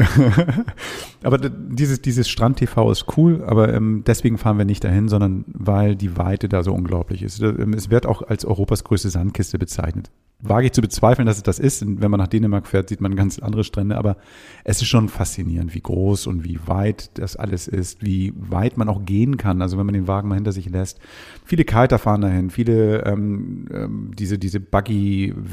Aber 1.23 1.39
dieses, 1.39 2.01
dieses 2.01 2.29
Strand-TV 2.29 2.91
ist 2.93 3.07
cool, 3.17 3.43
aber 3.45 3.73
ähm, 3.75 4.05
deswegen 4.07 4.39
fahren 4.39 4.59
wir 4.59 4.65
nicht 4.65 4.85
dahin, 4.85 5.09
sondern 5.09 5.45
weil 5.49 5.97
die 5.97 6.17
Weite 6.17 6.49
da 6.49 6.63
so 6.63 6.73
unglaublich 6.73 7.23
ist. 7.23 7.41
Ähm, 7.41 7.73
Es 7.73 7.91
wird 7.91 8.07
auch 8.07 8.23
als 8.23 8.45
Europas 8.45 8.85
größte 8.85 9.11
Sandkiste 9.11 9.59
bezeichnet. 9.59 10.11
Wage 10.41 10.67
ich 10.67 10.73
zu 10.73 10.83
bezweifeln, 10.83 11.25
dass 11.25 11.39
es 11.39 11.43
das 11.43 11.59
ist. 11.59 11.83
Wenn 11.87 12.11
man 12.11 12.21
nach 12.21 12.29
Dänemark 12.29 12.67
fährt, 12.67 12.76
sieht 12.87 13.01
man 13.01 13.17
ganz 13.17 13.39
andere 13.39 13.65
Strände, 13.65 13.97
aber 13.97 14.17
es 14.65 14.83
ist 14.83 14.89
schon 14.89 15.09
faszinierend, 15.09 15.75
wie 15.75 15.81
groß 15.81 16.27
und 16.27 16.45
wie 16.45 16.59
weit 16.67 17.11
das 17.19 17.37
alles 17.37 17.69
ist, 17.69 18.05
wie 18.05 18.33
weit 18.37 18.77
man 18.77 18.89
auch 18.89 19.05
gehen 19.05 19.37
kann. 19.37 19.63
Also 19.63 19.79
wenn 19.79 19.87
man 19.87 19.95
den 19.95 20.09
Wagen 20.09 20.29
mal 20.29 20.35
hinter 20.35 20.53
sich 20.53 20.69
lässt. 20.69 20.99
Viele 21.45 21.65
Kiter 21.65 21.99
fahren 21.99 22.21
dahin, 22.23 22.51
viele 22.51 23.05
ähm, 23.05 23.67
ähm, 23.73 24.11
diese, 24.19 24.39
diese 24.39 24.61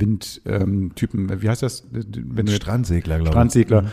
Buggy-Wind-Typen, 0.04 1.42
wie 1.42 1.50
heißt 1.50 1.64
das? 1.64 1.88
Wenn 1.92 2.46
du 2.46 2.52
jetzt- 2.52 2.62
Strandsegler, 2.64 3.16
glaube 3.18 3.30
ich. 3.30 3.34
Strandsegler. 3.34 3.86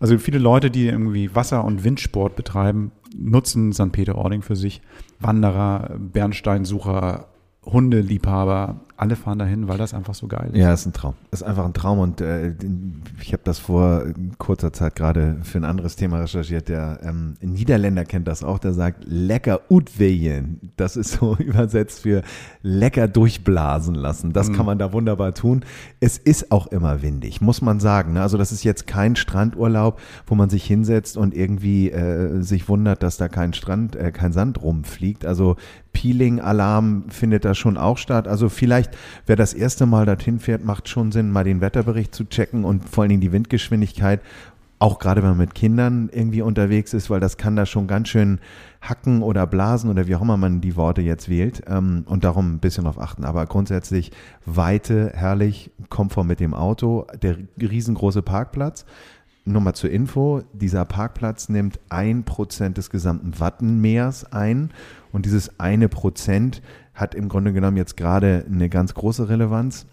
Also 0.00 0.18
viele 0.18 0.38
Leute, 0.38 0.70
die 0.70 0.86
irgendwie 0.86 1.34
Wasser- 1.34 1.64
und 1.64 1.84
Windsport 1.84 2.36
betreiben, 2.36 2.92
nutzen 3.16 3.72
St. 3.72 3.92
Peter-Ording 3.92 4.42
für 4.42 4.56
sich. 4.56 4.80
Wanderer, 5.20 5.96
Bernsteinsucher, 5.98 7.28
Hundeliebhaber, 7.64 8.80
alle 8.98 9.14
fahren 9.14 9.38
dahin, 9.38 9.68
weil 9.68 9.78
das 9.78 9.94
einfach 9.94 10.14
so 10.14 10.26
geil 10.26 10.50
ist. 10.52 10.58
Ja, 10.58 10.72
ist 10.72 10.84
ein 10.84 10.92
Traum. 10.92 11.14
Ist 11.30 11.44
einfach 11.44 11.64
ein 11.64 11.72
Traum 11.72 12.00
und 12.00 12.20
äh, 12.20 12.54
ich 13.20 13.32
habe 13.32 13.42
das 13.44 13.60
vor 13.60 14.04
kurzer 14.38 14.72
Zeit 14.72 14.96
gerade 14.96 15.36
für 15.42 15.58
ein 15.58 15.64
anderes 15.64 15.94
Thema 15.94 16.18
recherchiert. 16.20 16.68
Der 16.68 16.98
ähm, 17.04 17.34
Niederländer 17.40 18.04
kennt 18.04 18.26
das 18.26 18.42
auch, 18.42 18.58
der 18.58 18.72
sagt 18.72 19.04
lecker 19.06 19.60
utwejen. 19.70 20.72
Das 20.76 20.96
ist 20.96 21.12
so 21.12 21.36
übersetzt 21.38 22.00
für 22.00 22.22
lecker 22.62 23.06
durchblasen 23.06 23.94
lassen. 23.94 24.32
Das 24.32 24.52
kann 24.52 24.66
man 24.66 24.78
da 24.78 24.92
wunderbar 24.92 25.32
tun. 25.32 25.64
Es 26.00 26.18
ist 26.18 26.50
auch 26.50 26.66
immer 26.66 27.00
windig, 27.00 27.40
muss 27.40 27.62
man 27.62 27.78
sagen. 27.78 28.14
ne? 28.14 28.22
Also 28.22 28.36
das 28.36 28.50
ist 28.50 28.64
jetzt 28.64 28.88
kein 28.88 29.14
Strandurlaub, 29.14 30.00
wo 30.26 30.34
man 30.34 30.50
sich 30.50 30.64
hinsetzt 30.64 31.16
und 31.16 31.34
irgendwie 31.34 31.90
äh, 31.90 32.42
sich 32.42 32.68
wundert, 32.68 33.04
dass 33.04 33.16
da 33.16 33.28
kein 33.28 33.52
Strand, 33.52 33.94
äh, 33.94 34.10
kein 34.10 34.32
Sand 34.32 34.60
rumfliegt. 34.60 35.24
Also 35.24 35.56
Peeling-Alarm 35.98 37.06
findet 37.08 37.44
da 37.44 37.56
schon 37.56 37.76
auch 37.76 37.98
statt. 37.98 38.28
Also 38.28 38.48
vielleicht, 38.48 38.96
wer 39.26 39.34
das 39.34 39.52
erste 39.52 39.84
Mal 39.84 40.06
dorthin 40.06 40.38
fährt, 40.38 40.64
macht 40.64 40.88
schon 40.88 41.10
Sinn, 41.10 41.32
mal 41.32 41.42
den 41.42 41.60
Wetterbericht 41.60 42.14
zu 42.14 42.24
checken 42.24 42.64
und 42.64 42.88
vor 42.88 43.02
allen 43.02 43.08
Dingen 43.08 43.20
die 43.20 43.32
Windgeschwindigkeit. 43.32 44.20
Auch 44.78 45.00
gerade 45.00 45.24
wenn 45.24 45.30
man 45.30 45.38
mit 45.38 45.56
Kindern 45.56 46.08
irgendwie 46.12 46.40
unterwegs 46.40 46.94
ist, 46.94 47.10
weil 47.10 47.18
das 47.18 47.36
kann 47.36 47.56
da 47.56 47.66
schon 47.66 47.88
ganz 47.88 48.10
schön 48.10 48.38
hacken 48.80 49.22
oder 49.22 49.44
blasen 49.48 49.90
oder 49.90 50.06
wie 50.06 50.14
auch 50.14 50.22
immer 50.22 50.36
man 50.36 50.60
die 50.60 50.76
Worte 50.76 51.02
jetzt 51.02 51.28
wählt. 51.28 51.62
Ähm, 51.66 52.04
und 52.06 52.22
darum 52.22 52.54
ein 52.54 52.60
bisschen 52.60 52.84
drauf 52.84 53.00
achten. 53.00 53.24
Aber 53.24 53.44
grundsätzlich 53.46 54.12
Weite, 54.46 55.10
herrlich, 55.16 55.72
Komfort 55.88 56.22
mit 56.22 56.38
dem 56.38 56.54
Auto, 56.54 57.08
der 57.20 57.38
riesengroße 57.60 58.22
Parkplatz. 58.22 58.84
Nur 59.44 59.62
mal 59.62 59.74
zur 59.74 59.90
Info, 59.90 60.42
dieser 60.52 60.84
Parkplatz 60.84 61.48
nimmt 61.48 61.80
ein 61.88 62.22
Prozent 62.22 62.78
des 62.78 62.90
gesamten 62.90 63.40
Wattenmeers 63.40 64.32
ein 64.32 64.70
und 65.12 65.26
dieses 65.26 65.58
eine 65.60 65.88
Prozent 65.88 66.62
hat 66.94 67.14
im 67.14 67.28
Grunde 67.28 67.52
genommen 67.52 67.76
jetzt 67.76 67.96
gerade 67.96 68.44
eine 68.50 68.68
ganz 68.68 68.94
große 68.94 69.28
Relevanz 69.28 69.86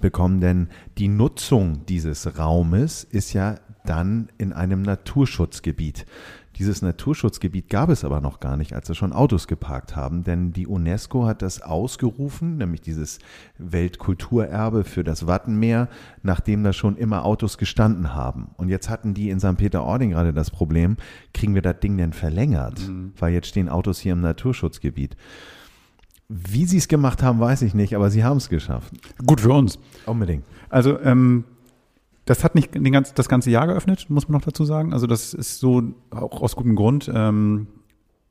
bekommen, 0.00 0.40
denn 0.40 0.68
die 0.98 1.08
Nutzung 1.08 1.84
dieses 1.86 2.38
Raumes 2.38 3.04
ist 3.04 3.32
ja 3.32 3.56
dann 3.84 4.28
in 4.38 4.52
einem 4.52 4.82
Naturschutzgebiet. 4.82 6.06
Dieses 6.60 6.82
Naturschutzgebiet 6.82 7.70
gab 7.70 7.88
es 7.88 8.04
aber 8.04 8.20
noch 8.20 8.38
gar 8.38 8.58
nicht, 8.58 8.74
als 8.74 8.86
da 8.86 8.92
schon 8.92 9.14
Autos 9.14 9.46
geparkt 9.46 9.96
haben, 9.96 10.24
denn 10.24 10.52
die 10.52 10.66
UNESCO 10.66 11.24
hat 11.24 11.40
das 11.40 11.62
ausgerufen, 11.62 12.58
nämlich 12.58 12.82
dieses 12.82 13.18
Weltkulturerbe 13.56 14.84
für 14.84 15.02
das 15.02 15.26
Wattenmeer, 15.26 15.88
nachdem 16.22 16.62
da 16.62 16.74
schon 16.74 16.98
immer 16.98 17.24
Autos 17.24 17.56
gestanden 17.56 18.14
haben. 18.14 18.50
Und 18.58 18.68
jetzt 18.68 18.90
hatten 18.90 19.14
die 19.14 19.30
in 19.30 19.40
St. 19.40 19.56
Peter-Ording 19.56 20.10
gerade 20.10 20.34
das 20.34 20.50
Problem, 20.50 20.98
kriegen 21.32 21.54
wir 21.54 21.62
das 21.62 21.80
Ding 21.80 21.96
denn 21.96 22.12
verlängert? 22.12 22.86
Mhm. 22.86 23.14
Weil 23.18 23.32
jetzt 23.32 23.48
stehen 23.48 23.70
Autos 23.70 23.98
hier 23.98 24.12
im 24.12 24.20
Naturschutzgebiet. 24.20 25.16
Wie 26.28 26.66
sie 26.66 26.76
es 26.76 26.88
gemacht 26.88 27.22
haben, 27.22 27.40
weiß 27.40 27.62
ich 27.62 27.72
nicht, 27.72 27.96
aber 27.96 28.10
sie 28.10 28.22
haben 28.22 28.36
es 28.36 28.50
geschafft. 28.50 28.92
Gut 29.24 29.40
für 29.40 29.52
uns. 29.54 29.78
Unbedingt. 30.04 30.44
Also 30.68 31.00
ähm, 31.00 31.44
das 32.30 32.44
hat 32.44 32.54
nicht 32.54 32.76
den 32.76 32.92
ganz, 32.92 33.12
das 33.12 33.28
ganze 33.28 33.50
Jahr 33.50 33.66
geöffnet, 33.66 34.06
muss 34.08 34.28
man 34.28 34.38
noch 34.38 34.44
dazu 34.44 34.64
sagen. 34.64 34.92
Also 34.92 35.08
das 35.08 35.34
ist 35.34 35.58
so 35.58 35.82
auch 36.10 36.42
aus 36.42 36.54
gutem 36.54 36.76
Grund. 36.76 37.10
Ähm, 37.12 37.66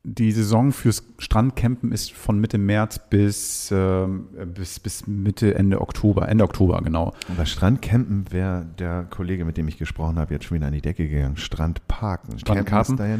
die 0.02 0.32
Saison 0.32 0.72
fürs 0.72 1.04
Strandcampen 1.18 1.92
ist 1.92 2.12
von 2.12 2.40
Mitte 2.40 2.56
März 2.56 2.98
bis, 3.10 3.70
äh, 3.70 4.06
bis, 4.46 4.80
bis 4.80 5.06
Mitte, 5.06 5.54
Ende 5.54 5.82
Oktober, 5.82 6.26
Ende 6.26 6.44
Oktober, 6.44 6.80
genau. 6.82 7.12
Bei 7.36 7.44
Strandcampen 7.44 8.32
wäre 8.32 8.64
der 8.78 9.04
Kollege, 9.10 9.44
mit 9.44 9.58
dem 9.58 9.68
ich 9.68 9.76
gesprochen 9.76 10.18
habe, 10.18 10.32
jetzt 10.32 10.46
schon 10.46 10.56
wieder 10.56 10.68
an 10.68 10.72
die 10.72 10.80
Decke 10.80 11.06
gegangen. 11.06 11.36
Strandparken. 11.36 12.38
Strandkarten. 12.38 12.96
Da, 12.96 13.06
ja 13.06 13.18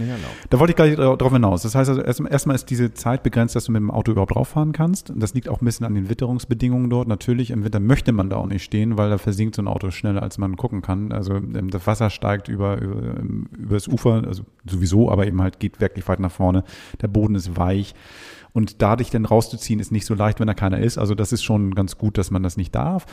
da 0.49 0.59
wollte 0.59 0.71
ich 0.71 0.77
gleich 0.77 0.97
darauf 0.97 1.33
hinaus. 1.33 1.63
Das 1.63 1.75
heißt 1.75 1.91
also, 1.91 2.25
erstmal 2.25 2.55
ist 2.55 2.71
diese 2.71 2.95
Zeit 2.95 3.23
begrenzt, 3.23 3.55
dass 3.55 3.67
du 3.67 3.73
mit 3.73 3.81
dem 3.81 3.91
Auto 3.91 4.13
überhaupt 4.13 4.35
rauffahren 4.35 4.73
kannst. 4.73 5.13
Das 5.15 5.35
liegt 5.35 5.51
auch 5.51 5.61
ein 5.61 5.67
bisschen 5.67 5.85
an 5.85 5.95
den 5.95 6.09
Witterungsbedingungen 6.09 6.89
dort. 6.89 7.09
Natürlich, 7.09 7.51
im 7.51 7.63
Winter 7.63 7.81
möchte 7.81 8.13
man 8.13 8.31
da 8.31 8.37
auch 8.37 8.47
nicht 8.47 8.65
stehen, 8.65 8.97
weil 8.97 9.11
da 9.11 9.19
versinkt 9.19 9.55
so 9.55 9.61
ein 9.61 9.69
Auto 9.69 9.91
schneller, 9.91 10.23
als 10.23 10.39
man 10.39 10.57
gucken 10.57 10.81
kann. 10.81 11.13
Also 11.13 11.35
ähm, 11.35 11.69
das 11.71 11.87
Wasser 11.87 12.09
steigt 12.09 12.49
über, 12.49 12.81
über, 12.81 13.17
über 13.21 13.75
das 13.75 13.87
Ufer, 13.87 14.23
also 14.27 14.45
sowieso, 14.67 15.11
aber 15.11 15.27
eben 15.27 15.43
halt 15.43 15.61
geht 15.61 15.83
wirklich 15.83 16.09
weit 16.09 16.21
nach 16.21 16.33
vorne 16.33 16.65
der 17.01 17.09
Boden 17.09 17.35
ist 17.35 17.57
weich. 17.57 17.95
Und 18.53 18.83
dadurch 18.83 19.11
dann 19.11 19.25
rauszuziehen, 19.25 19.79
ist 19.81 19.93
nicht 19.93 20.07
so 20.07 20.15
leicht, 20.15 20.41
wenn 20.41 20.49
da 20.49 20.55
keiner 20.55 20.79
ist. 20.79 20.99
Also 20.99 21.15
das 21.15 21.33
ist 21.33 21.45
schon 21.45 21.75
ganz 21.75 21.99
gut, 21.99 22.19
dass 22.19 22.31
man 22.31 22.43
das 22.43 22.57
nicht 22.57 22.75
darf. 22.75 23.07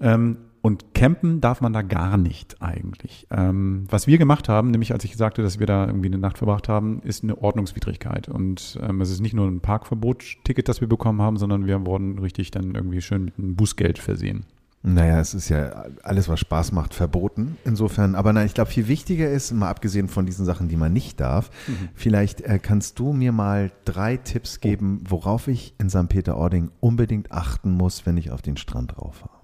Ähm, 0.00 0.36
und 0.60 0.94
campen 0.94 1.42
darf 1.42 1.60
man 1.60 1.74
da 1.74 1.82
gar 1.82 2.16
nicht 2.16 2.62
eigentlich. 2.62 3.26
Ähm, 3.30 3.84
was 3.90 4.06
wir 4.06 4.16
gemacht 4.16 4.48
haben, 4.48 4.70
nämlich 4.70 4.92
als 4.92 5.04
ich 5.04 5.14
sagte, 5.14 5.42
dass 5.42 5.58
wir 5.58 5.66
da 5.66 5.86
irgendwie 5.86 6.06
eine 6.06 6.16
Nacht 6.16 6.38
verbracht 6.38 6.70
haben, 6.70 7.02
ist 7.02 7.22
eine 7.22 7.36
Ordnungswidrigkeit. 7.36 8.28
Und 8.28 8.78
ähm, 8.82 9.02
es 9.02 9.10
ist 9.10 9.20
nicht 9.20 9.34
nur 9.34 9.46
ein 9.46 9.60
Parkverbot-Ticket, 9.60 10.66
das 10.66 10.80
wir 10.80 10.88
bekommen 10.88 11.20
haben, 11.20 11.36
sondern 11.36 11.66
wir 11.66 11.84
wurden 11.84 12.18
richtig 12.18 12.50
dann 12.50 12.74
irgendwie 12.74 13.02
schön 13.02 13.26
mit 13.26 13.38
einem 13.38 13.56
Bußgeld 13.56 13.98
versehen. 13.98 14.46
Naja, 14.86 15.18
es 15.18 15.32
ist 15.32 15.48
ja 15.48 15.86
alles, 16.02 16.28
was 16.28 16.40
Spaß 16.40 16.72
macht, 16.72 16.92
verboten. 16.92 17.56
Insofern, 17.64 18.14
aber 18.14 18.34
nein, 18.34 18.44
ich 18.44 18.52
glaube, 18.52 18.70
viel 18.70 18.86
wichtiger 18.86 19.30
ist, 19.30 19.50
mal 19.50 19.70
abgesehen 19.70 20.08
von 20.08 20.26
diesen 20.26 20.44
Sachen, 20.44 20.68
die 20.68 20.76
man 20.76 20.92
nicht 20.92 21.20
darf, 21.20 21.50
mhm. 21.66 21.88
vielleicht 21.94 22.42
äh, 22.42 22.58
kannst 22.58 22.98
du 22.98 23.14
mir 23.14 23.32
mal 23.32 23.72
drei 23.86 24.18
Tipps 24.18 24.60
geben, 24.60 25.02
worauf 25.08 25.48
ich 25.48 25.74
in 25.78 25.88
St. 25.88 26.10
Peter-Ording 26.10 26.70
unbedingt 26.80 27.32
achten 27.32 27.70
muss, 27.70 28.04
wenn 28.04 28.18
ich 28.18 28.30
auf 28.30 28.42
den 28.42 28.58
Strand 28.58 28.98
rauf 28.98 29.16
fahre. 29.16 29.40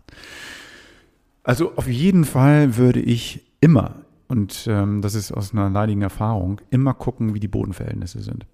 Also 1.42 1.74
auf 1.74 1.88
jeden 1.88 2.26
Fall 2.26 2.76
würde 2.76 3.00
ich 3.00 3.50
immer, 3.62 3.94
und 4.28 4.66
ähm, 4.68 5.00
das 5.00 5.14
ist 5.14 5.32
aus 5.32 5.54
einer 5.54 5.70
leidigen 5.70 6.02
Erfahrung, 6.02 6.60
immer 6.68 6.92
gucken, 6.92 7.32
wie 7.32 7.40
die 7.40 7.48
Bodenverhältnisse 7.48 8.20
sind. 8.20 8.44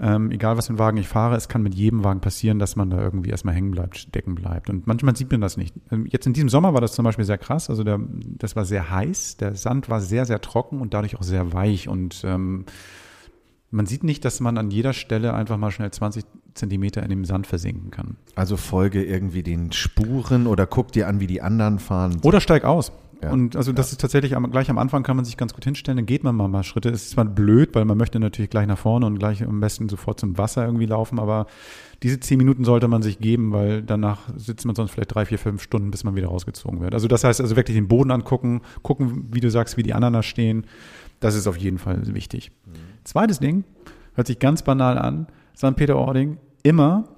Ähm, 0.00 0.30
egal 0.30 0.56
was 0.56 0.66
für 0.66 0.70
einen 0.70 0.78
Wagen 0.78 0.96
ich 0.98 1.08
fahre, 1.08 1.36
es 1.36 1.48
kann 1.48 1.62
mit 1.62 1.74
jedem 1.74 2.04
Wagen 2.04 2.20
passieren, 2.20 2.58
dass 2.58 2.76
man 2.76 2.90
da 2.90 3.00
irgendwie 3.00 3.30
erstmal 3.30 3.54
hängen 3.54 3.72
bleibt, 3.72 3.98
stecken 3.98 4.34
bleibt. 4.34 4.70
Und 4.70 4.86
manchmal 4.86 5.16
sieht 5.16 5.30
man 5.30 5.40
das 5.40 5.56
nicht. 5.56 5.74
Ähm, 5.90 6.06
jetzt 6.06 6.26
in 6.26 6.32
diesem 6.32 6.48
Sommer 6.48 6.72
war 6.74 6.80
das 6.80 6.92
zum 6.92 7.04
Beispiel 7.04 7.24
sehr 7.24 7.38
krass. 7.38 7.68
Also 7.68 7.82
der, 7.82 7.98
das 8.38 8.54
war 8.54 8.64
sehr 8.64 8.90
heiß, 8.90 9.38
der 9.38 9.54
Sand 9.54 9.88
war 9.88 10.00
sehr, 10.00 10.24
sehr 10.24 10.40
trocken 10.40 10.80
und 10.80 10.94
dadurch 10.94 11.16
auch 11.16 11.22
sehr 11.22 11.52
weich. 11.52 11.88
Und 11.88 12.22
ähm, 12.24 12.66
man 13.70 13.86
sieht 13.86 14.04
nicht, 14.04 14.24
dass 14.24 14.40
man 14.40 14.56
an 14.56 14.70
jeder 14.70 14.92
Stelle 14.92 15.34
einfach 15.34 15.56
mal 15.56 15.70
schnell 15.70 15.90
20 15.90 16.24
Zentimeter 16.54 17.02
in 17.02 17.10
dem 17.10 17.24
Sand 17.24 17.46
versinken 17.46 17.90
kann. 17.90 18.16
Also 18.34 18.56
folge 18.56 19.04
irgendwie 19.04 19.42
den 19.42 19.72
Spuren 19.72 20.46
oder 20.46 20.66
guck 20.66 20.92
dir 20.92 21.08
an, 21.08 21.20
wie 21.20 21.26
die 21.26 21.42
anderen 21.42 21.78
fahren. 21.78 22.18
Oder 22.22 22.40
steig 22.40 22.64
aus. 22.64 22.92
Ja. 23.22 23.32
Und 23.32 23.56
also 23.56 23.72
das 23.72 23.90
ja. 23.90 23.92
ist 23.92 24.00
tatsächlich 24.00 24.36
am, 24.36 24.50
gleich 24.50 24.70
am 24.70 24.78
Anfang 24.78 25.02
kann 25.02 25.16
man 25.16 25.24
sich 25.24 25.36
ganz 25.36 25.52
gut 25.52 25.64
hinstellen, 25.64 25.96
dann 25.96 26.06
geht 26.06 26.22
man 26.22 26.36
mal 26.36 26.46
mal 26.48 26.62
Schritte. 26.62 26.88
Es 26.88 27.04
ist 27.04 27.10
zwar 27.10 27.24
blöd, 27.24 27.74
weil 27.74 27.84
man 27.84 27.98
möchte 27.98 28.20
natürlich 28.20 28.50
gleich 28.50 28.66
nach 28.66 28.78
vorne 28.78 29.06
und 29.06 29.18
gleich 29.18 29.42
am 29.42 29.60
besten 29.60 29.88
sofort 29.88 30.20
zum 30.20 30.38
Wasser 30.38 30.64
irgendwie 30.64 30.86
laufen, 30.86 31.18
aber 31.18 31.46
diese 32.02 32.20
zehn 32.20 32.38
Minuten 32.38 32.64
sollte 32.64 32.86
man 32.86 33.02
sich 33.02 33.18
geben, 33.18 33.52
weil 33.52 33.82
danach 33.82 34.28
sitzt 34.36 34.66
man 34.66 34.76
sonst 34.76 34.92
vielleicht 34.92 35.14
drei, 35.14 35.26
vier, 35.26 35.38
fünf 35.38 35.62
Stunden, 35.62 35.90
bis 35.90 36.04
man 36.04 36.14
wieder 36.14 36.28
rausgezogen 36.28 36.80
wird. 36.80 36.94
Also 36.94 37.08
das 37.08 37.24
heißt 37.24 37.40
also 37.40 37.56
wirklich 37.56 37.76
den 37.76 37.88
Boden 37.88 38.12
angucken, 38.12 38.60
gucken, 38.82 39.26
wie 39.32 39.40
du 39.40 39.50
sagst, 39.50 39.76
wie 39.76 39.82
die 39.82 39.94
anderen 39.94 40.14
da 40.14 40.22
stehen. 40.22 40.64
Das 41.18 41.34
ist 41.34 41.48
auf 41.48 41.56
jeden 41.56 41.78
Fall 41.78 42.14
wichtig. 42.14 42.52
Mhm. 42.66 42.72
Zweites 43.02 43.40
Ding, 43.40 43.64
hört 44.14 44.28
sich 44.28 44.38
ganz 44.38 44.62
banal 44.62 44.96
an, 44.96 45.26
St. 45.56 45.74
Peter-Ording, 45.74 46.38
immer 46.62 47.08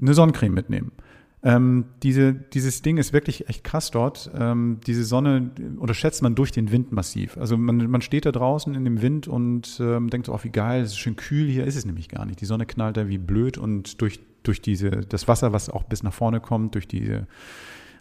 eine 0.00 0.12
Sonnencreme 0.12 0.52
mitnehmen. 0.52 0.92
Ähm, 1.42 1.84
diese, 2.02 2.34
dieses 2.34 2.82
Ding 2.82 2.96
ist 2.96 3.12
wirklich 3.12 3.48
echt 3.48 3.62
krass 3.62 3.90
dort. 3.90 4.30
Ähm, 4.34 4.80
diese 4.86 5.04
Sonne 5.04 5.50
unterschätzt 5.78 6.22
man 6.22 6.34
durch 6.34 6.50
den 6.50 6.72
Wind 6.72 6.90
massiv. 6.90 7.36
Also 7.36 7.56
man, 7.56 7.88
man 7.90 8.02
steht 8.02 8.26
da 8.26 8.32
draußen 8.32 8.74
in 8.74 8.84
dem 8.84 9.02
Wind 9.02 9.28
und 9.28 9.78
ähm, 9.80 10.10
denkt 10.10 10.26
so, 10.26 10.34
oh, 10.34 10.40
wie 10.42 10.50
geil, 10.50 10.82
es 10.82 10.90
ist 10.90 10.98
schön 10.98 11.16
kühl 11.16 11.48
hier, 11.48 11.64
ist 11.64 11.76
es 11.76 11.86
nämlich 11.86 12.08
gar 12.08 12.24
nicht. 12.26 12.40
Die 12.40 12.46
Sonne 12.46 12.66
knallt 12.66 12.96
da 12.96 13.08
wie 13.08 13.18
blöd 13.18 13.56
und 13.56 14.00
durch, 14.00 14.20
durch 14.42 14.60
diese, 14.60 14.90
das 14.90 15.28
Wasser, 15.28 15.52
was 15.52 15.70
auch 15.70 15.84
bis 15.84 16.02
nach 16.02 16.12
vorne 16.12 16.40
kommt, 16.40 16.74
durch 16.74 16.88
diese 16.88 17.28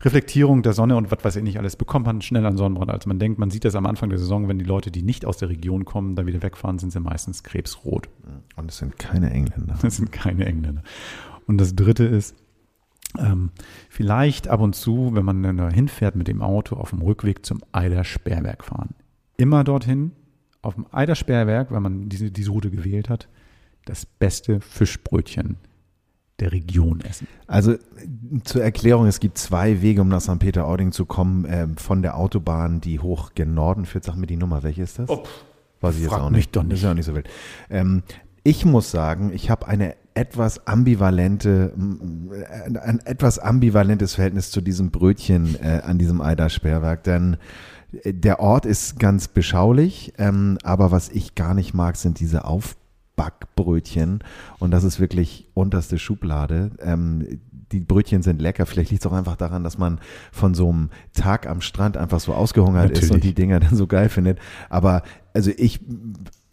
Reflektierung 0.02 0.63
der 0.63 0.73
Sonne 0.73 0.95
und 0.95 1.12
was 1.12 1.23
weiß 1.23 1.36
ich 1.38 1.43
nicht 1.43 1.58
alles, 1.58 1.76
bekommt 1.76 2.06
man 2.06 2.21
schneller 2.21 2.47
einen 2.47 2.58
Sonnenbrand, 2.58 2.91
als 2.91 3.06
man 3.06 3.19
denkt. 3.19 3.39
Man 3.39 3.50
sieht 3.50 3.65
das 3.65 3.76
am 3.76 3.86
Anfang 3.86 4.10
der 4.10 4.19
Saison, 4.19 4.47
wenn 4.47 4.60
die 4.60 4.65
Leute, 4.65 4.91
die 4.91 5.02
nicht 5.02 5.26
aus 5.26 5.38
der 5.38 5.50
Region 5.50 5.86
kommen, 5.86 6.15
da 6.15 6.26
wieder 6.26 6.41
wegfahren, 6.41 6.78
sind 6.80 6.91
sie 6.91 7.00
meistens 7.00 7.43
krebsrot. 7.43 8.10
Und 8.56 8.69
es 8.69 8.78
sind 8.78 8.97
keine 8.97 9.32
Engländer. 9.32 9.76
Es 9.84 9.97
sind 9.97 10.12
keine 10.12 10.45
Engländer. 10.45 10.84
Und 11.47 11.60
das 11.60 11.76
Dritte 11.76 12.04
ist, 12.04 12.36
ähm, 13.17 13.52
vielleicht 13.89 14.48
ab 14.48 14.60
und 14.60 14.76
zu, 14.76 15.12
wenn 15.13 15.26
man 15.26 15.43
dann 15.43 15.72
hinfährt 15.72 16.15
mit 16.15 16.28
dem 16.28 16.41
Auto, 16.41 16.76
auf 16.76 16.91
dem 16.91 17.02
Rückweg 17.02 17.46
zum 17.46 17.62
Eidersperrwerk 17.72 18.63
fahren. 18.63 18.96
Immer 19.38 19.63
dorthin, 19.63 20.12
auf 20.62 20.76
dem 20.76 20.86
Eidersperrwerk, 20.91 21.72
wenn 21.72 21.84
man 21.84 22.10
diese, 22.10 22.32
diese 22.32 22.52
Route 22.52 22.72
gewählt 22.72 23.10
hat, 23.10 23.28
das 23.86 24.06
beste 24.06 24.60
Fischbrötchen 24.60 25.58
der 26.39 26.52
Region 26.52 27.02
essen. 27.02 27.28
Also 27.48 27.76
zur 28.43 28.63
Erklärung, 28.63 29.08
es 29.08 29.20
gibt 29.20 29.38
zwei 29.38 29.82
Wege, 29.82 30.02
um 30.02 30.10
nach 30.10 30.22
St. 30.22 30.39
Peter-Ording 30.39 30.91
zu 30.91 31.06
kommen, 31.06 31.46
äh, 31.46 31.67
von 31.78 32.02
der 32.02 32.17
Autobahn, 32.17 32.82
die 32.82 33.00
hoch 33.00 33.32
gen 33.34 33.54
Norden 33.54 33.86
führt. 33.86 34.04
Sag 34.04 34.17
mir 34.17 34.28
die 34.28 34.38
Nummer, 34.38 34.62
welche 34.62 34.84
ist 34.84 35.00
das? 35.00 35.10
Oh, 35.10 35.24
Weiß 35.82 35.96
ich 35.96 36.04
jetzt 36.04 36.13
auch 36.13 36.30
nicht. 36.30 36.56
Doch 36.56 36.63
nicht. 36.63 36.74
Das 36.74 36.80
ist 36.80 36.84
ja 36.84 36.91
auch 36.91 36.96
nicht 36.96 37.06
so 37.06 37.15
wild. 37.15 37.30
Ähm, 37.70 38.04
ich 38.43 38.65
muss 38.65 38.91
sagen, 38.91 39.32
ich 39.34 39.50
habe 39.50 39.67
eine 39.67 39.96
etwas 40.17 40.65
ambivalente, 40.65 41.73
ein 41.75 42.99
etwas 43.06 43.38
ambivalentes 43.38 44.15
Verhältnis 44.15 44.49
zu 44.49 44.62
diesem 44.62 44.89
Brötchen 44.89 45.56
äh, 45.62 45.82
an 45.84 45.99
diesem 45.99 46.21
Eidersperrwerk, 46.21 47.03
denn 47.03 47.38
äh, 48.03 48.13
der 48.13 48.39
Ort 48.39 48.65
ist 48.65 48.99
ganz 48.99 49.27
beschaulich, 49.27 50.13
ähm, 50.17 50.58
aber 50.63 50.91
was 50.91 51.10
ich 51.10 51.36
gar 51.36 51.53
nicht 51.53 51.75
mag, 51.75 51.97
sind 51.97 52.19
diese 52.19 52.45
Aufbackbrötchen 52.45 54.23
und 54.58 54.71
das 54.71 54.84
ist 54.84 54.99
wirklich 54.99 55.49
unterste 55.53 55.99
Schublade. 55.99 56.71
Ähm, 56.80 57.39
die 57.71 57.80
Brötchen 57.82 58.21
sind 58.21 58.41
lecker. 58.41 58.65
Vielleicht 58.65 58.91
liegt 58.91 59.03
es 59.03 59.12
auch 59.12 59.15
einfach 59.15 59.36
daran, 59.36 59.63
dass 59.63 59.77
man 59.77 59.99
von 60.32 60.53
so 60.53 60.69
einem 60.69 60.89
Tag 61.13 61.47
am 61.47 61.62
Strand 61.62 61.97
einfach 61.97 62.19
so 62.19 62.34
ausgehungert 62.34 62.84
Natürlich. 62.84 63.03
ist 63.03 63.12
und 63.12 63.23
die 63.23 63.34
Dinger 63.34 63.60
dann 63.60 63.75
so 63.75 63.88
geil 63.88 64.10
findet. 64.10 64.39
Aber 64.69 65.03
also 65.38 65.52
ich 65.56 65.80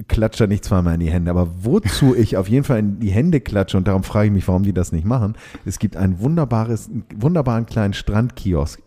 klatsche 0.09 0.44
da 0.44 0.47
nicht 0.47 0.62
zweimal 0.62 0.94
in 0.94 1.01
die 1.01 1.11
Hände. 1.11 1.31
Aber 1.31 1.64
wozu 1.64 2.14
ich 2.14 2.37
auf 2.37 2.49
jeden 2.49 2.64
Fall 2.64 2.81
in 2.81 3.01
die 3.01 3.11
Hände 3.11 3.40
klatsche 3.40 3.79
und 3.79 3.88
darum 3.88 4.03
frage 4.03 4.27
ich 4.27 4.33
mich, 4.33 4.47
warum 4.47 4.62
die 4.62 4.75
das 4.75 4.92
nicht 4.92 5.07
machen. 5.07 5.37
Es 5.64 5.79
gibt 5.79 5.97
einen 5.97 6.20
wunderbares, 6.20 6.90
wunderbaren 7.14 7.64
kleinen 7.64 7.94
Strandkiosk. 7.94 8.83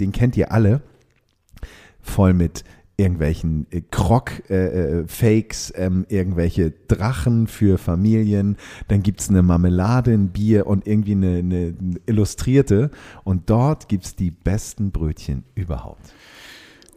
Den 0.00 0.12
kennt 0.12 0.38
ihr 0.38 0.52
alle. 0.52 0.80
Voll 2.00 2.32
mit 2.32 2.64
irgendwelchen 2.96 3.66
äh, 3.70 3.82
Krog-Fakes, 3.90 5.70
äh, 5.70 5.82
äh 5.82 5.86
ähm, 5.86 6.06
irgendwelche 6.08 6.72
Drachen 6.88 7.46
für 7.46 7.76
Familien, 7.76 8.56
dann 8.88 9.02
gibt's 9.02 9.28
eine 9.28 9.42
Marmelade, 9.42 10.12
ein 10.12 10.28
Bier 10.28 10.66
und 10.66 10.86
irgendwie 10.86 11.12
eine, 11.12 11.38
eine 11.40 11.74
Illustrierte. 12.06 12.90
Und 13.22 13.50
dort 13.50 13.88
gibt's 13.88 14.16
die 14.16 14.30
besten 14.30 14.92
Brötchen 14.92 15.44
überhaupt. 15.54 16.14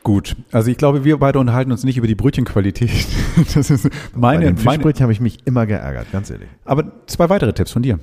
Gut, 0.04 0.36
also 0.52 0.72
ich 0.72 0.78
glaube, 0.78 1.04
wir 1.04 1.18
beide 1.18 1.40
unterhalten 1.40 1.72
uns 1.72 1.84
nicht 1.84 1.98
über 1.98 2.08
die 2.08 2.16
Brötchenqualität. 2.16 2.90
Das 3.54 3.70
ist 3.70 3.90
meine. 4.14 4.40
Bei 4.40 4.46
den 4.46 4.58
Fischbrötchen 4.58 5.04
habe 5.04 5.14
ich 5.14 5.22
mich 5.22 5.46
immer 5.46 5.66
geärgert, 5.66 6.12
ganz 6.12 6.30
ehrlich. 6.30 6.50
Aber 6.66 6.92
zwei 7.06 7.30
weitere 7.30 7.54
Tipps 7.54 7.72
von 7.72 7.82
dir. 7.82 8.00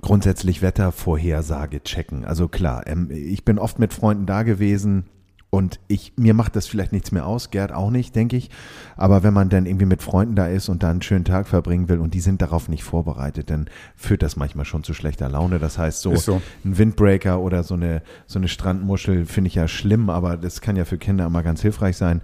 Grundsätzlich 0.00 0.62
Wettervorhersage 0.62 1.82
checken. 1.82 2.24
Also 2.24 2.48
klar, 2.48 2.86
ähm, 2.86 3.10
ich 3.10 3.44
bin 3.44 3.58
oft 3.58 3.78
mit 3.78 3.92
Freunden 3.92 4.26
da 4.26 4.44
gewesen 4.44 5.06
und 5.50 5.80
ich, 5.88 6.12
mir 6.16 6.32
macht 6.32 6.54
das 6.54 6.68
vielleicht 6.68 6.92
nichts 6.92 7.10
mehr 7.10 7.26
aus, 7.26 7.50
Gerd 7.50 7.72
auch 7.72 7.90
nicht, 7.90 8.14
denke 8.14 8.36
ich. 8.36 8.50
Aber 8.96 9.24
wenn 9.24 9.34
man 9.34 9.48
dann 9.48 9.66
irgendwie 9.66 9.86
mit 9.86 10.00
Freunden 10.00 10.36
da 10.36 10.46
ist 10.46 10.68
und 10.68 10.84
da 10.84 10.90
einen 10.90 11.02
schönen 11.02 11.24
Tag 11.24 11.48
verbringen 11.48 11.88
will 11.88 11.98
und 11.98 12.14
die 12.14 12.20
sind 12.20 12.40
darauf 12.40 12.68
nicht 12.68 12.84
vorbereitet, 12.84 13.50
dann 13.50 13.68
führt 13.96 14.22
das 14.22 14.36
manchmal 14.36 14.64
schon 14.64 14.84
zu 14.84 14.94
schlechter 14.94 15.28
Laune. 15.28 15.58
Das 15.58 15.76
heißt, 15.76 16.02
so, 16.02 16.14
so. 16.14 16.40
ein 16.64 16.78
Windbreaker 16.78 17.40
oder 17.40 17.64
so 17.64 17.74
eine, 17.74 18.02
so 18.26 18.38
eine 18.38 18.46
Strandmuschel 18.46 19.26
finde 19.26 19.48
ich 19.48 19.56
ja 19.56 19.66
schlimm, 19.66 20.08
aber 20.08 20.36
das 20.36 20.60
kann 20.60 20.76
ja 20.76 20.84
für 20.84 20.98
Kinder 20.98 21.26
immer 21.26 21.42
ganz 21.42 21.62
hilfreich 21.62 21.96
sein. 21.96 22.22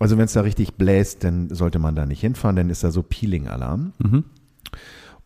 Also 0.00 0.16
wenn 0.16 0.24
es 0.24 0.32
da 0.32 0.40
richtig 0.40 0.74
bläst, 0.74 1.24
dann 1.24 1.50
sollte 1.50 1.78
man 1.78 1.94
da 1.94 2.06
nicht 2.06 2.20
hinfahren, 2.22 2.56
dann 2.56 2.70
ist 2.70 2.82
da 2.82 2.90
so 2.90 3.02
Peeling-Alarm. 3.02 3.92
Mhm. 3.98 4.24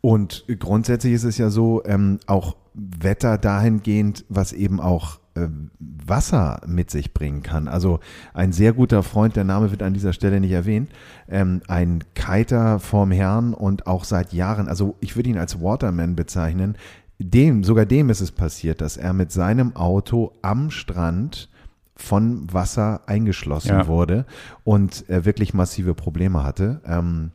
Und 0.00 0.44
grundsätzlich 0.58 1.12
ist 1.12 1.24
es 1.24 1.38
ja 1.38 1.50
so, 1.50 1.82
ähm, 1.84 2.18
auch 2.26 2.56
Wetter 2.74 3.38
dahingehend, 3.38 4.24
was 4.28 4.52
eben 4.52 4.80
auch 4.80 5.20
Wasser 5.78 6.60
mit 6.66 6.90
sich 6.90 7.12
bringen 7.14 7.42
kann. 7.42 7.68
Also 7.68 8.00
ein 8.34 8.52
sehr 8.52 8.72
guter 8.72 9.02
Freund, 9.02 9.36
der 9.36 9.44
Name 9.44 9.70
wird 9.70 9.82
an 9.82 9.94
dieser 9.94 10.12
Stelle 10.12 10.40
nicht 10.40 10.52
erwähnt, 10.52 10.90
ähm, 11.28 11.62
ein 11.68 12.04
Kiter 12.14 12.78
vorm 12.78 13.10
Herrn 13.10 13.54
und 13.54 13.86
auch 13.86 14.04
seit 14.04 14.32
Jahren, 14.32 14.68
also 14.68 14.96
ich 15.00 15.16
würde 15.16 15.30
ihn 15.30 15.38
als 15.38 15.60
Waterman 15.60 16.16
bezeichnen, 16.16 16.76
dem, 17.18 17.64
sogar 17.64 17.86
dem 17.86 18.10
ist 18.10 18.20
es 18.20 18.30
passiert, 18.30 18.80
dass 18.80 18.96
er 18.96 19.12
mit 19.12 19.32
seinem 19.32 19.74
Auto 19.74 20.32
am 20.42 20.70
Strand 20.70 21.48
von 21.96 22.52
Wasser 22.52 23.00
eingeschlossen 23.06 23.68
Ja. 23.70 23.86
wurde 23.86 24.26
und 24.64 25.04
er 25.08 25.24
wirklich 25.24 25.54
massive 25.54 25.94
Probleme 25.94 26.42
hatte. 26.42 26.82
Ähm, 26.86 27.30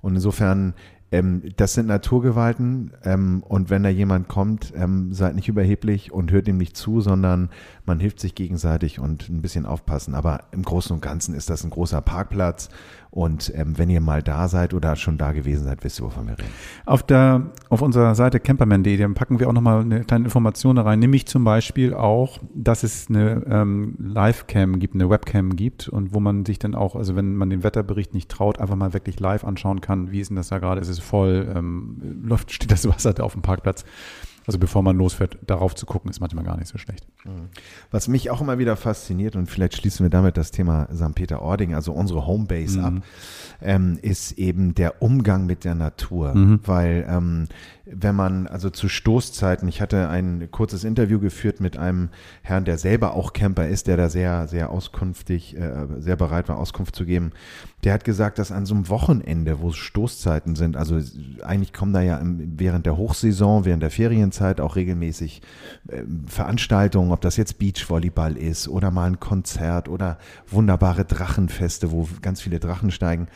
und 0.00 0.14
insofern, 0.14 0.72
ähm, 1.12 1.42
das 1.56 1.74
sind 1.74 1.86
Naturgewalten 1.86 2.92
ähm, 3.02 3.42
und 3.46 3.68
wenn 3.68 3.82
da 3.82 3.88
jemand 3.88 4.28
kommt, 4.28 4.72
ähm, 4.76 5.12
seid 5.12 5.34
nicht 5.34 5.48
überheblich 5.48 6.12
und 6.12 6.30
hört 6.30 6.46
ihm 6.46 6.56
nicht 6.56 6.76
zu, 6.76 7.00
sondern 7.00 7.50
man 7.84 7.98
hilft 7.98 8.20
sich 8.20 8.34
gegenseitig 8.34 9.00
und 9.00 9.28
ein 9.28 9.42
bisschen 9.42 9.66
aufpassen. 9.66 10.14
Aber 10.14 10.44
im 10.52 10.62
Großen 10.62 10.94
und 10.94 11.02
Ganzen 11.02 11.34
ist 11.34 11.50
das 11.50 11.64
ein 11.64 11.70
großer 11.70 12.00
Parkplatz 12.00 12.68
und 13.10 13.52
ähm, 13.56 13.76
wenn 13.76 13.90
ihr 13.90 14.00
mal 14.00 14.22
da 14.22 14.46
seid 14.46 14.72
oder 14.72 14.94
schon 14.94 15.18
da 15.18 15.32
gewesen 15.32 15.64
seid, 15.64 15.82
wisst 15.82 16.00
ihr, 16.00 16.04
wovon 16.04 16.28
wir 16.28 16.38
reden. 16.38 16.50
Auf, 16.86 17.02
der, 17.02 17.50
auf 17.68 17.82
unserer 17.82 18.14
Seite 18.14 18.38
camperman.de 18.38 19.06
packen 19.14 19.40
wir 19.40 19.48
auch 19.48 19.52
nochmal 19.52 19.80
eine 19.80 20.04
kleine 20.04 20.24
Information 20.26 20.76
da 20.76 20.82
rein, 20.82 21.00
nämlich 21.00 21.26
zum 21.26 21.42
Beispiel 21.42 21.92
auch, 21.92 22.38
dass 22.54 22.84
es 22.84 23.08
eine 23.08 23.42
ähm, 23.48 23.96
Live-Cam 23.98 24.78
gibt, 24.78 24.94
eine 24.94 25.10
Webcam 25.10 25.56
gibt 25.56 25.88
und 25.88 26.14
wo 26.14 26.20
man 26.20 26.44
sich 26.44 26.60
dann 26.60 26.76
auch, 26.76 26.94
also 26.94 27.16
wenn 27.16 27.34
man 27.34 27.50
den 27.50 27.64
Wetterbericht 27.64 28.14
nicht 28.14 28.30
traut, 28.30 28.60
einfach 28.60 28.76
mal 28.76 28.92
wirklich 28.92 29.18
live 29.18 29.42
anschauen 29.44 29.80
kann, 29.80 30.12
wie 30.12 30.20
ist 30.20 30.28
denn 30.28 30.36
das 30.36 30.48
da 30.48 30.58
gerade, 30.58 30.80
ist 30.80 30.88
es 30.88 31.00
voll, 31.00 31.52
ähm, 31.54 32.20
läuft, 32.22 32.52
steht 32.52 32.70
das 32.70 32.86
Wasser 32.88 33.12
da 33.12 33.24
auf 33.24 33.32
dem 33.32 33.42
Parkplatz. 33.42 33.84
Also 34.50 34.58
bevor 34.58 34.82
man 34.82 34.96
losfährt, 34.96 35.38
darauf 35.46 35.76
zu 35.76 35.86
gucken, 35.86 36.10
ist 36.10 36.18
manchmal 36.18 36.44
gar 36.44 36.56
nicht 36.56 36.66
so 36.66 36.76
schlecht. 36.76 37.06
Was 37.92 38.08
mich 38.08 38.30
auch 38.30 38.40
immer 38.40 38.58
wieder 38.58 38.74
fasziniert, 38.74 39.36
und 39.36 39.46
vielleicht 39.46 39.76
schließen 39.76 40.04
wir 40.04 40.10
damit 40.10 40.36
das 40.36 40.50
Thema 40.50 40.88
St. 40.92 41.14
Peter-Ording, 41.14 41.72
also 41.72 41.92
unsere 41.92 42.26
Homebase 42.26 42.82
ab, 42.82 42.94
ähm, 43.62 43.96
ist 44.02 44.32
eben 44.32 44.74
der 44.74 45.02
Umgang 45.02 45.46
mit 45.46 45.62
der 45.62 45.76
Natur. 45.76 46.32
Weil 46.66 47.06
ähm, 47.08 47.46
wenn 47.92 48.14
man, 48.14 48.46
also 48.46 48.70
zu 48.70 48.88
Stoßzeiten, 48.88 49.68
ich 49.68 49.80
hatte 49.80 50.08
ein 50.08 50.48
kurzes 50.50 50.84
Interview 50.84 51.18
geführt 51.18 51.60
mit 51.60 51.76
einem 51.76 52.10
Herrn, 52.42 52.64
der 52.64 52.78
selber 52.78 53.14
auch 53.14 53.32
Camper 53.32 53.66
ist, 53.66 53.88
der 53.88 53.96
da 53.96 54.08
sehr, 54.08 54.46
sehr 54.46 54.70
auskunftig, 54.70 55.56
äh, 55.56 55.86
sehr 55.98 56.16
bereit 56.16 56.48
war, 56.48 56.58
Auskunft 56.58 56.94
zu 56.94 57.04
geben. 57.04 57.32
Der 57.82 57.92
hat 57.92 58.04
gesagt, 58.04 58.38
dass 58.38 58.52
an 58.52 58.66
so 58.66 58.74
einem 58.74 58.88
Wochenende, 58.88 59.60
wo 59.60 59.72
Stoßzeiten 59.72 60.54
sind, 60.54 60.76
also 60.76 61.00
eigentlich 61.42 61.72
kommen 61.72 61.92
da 61.92 62.00
ja 62.00 62.20
während 62.22 62.86
der 62.86 62.96
Hochsaison, 62.96 63.64
während 63.64 63.82
der 63.82 63.90
Ferienzeit 63.90 64.60
auch 64.60 64.76
regelmäßig 64.76 65.42
ähm, 65.90 66.24
Veranstaltungen, 66.28 67.10
ob 67.10 67.20
das 67.22 67.36
jetzt 67.36 67.58
Beachvolleyball 67.58 68.36
ist 68.36 68.68
oder 68.68 68.90
mal 68.90 69.06
ein 69.06 69.20
Konzert 69.20 69.88
oder 69.88 70.18
wunderbare 70.46 71.04
Drachenfeste, 71.04 71.90
wo 71.90 72.08
ganz 72.22 72.40
viele 72.40 72.60
Drachen 72.60 72.92
steigen. 72.92 73.26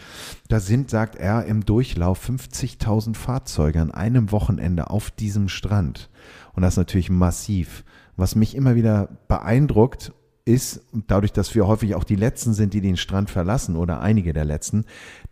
Da 0.49 0.61
sind, 0.61 0.91
sagt 0.91 1.17
er, 1.17 1.45
im 1.47 1.65
Durchlauf 1.65 2.29
50.000 2.29 3.17
Fahrzeuge 3.17 3.81
an 3.81 3.91
einem 3.91 4.31
Wochenende 4.31 4.44
auf 4.91 5.11
diesem 5.11 5.49
Strand. 5.49 6.11
Und 6.55 6.63
das 6.63 6.75
ist 6.75 6.79
natürlich 6.79 7.11
massiv. 7.11 7.85
Was 8.17 8.35
mich 8.35 8.55
immer 8.55 8.75
wieder 8.75 9.09
beeindruckt, 9.29 10.13
ist, 10.45 10.83
dadurch, 11.07 11.33
dass 11.33 11.55
wir 11.55 11.67
häufig 11.67 11.95
auch 11.95 12.05
die 12.05 12.17
Letzten 12.17 12.53
sind, 12.53 12.75
die 12.75 12.83
den 12.83 12.99
Strand 12.99 13.31
verlassen 13.31 13.77
oder 13.77 14.01
einige 14.01 14.33
der 14.33 14.45
Letzten, 14.45 14.85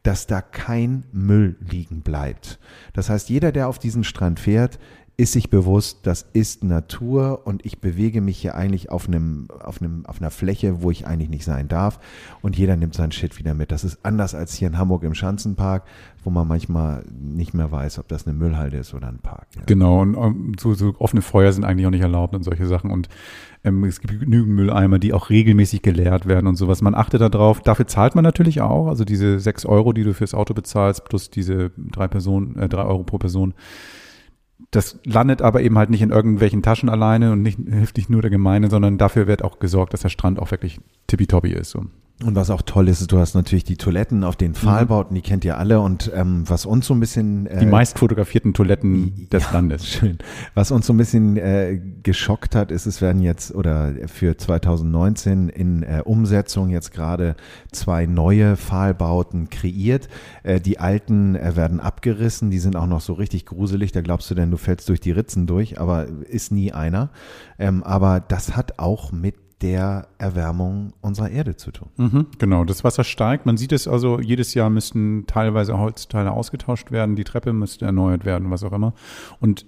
dass 0.03 0.27
da 0.27 0.41
kein 0.41 1.05
Müll 1.13 1.57
liegen 1.61 2.01
bleibt. 2.01 2.59
Das 2.95 3.11
heißt, 3.11 3.29
jeder, 3.29 3.53
der 3.53 3.69
auf 3.69 3.79
diesen 3.79 4.05
Strand 4.05 4.41
fährt, 4.41 4.79
ist 5.17 5.33
sich 5.33 5.51
bewusst, 5.51 6.01
das 6.05 6.27
ist 6.33 6.65
Natur 6.65 7.43
und 7.45 7.67
ich 7.67 7.81
bewege 7.81 8.21
mich 8.21 8.39
hier 8.39 8.55
eigentlich 8.55 8.91
auf 8.91 9.09
einem, 9.09 9.49
auf 9.63 9.81
einem, 9.81 10.07
auf 10.07 10.21
einer 10.21 10.31
Fläche, 10.31 10.83
wo 10.83 10.91
ich 10.91 11.07
eigentlich 11.07 11.29
nicht 11.29 11.45
sein 11.45 11.69
darf 11.69 12.01
und 12.41 12.57
jeder 12.57 12.77
nimmt 12.77 12.95
sein 12.95 13.13
Shit 13.13 13.39
wieder 13.39 13.53
mit. 13.55 13.73
Das 13.73 13.85
ist 13.85 13.99
anders 14.05 14.35
als 14.35 14.55
hier 14.55 14.69
in 14.69 14.79
Hamburg 14.79 15.03
im 15.03 15.15
Schanzenpark, 15.15 15.85
wo 16.25 16.31
man 16.31 16.49
manchmal 16.49 17.05
nicht 17.11 17.53
mehr 17.53 17.71
weiß, 17.71 17.99
ob 17.99 18.09
das 18.09 18.27
eine 18.27 18.37
Müllhalde 18.37 18.79
ist 18.79 18.95
oder 18.95 19.09
ein 19.09 19.19
Park. 19.19 19.47
Ja. 19.55 19.63
Genau, 19.67 20.01
und 20.01 20.17
ähm, 20.17 20.53
so, 20.59 20.73
so 20.73 20.95
offene 20.99 21.21
Feuer 21.21 21.53
sind 21.53 21.65
eigentlich 21.65 21.87
auch 21.87 21.91
nicht 21.91 22.01
erlaubt 22.01 22.35
und 22.35 22.43
solche 22.43 22.67
Sachen. 22.67 22.91
Und 22.91 23.09
ähm, 23.65 23.85
es 23.85 24.01
gibt 24.01 24.19
genügend 24.19 24.55
Mülleimer, 24.55 24.99
die 24.99 25.13
auch 25.13 25.31
regelmäßig 25.31 25.83
geleert 25.83 26.27
werden 26.27 26.47
und 26.47 26.57
sowas. 26.57 26.81
Man 26.81 26.95
achtet 26.95 27.21
darauf. 27.21 27.61
Dafür 27.61 27.87
zahlt 27.87 28.15
man 28.15 28.25
natürlich 28.25 28.61
auch. 28.61 28.89
Also 28.89 29.05
diese 29.05 29.41
sechs 29.41 29.67
Euro, 29.67 29.93
die 29.93 30.05
du 30.05 30.15
fürs 30.15 30.35
Auto 30.35 30.55
bezahlst, 30.55 31.05
plus 31.05 31.31
diese 31.31 31.71
drei 31.77 32.09
Personen, 32.09 32.57
äh, 32.57 32.69
drei 32.69 32.85
Euro 32.85 33.03
pro 33.05 33.19
Person. 33.19 33.55
Das 34.73 34.99
landet 35.05 35.43
aber 35.43 35.61
eben 35.61 35.77
halt 35.77 35.91
nicht 35.91 36.01
in 36.01 36.11
irgendwelchen 36.11 36.63
Taschen 36.63 36.89
alleine 36.89 37.33
und 37.33 37.43
nicht, 37.43 37.59
hilft 37.59 37.99
nicht 37.99 38.09
nur 38.09 38.23
der 38.23 38.31
Gemeinde, 38.31 38.71
sondern 38.71 38.97
dafür 38.97 39.27
wird 39.27 39.45
auch 39.45 39.59
gesorgt, 39.59 39.93
dass 39.93 40.01
der 40.01 40.09
Strand 40.09 40.39
auch 40.39 40.51
wirklich 40.51 40.81
tippitoppi 41.09 41.53
ist. 41.53 41.71
So. 41.71 41.85
Und 42.25 42.37
was 42.37 42.51
auch 42.51 42.63
toll 42.63 42.89
ist, 42.89 43.01
ist, 43.01 43.11
du 43.13 43.19
hast 43.19 43.35
natürlich 43.35 43.65
die 43.65 43.77
Toiletten 43.77 44.25
auf 44.25 44.37
den 44.37 44.55
Pfahlbauten, 44.55 45.15
die 45.15 45.23
kennt 45.23 45.45
ihr 45.45 45.59
alle. 45.59 45.81
Und 45.81 46.11
ähm, 46.15 46.45
was 46.47 46.67
uns 46.67 46.87
so 46.87 46.95
ein 46.95 47.01
bisschen 47.01 47.47
äh, 47.47 47.61
Die 47.61 47.67
meist 47.67 47.99
fotografierten 47.99 48.55
Toiletten 48.55 49.29
des 49.31 49.45
ja, 49.45 49.53
Landes. 49.53 49.89
Schön. 49.89 50.19
Was 50.55 50.71
uns 50.71 50.87
so 50.87 50.93
ein 50.93 50.97
bisschen 50.97 51.37
äh, 51.37 51.81
geschockt 52.03 52.55
hat, 52.55 52.71
ist, 52.71 52.87
es 52.87 53.01
werden 53.01 53.23
jetzt 53.23 53.55
oder 53.55 53.93
für 54.07 54.37
2019 54.37 55.49
in 55.49 55.83
äh, 55.83 56.03
Umsetzung 56.05 56.71
jetzt 56.71 56.93
gerade 56.93 57.35
zwei 57.73 58.07
neue 58.07 58.57
Pfahlbauten 58.57 59.51
kreiert. 59.51 60.09
Äh, 60.43 60.61
die 60.61 60.79
alten 60.79 61.35
äh, 61.35 61.57
werden 61.57 61.81
abgerissen, 61.81 62.51
die 62.51 62.59
sind 62.59 62.77
auch 62.77 62.87
noch 62.87 63.01
so 63.01 63.15
richtig 63.15 63.47
gruselig. 63.47 63.93
Da 63.93 64.01
glaubst 64.01 64.31
du 64.31 64.35
denn, 64.35 64.51
du 64.51 64.57
fällst 64.57 64.89
durch 64.89 65.01
die 65.01 65.13
Ritzen 65.13 65.47
durch, 65.47 65.81
aber 65.81 66.07
ist 66.29 66.53
nie 66.53 66.73
einer. 66.73 67.11
Ähm, 67.59 67.83
aber 67.83 68.21
das 68.21 68.57
hat 68.57 68.79
auch 68.79 69.13
mit 69.13 69.35
der 69.63 70.09
Erwärmung 70.19 70.93
unserer 71.01 71.31
Erde 71.31 71.57
zu 71.57 71.71
tun. 71.71 71.89
Mhm, 71.97 72.27
genau, 72.39 72.65
das 72.65 72.83
Wasser 72.83 73.05
steigt. 73.05 73.47
Man 73.47 73.57
sieht 73.57 73.73
es 73.73 73.87
also, 73.87 74.21
jedes 74.21 74.55
Jahr 74.55 74.71
müssten 74.71 75.25
teilweise 75.27 75.79
Holzteile 75.79 76.33
ausgetauscht 76.33 76.91
werden, 76.91 77.15
die 77.15 77.25
Treppe 77.25 77.53
müsste 77.53 77.85
erneuert 77.85 78.25
werden, 78.25 78.51
was 78.51 78.65
auch 78.65 78.73
immer. 78.73 78.93
Und 79.41 79.67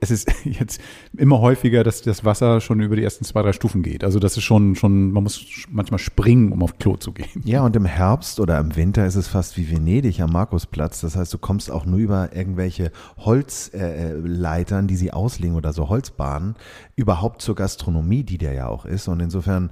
es 0.00 0.10
ist 0.10 0.28
jetzt 0.44 0.80
immer 1.16 1.40
häufiger, 1.40 1.84
dass 1.84 2.02
das 2.02 2.24
Wasser 2.24 2.60
schon 2.60 2.80
über 2.80 2.96
die 2.96 3.02
ersten 3.02 3.24
zwei, 3.24 3.42
drei 3.42 3.52
Stufen 3.52 3.82
geht. 3.82 4.04
Also 4.04 4.18
das 4.18 4.36
ist 4.36 4.44
schon, 4.44 4.74
schon, 4.74 5.12
man 5.12 5.22
muss 5.22 5.44
manchmal 5.70 5.98
springen, 5.98 6.52
um 6.52 6.62
auf 6.62 6.78
Klo 6.78 6.96
zu 6.96 7.12
gehen. 7.12 7.42
Ja, 7.44 7.62
und 7.62 7.76
im 7.76 7.84
Herbst 7.84 8.40
oder 8.40 8.58
im 8.58 8.76
Winter 8.76 9.06
ist 9.06 9.16
es 9.16 9.28
fast 9.28 9.56
wie 9.56 9.70
Venedig 9.70 10.20
am 10.20 10.32
Markusplatz. 10.32 11.00
Das 11.00 11.16
heißt, 11.16 11.32
du 11.32 11.38
kommst 11.38 11.70
auch 11.70 11.86
nur 11.86 11.98
über 11.98 12.34
irgendwelche 12.34 12.92
Holzleitern, 13.18 14.84
äh, 14.84 14.88
die 14.88 14.96
sie 14.96 15.12
auslegen 15.12 15.56
oder 15.56 15.72
so 15.72 15.88
Holzbahnen, 15.88 16.56
überhaupt 16.94 17.42
zur 17.42 17.54
Gastronomie, 17.54 18.24
die 18.24 18.38
der 18.38 18.52
ja 18.52 18.68
auch 18.68 18.84
ist. 18.84 19.08
Und 19.08 19.20
insofern, 19.20 19.70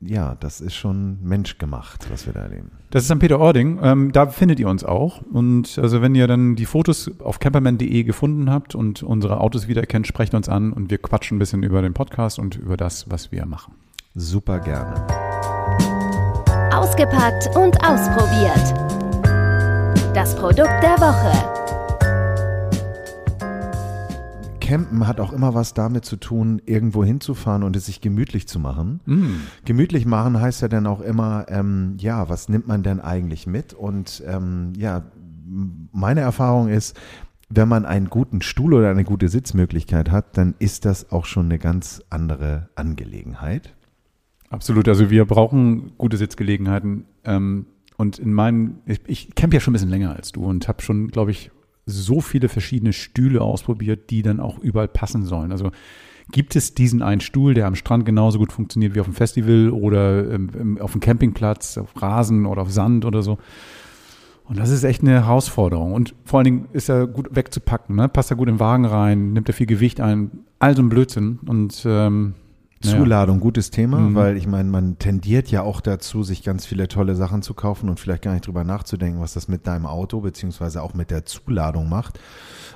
ja, 0.00 0.36
das 0.38 0.60
ist 0.60 0.74
schon 0.74 1.18
menschgemacht, 1.22 2.10
was 2.10 2.26
wir 2.26 2.32
da 2.32 2.40
erleben. 2.40 2.70
Das 2.90 3.02
ist 3.02 3.08
St. 3.08 3.18
Peter-Ording. 3.18 3.78
Ähm, 3.82 4.12
da 4.12 4.26
findet 4.26 4.60
ihr 4.60 4.68
uns 4.68 4.84
auch. 4.84 5.22
Und 5.22 5.78
also 5.78 6.02
wenn 6.02 6.14
ihr 6.14 6.26
dann 6.26 6.54
die 6.54 6.66
Fotos 6.66 7.10
auf 7.20 7.38
camperman.de 7.38 8.04
gefunden 8.04 8.50
habt 8.50 8.74
und 8.74 9.02
unsere 9.02 9.40
Autos 9.40 9.68
wiedererkennt, 9.68 10.06
sprecht 10.06 10.34
uns 10.34 10.48
an 10.48 10.72
und 10.72 10.90
wir 10.90 10.98
quatschen 10.98 11.36
ein 11.36 11.38
bisschen 11.38 11.62
über 11.62 11.80
den 11.82 11.94
Podcast 11.94 12.38
und 12.38 12.56
über 12.56 12.76
das, 12.76 13.10
was 13.10 13.32
wir 13.32 13.46
machen. 13.46 13.74
Super 14.14 14.60
gerne. 14.60 14.94
Ausgepackt 16.72 17.56
und 17.56 17.82
ausprobiert. 17.82 18.74
Das 20.14 20.36
Produkt 20.36 20.82
der 20.82 20.98
Woche. 20.98 21.55
Campen 24.66 25.06
hat 25.06 25.20
auch 25.20 25.32
immer 25.32 25.54
was 25.54 25.74
damit 25.74 26.04
zu 26.04 26.16
tun, 26.16 26.60
irgendwo 26.66 27.04
hinzufahren 27.04 27.62
und 27.62 27.76
es 27.76 27.86
sich 27.86 28.00
gemütlich 28.00 28.48
zu 28.48 28.58
machen. 28.58 29.00
Gemütlich 29.64 30.06
machen 30.06 30.40
heißt 30.40 30.60
ja 30.60 30.66
dann 30.66 30.88
auch 30.88 31.00
immer, 31.00 31.46
ähm, 31.48 31.94
ja, 31.98 32.28
was 32.28 32.48
nimmt 32.48 32.66
man 32.66 32.82
denn 32.82 33.00
eigentlich 33.00 33.46
mit? 33.46 33.74
Und 33.74 34.24
ähm, 34.26 34.72
ja, 34.76 35.04
meine 35.92 36.20
Erfahrung 36.20 36.66
ist, 36.68 36.98
wenn 37.48 37.68
man 37.68 37.84
einen 37.84 38.10
guten 38.10 38.42
Stuhl 38.42 38.74
oder 38.74 38.90
eine 38.90 39.04
gute 39.04 39.28
Sitzmöglichkeit 39.28 40.10
hat, 40.10 40.36
dann 40.36 40.56
ist 40.58 40.84
das 40.84 41.12
auch 41.12 41.26
schon 41.26 41.44
eine 41.44 41.60
ganz 41.60 42.02
andere 42.10 42.68
Angelegenheit. 42.74 43.72
Absolut. 44.50 44.88
Also 44.88 45.10
wir 45.10 45.26
brauchen 45.26 45.92
gute 45.96 46.16
Sitzgelegenheiten. 46.16 47.04
Ähm, 47.22 47.66
und 47.96 48.18
in 48.18 48.32
meinen, 48.32 48.80
ich, 48.84 49.00
ich 49.06 49.34
camp 49.36 49.54
ja 49.54 49.60
schon 49.60 49.70
ein 49.70 49.74
bisschen 49.74 49.90
länger 49.90 50.16
als 50.16 50.32
du 50.32 50.44
und 50.44 50.66
habe 50.66 50.82
schon, 50.82 51.06
glaube 51.08 51.30
ich, 51.30 51.52
so 51.86 52.20
viele 52.20 52.48
verschiedene 52.48 52.92
Stühle 52.92 53.40
ausprobiert, 53.40 54.10
die 54.10 54.22
dann 54.22 54.40
auch 54.40 54.58
überall 54.58 54.88
passen 54.88 55.24
sollen. 55.24 55.52
Also 55.52 55.70
gibt 56.32 56.56
es 56.56 56.74
diesen 56.74 57.00
einen 57.02 57.20
Stuhl, 57.20 57.54
der 57.54 57.66
am 57.68 57.76
Strand 57.76 58.04
genauso 58.04 58.38
gut 58.40 58.52
funktioniert 58.52 58.94
wie 58.96 59.00
auf 59.00 59.06
dem 59.06 59.14
Festival 59.14 59.70
oder 59.70 60.28
ähm, 60.32 60.50
im- 60.58 60.78
auf 60.80 60.92
dem 60.92 61.00
Campingplatz, 61.00 61.78
auf 61.78 61.90
Rasen 62.02 62.46
oder 62.46 62.62
auf 62.62 62.72
Sand 62.72 63.04
oder 63.04 63.22
so. 63.22 63.38
Und 64.44 64.58
das 64.58 64.70
ist 64.70 64.84
echt 64.84 65.02
eine 65.02 65.12
Herausforderung. 65.12 65.92
Und 65.92 66.14
vor 66.24 66.38
allen 66.38 66.44
Dingen 66.44 66.68
ist 66.72 66.88
er 66.88 67.06
gut 67.06 67.34
wegzupacken, 67.34 67.96
ne? 67.96 68.08
passt 68.08 68.30
er 68.30 68.36
gut 68.36 68.48
den 68.48 68.60
Wagen 68.60 68.84
rein, 68.84 69.32
nimmt 69.32 69.48
er 69.48 69.54
viel 69.54 69.66
Gewicht 69.66 70.00
ein, 70.00 70.30
all 70.58 70.74
so 70.76 70.82
ein 70.82 70.88
Blödsinn. 70.88 71.38
Und 71.46 71.84
ähm. 71.88 72.34
Zuladung, 72.80 73.40
gutes 73.40 73.70
Thema, 73.70 73.98
Mhm. 73.98 74.14
weil 74.14 74.36
ich 74.36 74.46
meine, 74.46 74.70
man 74.70 74.98
tendiert 74.98 75.50
ja 75.50 75.62
auch 75.62 75.80
dazu, 75.80 76.22
sich 76.22 76.42
ganz 76.42 76.66
viele 76.66 76.88
tolle 76.88 77.14
Sachen 77.14 77.42
zu 77.42 77.54
kaufen 77.54 77.88
und 77.88 77.98
vielleicht 77.98 78.22
gar 78.22 78.32
nicht 78.32 78.46
drüber 78.46 78.64
nachzudenken, 78.64 79.20
was 79.20 79.32
das 79.34 79.48
mit 79.48 79.66
deinem 79.66 79.86
Auto 79.86 80.20
beziehungsweise 80.20 80.82
auch 80.82 80.94
mit 80.94 81.10
der 81.10 81.24
Zuladung 81.24 81.88
macht. 81.88 82.20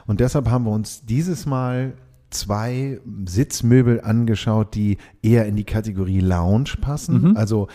Und 0.06 0.20
deshalb 0.20 0.48
haben 0.48 0.64
wir 0.64 0.72
uns 0.72 1.04
dieses 1.04 1.46
Mal 1.46 1.94
zwei 2.30 3.00
Sitzmöbel 3.26 4.00
angeschaut, 4.00 4.74
die 4.74 4.98
eher 5.20 5.46
in 5.46 5.56
die 5.56 5.64
Kategorie 5.64 6.20
Lounge 6.20 6.70
passen. 6.80 7.30
Mhm. 7.30 7.36
Also 7.36 7.68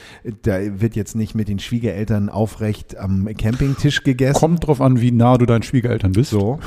da 0.44 0.80
wird 0.80 0.96
jetzt 0.96 1.16
nicht 1.16 1.36
mit 1.36 1.48
den 1.50 1.60
Schwiegereltern 1.60 2.30
aufrecht 2.30 2.98
am 2.98 3.28
Campingtisch 3.38 4.04
gegessen. 4.04 4.40
Kommt 4.40 4.66
drauf 4.66 4.82
an, 4.82 5.02
wie 5.02 5.12
nah 5.12 5.38
du 5.38 5.46
deinen 5.46 5.64
Schwiegereltern 5.64 6.14
bist. 6.14 6.32
So, 6.32 6.60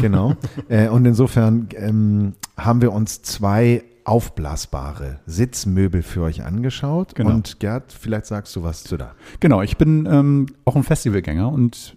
genau. 0.00 0.34
äh, 0.68 0.88
und 0.88 1.04
insofern 1.04 1.68
ähm, 1.76 2.32
haben 2.56 2.82
wir 2.82 2.92
uns 2.92 3.22
zwei 3.22 3.84
aufblasbare 4.08 5.20
Sitzmöbel 5.26 6.02
für 6.02 6.22
euch 6.22 6.42
angeschaut. 6.42 7.14
Genau. 7.14 7.30
Und 7.30 7.60
Gerd, 7.60 7.92
vielleicht 7.92 8.26
sagst 8.26 8.56
du 8.56 8.62
was 8.62 8.82
zu 8.82 8.96
da. 8.96 9.14
Genau, 9.40 9.62
ich 9.62 9.76
bin 9.76 10.08
ähm, 10.10 10.46
auch 10.64 10.76
ein 10.76 10.82
Festivalgänger 10.82 11.52
und 11.52 11.96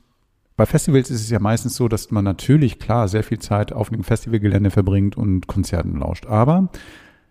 bei 0.58 0.66
Festivals 0.66 1.10
ist 1.10 1.22
es 1.22 1.30
ja 1.30 1.40
meistens 1.40 1.76
so, 1.76 1.88
dass 1.88 2.12
man 2.12 2.26
natürlich 2.26 2.80
klar 2.80 3.08
sehr 3.08 3.24
viel 3.24 3.40
Zeit 3.40 3.72
auf 3.72 3.90
dem 3.90 4.04
Festivalgelände 4.04 4.70
verbringt 4.70 5.18
und 5.18 5.48
Konzerten 5.48 6.00
lauscht. 6.00 6.26
Aber 6.28 6.70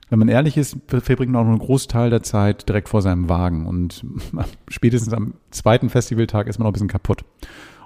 wenn 0.09 0.19
man 0.19 0.29
ehrlich 0.29 0.57
ist, 0.57 0.79
verbringt 0.88 1.31
man 1.31 1.43
auch 1.43 1.45
nur 1.45 1.53
einen 1.53 1.61
Großteil 1.61 2.09
der 2.09 2.23
Zeit 2.23 2.69
direkt 2.69 2.88
vor 2.88 3.03
seinem 3.03 3.29
Wagen 3.29 3.66
und 3.66 4.05
spätestens 4.69 5.12
am 5.12 5.35
zweiten 5.51 5.90
Festivaltag 5.90 6.49
ist 6.49 6.59
man 6.59 6.64
noch 6.64 6.71
ein 6.71 6.73
bisschen 6.73 6.88
kaputt. 6.88 7.25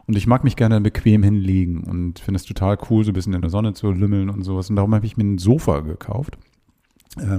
Und 0.07 0.17
ich 0.17 0.27
mag 0.27 0.45
mich 0.45 0.55
gerne 0.55 0.81
bequem 0.81 1.23
hinlegen 1.23 1.83
und 1.83 2.21
finde 2.21 2.37
es 2.37 2.45
total 2.45 2.79
cool, 2.89 3.05
so 3.05 3.11
ein 3.11 3.15
bisschen 3.15 3.33
in 3.33 3.41
der 3.41 3.51
Sonne 3.51 3.73
zu 3.73 3.91
lümmeln 3.91 4.31
und 4.31 4.43
sowas. 4.43 4.71
Und 4.71 4.77
darum 4.77 4.95
habe 4.95 5.07
ich 5.07 5.17
mir 5.17 5.25
ein 5.25 5.39
Sofa 5.39 5.81
gekauft 5.81 6.39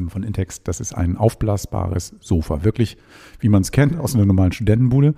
von 0.09 0.23
Intex. 0.23 0.63
Das 0.63 0.79
ist 0.79 0.93
ein 0.93 1.17
aufblasbares 1.17 2.15
Sofa. 2.19 2.63
Wirklich, 2.63 2.97
wie 3.39 3.49
man 3.49 3.61
es 3.61 3.71
kennt, 3.71 3.97
aus 3.99 4.15
einer 4.15 4.25
normalen 4.25 4.51
Studentenbude. 4.51 5.15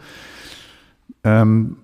Ähm, 1.23 1.77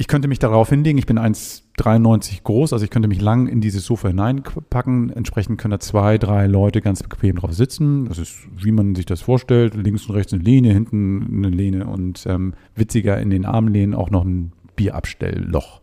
ich 0.00 0.08
könnte 0.08 0.28
mich 0.28 0.38
darauf 0.38 0.70
hinlegen. 0.70 0.98
Ich 0.98 1.04
bin 1.04 1.18
1,93 1.18 2.42
groß, 2.42 2.72
also 2.72 2.82
ich 2.82 2.90
könnte 2.90 3.06
mich 3.06 3.20
lang 3.20 3.48
in 3.48 3.60
dieses 3.60 3.84
Sofa 3.84 4.08
hineinpacken. 4.08 5.10
Entsprechend 5.10 5.60
können 5.60 5.72
da 5.72 5.78
zwei, 5.78 6.16
drei 6.16 6.46
Leute 6.46 6.80
ganz 6.80 7.02
bequem 7.02 7.36
drauf 7.36 7.52
sitzen. 7.52 8.06
Das 8.06 8.16
ist, 8.16 8.48
wie 8.56 8.72
man 8.72 8.94
sich 8.94 9.04
das 9.04 9.20
vorstellt. 9.20 9.74
Links 9.74 10.06
und 10.06 10.14
rechts 10.14 10.32
eine 10.32 10.42
Lehne, 10.42 10.72
hinten 10.72 11.44
eine 11.44 11.50
Lehne 11.50 11.86
und 11.86 12.24
ähm, 12.26 12.54
witziger 12.74 13.20
in 13.20 13.28
den 13.28 13.44
Armlehnen 13.44 13.94
auch 13.94 14.08
noch 14.08 14.24
ein 14.24 14.52
Bierabstellloch. 14.74 15.82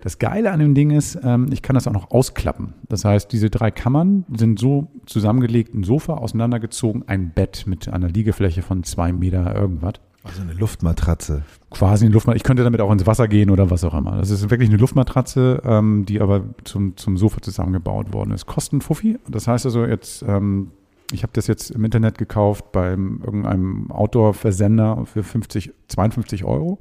Das 0.00 0.18
Geile 0.18 0.52
an 0.52 0.60
dem 0.60 0.74
Ding 0.74 0.90
ist, 0.90 1.18
ähm, 1.24 1.48
ich 1.52 1.60
kann 1.62 1.74
das 1.74 1.88
auch 1.88 1.92
noch 1.92 2.10
ausklappen. 2.10 2.74
Das 2.88 3.04
heißt, 3.04 3.32
diese 3.32 3.50
drei 3.50 3.70
Kammern 3.70 4.24
sind 4.32 4.58
so 4.58 4.88
zusammengelegt, 5.06 5.74
ein 5.74 5.82
Sofa 5.82 6.14
auseinandergezogen, 6.14 7.04
ein 7.08 7.30
Bett 7.30 7.64
mit 7.66 7.88
einer 7.88 8.08
Liegefläche 8.08 8.62
von 8.62 8.84
zwei 8.84 9.12
Meter 9.12 9.54
irgendwas. 9.54 9.94
Also 10.22 10.42
eine 10.42 10.52
Luftmatratze. 10.52 11.42
Quasi 11.70 12.04
eine 12.04 12.12
Luftmatratze. 12.12 12.36
Ich 12.36 12.44
könnte 12.44 12.62
damit 12.62 12.80
auch 12.80 12.92
ins 12.92 13.06
Wasser 13.06 13.28
gehen 13.28 13.50
oder 13.50 13.70
was 13.70 13.82
auch 13.84 13.94
immer. 13.94 14.16
Das 14.18 14.30
ist 14.30 14.50
wirklich 14.50 14.68
eine 14.68 14.78
Luftmatratze, 14.78 15.62
ähm, 15.64 16.04
die 16.06 16.20
aber 16.20 16.44
zum, 16.64 16.96
zum 16.96 17.16
Sofa 17.16 17.40
zusammengebaut 17.40 18.12
worden 18.12 18.32
ist. 18.32 18.46
Kosten 18.46 18.80
Fuffi. 18.80 19.18
Das 19.28 19.48
heißt 19.48 19.64
also 19.64 19.84
jetzt, 19.84 20.22
ähm, 20.22 20.70
ich 21.12 21.22
habe 21.22 21.32
das 21.32 21.46
jetzt 21.46 21.70
im 21.70 21.84
Internet 21.84 22.18
gekauft 22.18 22.72
beim 22.72 23.20
irgendeinem 23.24 23.90
Outdoor-Versender 23.90 25.06
für 25.06 25.22
50, 25.22 25.72
52 25.88 26.44
Euro. 26.44 26.78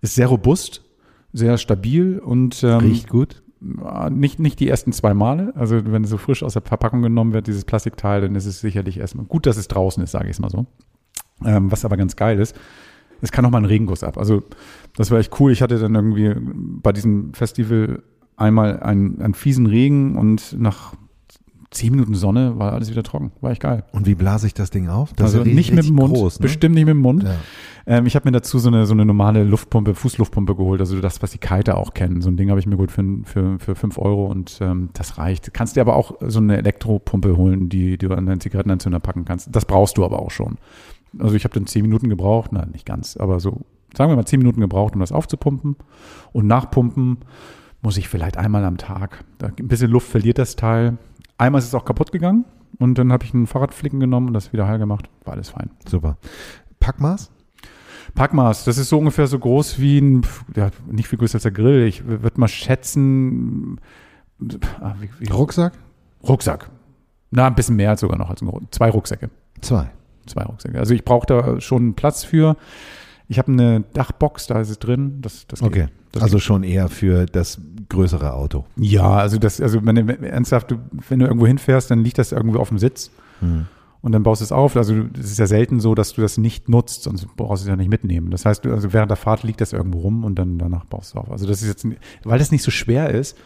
Ist 0.00 0.14
sehr 0.14 0.28
robust, 0.28 0.84
sehr 1.32 1.58
stabil 1.58 2.18
und 2.18 2.62
ähm, 2.62 2.78
Riecht 2.78 3.08
gut. 3.08 3.42
äh, 3.62 4.10
nicht, 4.10 4.38
nicht 4.38 4.60
die 4.60 4.68
ersten 4.68 4.92
zwei 4.92 5.14
Male. 5.14 5.52
Also 5.56 5.80
wenn 5.84 6.04
so 6.04 6.18
frisch 6.18 6.42
aus 6.42 6.54
der 6.54 6.62
Verpackung 6.62 7.02
genommen 7.02 7.32
wird, 7.32 7.46
dieses 7.46 7.64
Plastikteil, 7.64 8.20
dann 8.20 8.34
ist 8.34 8.46
es 8.46 8.60
sicherlich 8.60 8.98
erstmal 8.98 9.26
gut, 9.26 9.46
dass 9.46 9.56
es 9.56 9.68
draußen 9.68 10.02
ist, 10.02 10.12
sage 10.12 10.26
ich 10.26 10.32
es 10.32 10.40
mal 10.40 10.50
so. 10.50 10.66
Ähm, 11.44 11.72
was 11.72 11.84
aber 11.84 11.96
ganz 11.96 12.16
geil 12.16 12.38
ist, 12.38 12.54
es 13.20 13.32
kann 13.32 13.44
auch 13.44 13.50
mal 13.50 13.58
einen 13.58 13.66
Regenguss 13.66 14.02
ab. 14.02 14.18
Also 14.18 14.42
das 14.96 15.10
war 15.10 15.18
echt 15.18 15.38
cool. 15.40 15.52
Ich 15.52 15.62
hatte 15.62 15.78
dann 15.78 15.94
irgendwie 15.94 16.34
bei 16.38 16.92
diesem 16.92 17.32
Festival 17.34 18.02
einmal 18.36 18.80
einen, 18.80 19.20
einen 19.22 19.34
fiesen 19.34 19.66
Regen 19.66 20.16
und 20.16 20.56
nach 20.58 20.94
zehn 21.72 21.90
Minuten 21.92 22.14
Sonne 22.14 22.58
war 22.58 22.72
alles 22.72 22.90
wieder 22.90 23.02
trocken. 23.02 23.32
War 23.40 23.50
echt 23.50 23.62
geil. 23.62 23.84
Und 23.92 24.06
wie 24.06 24.14
blase 24.14 24.46
ich 24.46 24.54
das 24.54 24.70
Ding 24.70 24.88
auf? 24.88 25.12
Das 25.14 25.34
also 25.34 25.44
nicht 25.44 25.72
mit 25.72 25.86
dem 25.86 25.94
Mund, 25.94 26.14
Groß, 26.14 26.38
ne? 26.38 26.42
bestimmt 26.42 26.74
nicht 26.74 26.84
mit 26.84 26.94
dem 26.94 27.00
Mund. 27.00 27.24
Ja. 27.24 27.34
Ähm, 27.86 28.06
ich 28.06 28.14
habe 28.14 28.28
mir 28.28 28.32
dazu 28.32 28.58
so 28.58 28.68
eine, 28.68 28.86
so 28.86 28.92
eine 28.92 29.04
normale 29.04 29.42
Luftpumpe, 29.44 29.94
Fußluftpumpe 29.94 30.54
geholt, 30.54 30.80
also 30.80 31.00
das, 31.00 31.22
was 31.22 31.32
die 31.32 31.38
Kiter 31.38 31.76
auch 31.76 31.94
kennen. 31.94 32.20
So 32.20 32.30
ein 32.30 32.36
Ding 32.36 32.50
habe 32.50 32.60
ich 32.60 32.66
mir 32.66 32.76
gut 32.76 32.92
für, 32.92 33.04
für, 33.24 33.58
für 33.58 33.74
fünf 33.74 33.98
Euro 33.98 34.26
und 34.26 34.58
ähm, 34.60 34.90
das 34.92 35.18
reicht. 35.18 35.52
Kannst 35.52 35.76
dir 35.76 35.80
aber 35.80 35.96
auch 35.96 36.14
so 36.20 36.38
eine 36.38 36.58
Elektropumpe 36.58 37.36
holen, 37.36 37.68
die, 37.68 37.98
die 37.98 38.08
du 38.08 38.14
an 38.14 38.26
deinen 38.26 38.40
Zigarettenanzünder 38.40 39.00
packen 39.00 39.24
kannst. 39.24 39.48
Das 39.54 39.64
brauchst 39.64 39.98
du 39.98 40.04
aber 40.04 40.20
auch 40.20 40.30
schon. 40.30 40.58
Also 41.18 41.34
ich 41.34 41.44
habe 41.44 41.54
dann 41.54 41.66
zehn 41.66 41.82
Minuten 41.82 42.08
gebraucht, 42.08 42.52
nein, 42.52 42.70
nicht 42.72 42.86
ganz, 42.86 43.16
aber 43.16 43.40
so, 43.40 43.60
sagen 43.96 44.10
wir 44.10 44.16
mal 44.16 44.24
zehn 44.24 44.38
Minuten 44.38 44.60
gebraucht, 44.60 44.94
um 44.94 45.00
das 45.00 45.12
aufzupumpen. 45.12 45.76
Und 46.32 46.46
nachpumpen 46.46 47.18
muss 47.82 47.96
ich 47.96 48.08
vielleicht 48.08 48.36
einmal 48.36 48.64
am 48.64 48.78
Tag. 48.78 49.24
Da, 49.38 49.48
ein 49.48 49.68
bisschen 49.68 49.90
Luft 49.90 50.08
verliert 50.08 50.38
das 50.38 50.56
Teil. 50.56 50.98
Einmal 51.42 51.58
ist 51.58 51.66
es 51.66 51.74
auch 51.74 51.84
kaputt 51.84 52.12
gegangen 52.12 52.44
und 52.78 52.96
dann 52.98 53.12
habe 53.12 53.24
ich 53.24 53.34
einen 53.34 53.48
Fahrradflicken 53.48 53.98
genommen 53.98 54.28
und 54.28 54.32
das 54.32 54.52
wieder 54.52 54.68
heil 54.68 54.78
gemacht. 54.78 55.10
War 55.24 55.32
alles 55.32 55.48
fein. 55.48 55.70
Super. 55.88 56.16
Packmaß? 56.78 57.32
Packmaß, 58.14 58.62
das 58.62 58.78
ist 58.78 58.88
so 58.88 58.98
ungefähr 59.00 59.26
so 59.26 59.40
groß 59.40 59.80
wie 59.80 59.98
ein, 59.98 60.22
ja, 60.54 60.70
nicht 60.88 61.08
viel 61.08 61.18
größer 61.18 61.34
als 61.36 61.42
der 61.42 61.50
Grill. 61.50 61.82
Ich 61.82 62.06
würde 62.06 62.38
mal 62.40 62.46
schätzen, 62.46 63.80
ah, 64.80 64.94
wie, 65.00 65.10
wie, 65.18 65.32
Rucksack? 65.32 65.72
Rucksack. 66.22 66.70
Na, 67.32 67.48
ein 67.48 67.56
bisschen 67.56 67.74
mehr 67.74 67.90
als 67.90 68.02
sogar 68.02 68.18
noch 68.18 68.30
als 68.30 68.40
ein. 68.40 68.68
Zwei 68.70 68.90
Rucksäcke. 68.90 69.28
Zwei. 69.62 69.90
Zwei 70.26 70.44
Rucksäcke. 70.44 70.78
Also 70.78 70.94
ich 70.94 71.04
brauche 71.04 71.26
da 71.26 71.60
schon 71.60 71.94
Platz 71.94 72.22
für. 72.22 72.56
Ich 73.26 73.40
habe 73.40 73.50
eine 73.50 73.80
Dachbox, 73.80 74.46
da 74.46 74.60
ist 74.60 74.70
es 74.70 74.78
drin. 74.78 75.18
Das, 75.22 75.44
das 75.48 75.58
geht. 75.58 75.68
Okay. 75.68 75.88
Das 76.12 76.22
Also 76.22 76.38
schon 76.38 76.62
eher 76.62 76.88
für 76.88 77.26
das 77.26 77.60
größere 77.88 78.34
Auto. 78.34 78.64
Ja, 78.76 79.10
also 79.16 79.38
das, 79.38 79.60
also 79.60 79.84
wenn 79.84 79.94
du 79.94 80.18
ernsthaft, 80.26 80.70
du, 80.70 80.76
wenn 81.08 81.18
du 81.18 81.26
irgendwo 81.26 81.46
hinfährst, 81.46 81.90
dann 81.90 82.04
liegt 82.04 82.18
das 82.18 82.32
irgendwo 82.32 82.58
auf 82.58 82.68
dem 82.68 82.78
Sitz 82.78 83.10
Hm. 83.40 83.66
und 84.02 84.12
dann 84.12 84.22
baust 84.22 84.40
du 84.40 84.44
es 84.44 84.52
auf. 84.52 84.76
Also 84.76 84.94
es 85.18 85.32
ist 85.32 85.38
ja 85.38 85.46
selten 85.46 85.80
so, 85.80 85.94
dass 85.94 86.12
du 86.12 86.20
das 86.20 86.38
nicht 86.38 86.68
nutzt, 86.68 87.02
sonst 87.02 87.26
brauchst 87.36 87.64
du 87.64 87.66
es 87.66 87.68
ja 87.70 87.76
nicht 87.76 87.90
mitnehmen. 87.90 88.30
Das 88.30 88.44
heißt, 88.44 88.64
du, 88.64 88.72
also 88.72 88.92
während 88.92 89.10
der 89.10 89.16
Fahrt 89.16 89.42
liegt 89.42 89.60
das 89.60 89.72
irgendwo 89.72 90.00
rum 90.00 90.24
und 90.24 90.36
dann 90.38 90.58
danach 90.58 90.84
baust 90.84 91.14
du 91.14 91.18
auf. 91.18 91.30
Also 91.30 91.46
das 91.46 91.60
ist 91.62 91.68
jetzt, 91.68 91.86
weil 92.24 92.38
das 92.38 92.52
nicht 92.52 92.62
so 92.62 92.70
schwer 92.70 93.10
ist, 93.10 93.36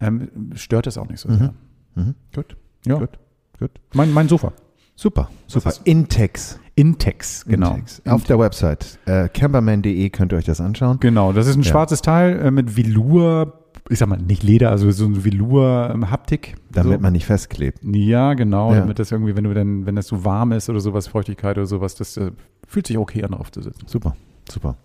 ähm, 0.00 0.28
stört 0.54 0.86
das 0.86 0.96
auch 0.96 1.08
nicht 1.08 1.20
so 1.20 1.28
sehr. 1.30 1.52
Mhm. 1.94 2.14
Gut. 2.34 2.56
Ja. 2.86 2.98
Gut. 2.98 3.18
Gut. 3.58 3.70
Mein, 3.94 4.12
mein 4.12 4.28
Sofa. 4.28 4.52
Super, 4.96 5.30
super. 5.46 5.72
Intex. 5.84 6.58
Intex, 6.74 7.44
genau. 7.44 7.74
Intex. 7.74 8.02
Auf 8.06 8.24
der 8.24 8.38
Website 8.38 8.98
äh, 9.06 9.28
camperman.de 9.28 10.08
könnt 10.10 10.32
ihr 10.32 10.38
euch 10.38 10.44
das 10.44 10.60
anschauen. 10.60 10.98
Genau, 11.00 11.32
das 11.32 11.46
ist 11.46 11.56
ein 11.56 11.62
Ja. 11.62 11.70
schwarzes 11.70 12.00
Teil 12.02 12.38
äh, 12.40 12.50
mit 12.50 12.76
Velour, 12.76 13.58
ich 13.90 13.98
sag 13.98 14.08
mal 14.08 14.16
nicht 14.16 14.42
Leder, 14.42 14.70
also 14.70 14.90
so 14.90 15.04
ein 15.04 15.22
Velour-Haptik. 15.24 16.54
Damit 16.70 16.98
so. 16.98 17.02
man 17.02 17.12
nicht 17.12 17.26
festklebt. 17.26 17.80
Ja, 17.82 18.34
genau, 18.34 18.72
Ja. 18.72 18.80
damit 18.80 18.98
das 18.98 19.12
irgendwie, 19.12 19.36
wenn 19.36 19.44
du 19.44 19.52
dann, 19.52 19.84
wenn 19.86 19.96
das 19.96 20.06
so 20.06 20.24
warm 20.24 20.52
ist 20.52 20.70
oder 20.70 20.80
sowas, 20.80 21.08
Feuchtigkeit 21.08 21.58
oder 21.58 21.66
sowas, 21.66 21.94
das 21.94 22.16
äh, 22.16 22.30
fühlt 22.66 22.86
sich 22.86 22.96
okay 22.96 23.22
an, 23.24 23.32
drauf 23.32 23.50
zu 23.52 23.60
sitzen. 23.60 23.86
Super, 23.86 24.16
super. 24.50 24.76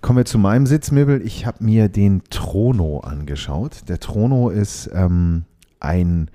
Kommen 0.00 0.16
wir 0.18 0.24
zu 0.24 0.38
meinem 0.38 0.66
Sitzmöbel. 0.66 1.22
Ich 1.24 1.46
habe 1.46 1.62
mir 1.62 1.88
den 1.88 2.22
Trono 2.30 3.00
angeschaut. 3.00 3.88
Der 3.88 4.00
Trono 4.00 4.48
ist 4.50 4.90
ähm, 4.92 5.44
ein 5.78 6.28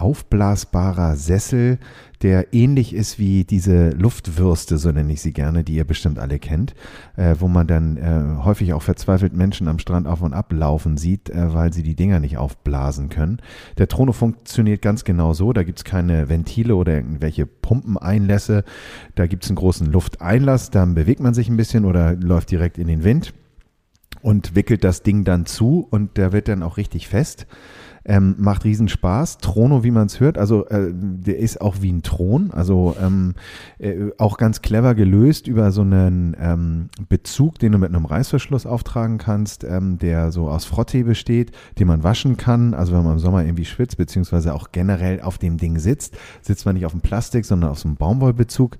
aufblasbarer 0.00 1.16
Sessel, 1.16 1.78
der 2.22 2.54
ähnlich 2.54 2.94
ist 2.94 3.18
wie 3.18 3.44
diese 3.44 3.90
Luftwürste, 3.90 4.78
so 4.78 4.90
nenne 4.90 5.12
ich 5.12 5.20
sie 5.20 5.32
gerne, 5.32 5.64
die 5.64 5.74
ihr 5.74 5.84
bestimmt 5.84 6.18
alle 6.18 6.38
kennt, 6.38 6.74
äh, 7.16 7.36
wo 7.38 7.48
man 7.48 7.66
dann 7.66 7.96
äh, 7.96 8.42
häufig 8.42 8.72
auch 8.72 8.82
verzweifelt 8.82 9.34
Menschen 9.34 9.68
am 9.68 9.78
Strand 9.78 10.06
auf 10.06 10.22
und 10.22 10.32
ab 10.32 10.52
laufen 10.52 10.96
sieht, 10.96 11.28
äh, 11.30 11.52
weil 11.52 11.72
sie 11.72 11.82
die 11.82 11.94
Dinger 11.94 12.20
nicht 12.20 12.38
aufblasen 12.38 13.10
können. 13.10 13.38
Der 13.76 13.88
Trono 13.88 14.12
funktioniert 14.12 14.80
ganz 14.80 15.04
genau 15.04 15.34
so, 15.34 15.52
da 15.52 15.62
gibt 15.62 15.78
es 15.80 15.84
keine 15.84 16.28
Ventile 16.28 16.74
oder 16.74 16.94
irgendwelche 16.94 17.46
Pumpeneinlässe, 17.46 18.64
da 19.14 19.26
gibt 19.26 19.44
es 19.44 19.50
einen 19.50 19.56
großen 19.56 19.90
Lufteinlass, 19.92 20.70
dann 20.70 20.94
bewegt 20.94 21.20
man 21.20 21.34
sich 21.34 21.48
ein 21.48 21.56
bisschen 21.56 21.84
oder 21.84 22.14
läuft 22.14 22.50
direkt 22.50 22.78
in 22.78 22.86
den 22.86 23.04
Wind 23.04 23.34
und 24.22 24.54
wickelt 24.54 24.84
das 24.84 25.02
Ding 25.02 25.24
dann 25.24 25.46
zu 25.46 25.86
und 25.90 26.16
der 26.16 26.32
wird 26.32 26.48
dann 26.48 26.62
auch 26.62 26.78
richtig 26.78 27.08
fest. 27.08 27.46
Ähm, 28.08 28.36
macht 28.38 28.64
riesen 28.64 28.88
Spaß. 28.88 29.38
Trono, 29.38 29.82
wie 29.82 29.90
man 29.90 30.06
es 30.06 30.20
hört, 30.20 30.38
also 30.38 30.66
äh, 30.68 30.92
der 30.92 31.38
ist 31.38 31.60
auch 31.60 31.76
wie 31.80 31.92
ein 31.92 32.02
Thron, 32.02 32.52
also 32.52 32.94
ähm, 33.02 33.34
äh, 33.78 34.10
auch 34.18 34.38
ganz 34.38 34.62
clever 34.62 34.94
gelöst 34.94 35.48
über 35.48 35.72
so 35.72 35.82
einen 35.82 36.36
ähm, 36.40 36.88
Bezug, 37.08 37.58
den 37.58 37.72
du 37.72 37.78
mit 37.78 37.88
einem 37.88 38.04
Reißverschluss 38.04 38.64
auftragen 38.64 39.18
kannst, 39.18 39.64
ähm, 39.64 39.98
der 39.98 40.30
so 40.30 40.48
aus 40.48 40.64
Frottee 40.64 41.02
besteht, 41.02 41.50
den 41.78 41.88
man 41.88 42.04
waschen 42.04 42.36
kann. 42.36 42.74
Also 42.74 42.92
wenn 42.94 43.02
man 43.02 43.14
im 43.14 43.18
Sommer 43.18 43.44
irgendwie 43.44 43.64
schwitzt, 43.64 43.96
beziehungsweise 43.96 44.54
auch 44.54 44.70
generell 44.72 45.20
auf 45.20 45.38
dem 45.38 45.56
Ding 45.56 45.78
sitzt, 45.78 46.16
sitzt 46.42 46.64
man 46.64 46.76
nicht 46.76 46.86
auf 46.86 46.92
dem 46.92 47.00
Plastik, 47.00 47.44
sondern 47.44 47.70
auf 47.70 47.78
so 47.78 47.88
einem 47.88 47.96
Baumwollbezug. 47.96 48.78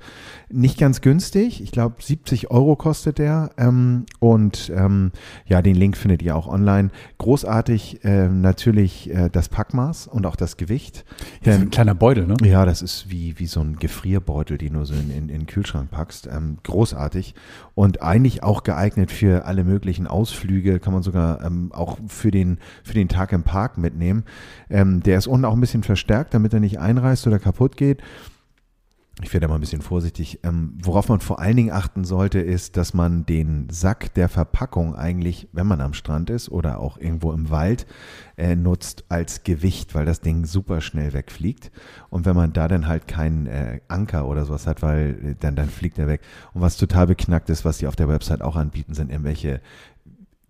Nicht 0.49 0.79
ganz 0.79 1.01
günstig, 1.01 1.62
ich 1.62 1.73
glaube 1.73 1.97
70 2.01 2.51
Euro 2.51 2.77
kostet 2.77 3.19
der 3.19 3.51
ähm, 3.57 4.07
und 4.21 4.73
ähm, 4.75 5.11
ja, 5.47 5.62
den 5.62 5.77
Link 5.77 5.97
findet 5.97 6.23
ihr 6.23 6.37
auch 6.37 6.47
online. 6.47 6.91
Großartig, 7.19 8.05
äh, 8.05 8.29
natürlich 8.29 9.12
äh, 9.16 9.31
das 9.31 9.48
Packmaß 9.48 10.07
und 10.09 10.26
auch 10.26 10.37
das 10.37 10.57
Gewicht. 10.57 11.05
Ja, 11.42 11.55
ein 11.55 11.70
kleiner 11.70 11.94
Beutel, 11.94 12.26
ne? 12.26 12.37
Ja, 12.42 12.64
das 12.66 12.83
ist 12.83 13.11
wie, 13.11 13.38
wie 13.38 13.46
so 13.46 13.61
ein 13.61 13.76
Gefrierbeutel, 13.76 14.58
den 14.58 14.75
du 14.75 14.85
so 14.85 14.94
in, 14.94 15.10
in, 15.10 15.29
in 15.29 15.29
den 15.29 15.46
Kühlschrank 15.46 15.90
packst. 15.90 16.27
Ähm, 16.27 16.58
großartig 16.62 17.35
und 17.75 18.02
eigentlich 18.02 18.42
auch 18.42 18.62
geeignet 18.62 19.10
für 19.10 19.46
alle 19.46 19.64
möglichen 19.64 20.06
Ausflüge, 20.06 20.81
kann 20.81 20.92
man 20.92 21.02
sogar 21.02 21.42
ähm, 21.42 21.73
auch 21.73 21.98
für 22.08 22.31
den, 22.31 22.58
für 22.85 22.94
den 22.94 23.08
Tag 23.08 23.33
im 23.33 23.42
Park 23.42 23.79
mitnehmen. 23.79 24.25
Ähm, 24.69 25.02
der 25.02 25.19
ist 25.19 25.27
unten 25.27 25.46
auch 25.46 25.54
ein 25.54 25.60
bisschen 25.60 25.83
verstärkt, 25.83 26.35
damit 26.35 26.52
er 26.52 26.60
nicht 26.60 26.79
einreißt 26.79 27.27
oder 27.27 27.38
kaputt 27.38 27.77
geht 27.77 28.02
ich 29.23 29.33
werde 29.33 29.48
mal 29.48 29.54
ein 29.54 29.60
bisschen 29.60 29.81
vorsichtig. 29.81 30.40
Ähm, 30.42 30.75
worauf 30.83 31.08
man 31.08 31.21
vor 31.21 31.40
allen 31.40 31.56
Dingen 31.56 31.71
achten 31.71 32.04
sollte, 32.04 32.38
ist, 32.38 32.77
dass 32.77 32.92
man 32.92 33.25
den 33.25 33.69
Sack 33.71 34.12
der 34.12 34.29
Verpackung 34.29 34.94
eigentlich, 34.94 35.48
wenn 35.52 35.67
man 35.67 35.81
am 35.81 35.94
Strand 35.94 36.29
ist 36.29 36.50
oder 36.50 36.81
auch 36.81 36.98
irgendwo 36.98 37.33
im 37.33 37.48
Wald, 37.48 37.87
äh, 38.37 38.56
nutzt 38.56 39.04
als 39.08 39.42
Gewicht, 39.42 39.94
weil 39.94 40.04
das 40.04 40.21
Ding 40.21 40.44
super 40.44 40.83
schnell 40.83 41.14
wegfliegt. 41.14 41.71
Und 42.10 42.27
wenn 42.27 42.37
man 42.37 42.52
da 42.52 42.69
dann 42.69 42.87
halt 42.87 43.08
keinen 43.08 43.46
äh, 43.46 43.81
Anker 43.88 44.29
oder 44.29 44.44
sowas 44.44 44.67
hat, 44.67 44.83
weil 44.83 45.19
äh, 45.25 45.35
dann, 45.40 45.56
dann 45.56 45.71
fliegt 45.71 45.98
er 45.98 46.08
weg. 46.08 46.21
Und 46.52 46.60
was 46.60 46.77
total 46.77 47.06
beknackt 47.06 47.48
ist, 47.48 47.64
was 47.64 47.79
die 47.79 47.87
auf 47.87 47.96
der 47.96 48.10
Website 48.10 48.42
auch 48.42 48.56
anbieten, 48.56 48.92
sind 48.92 49.10
irgendwelche 49.10 49.62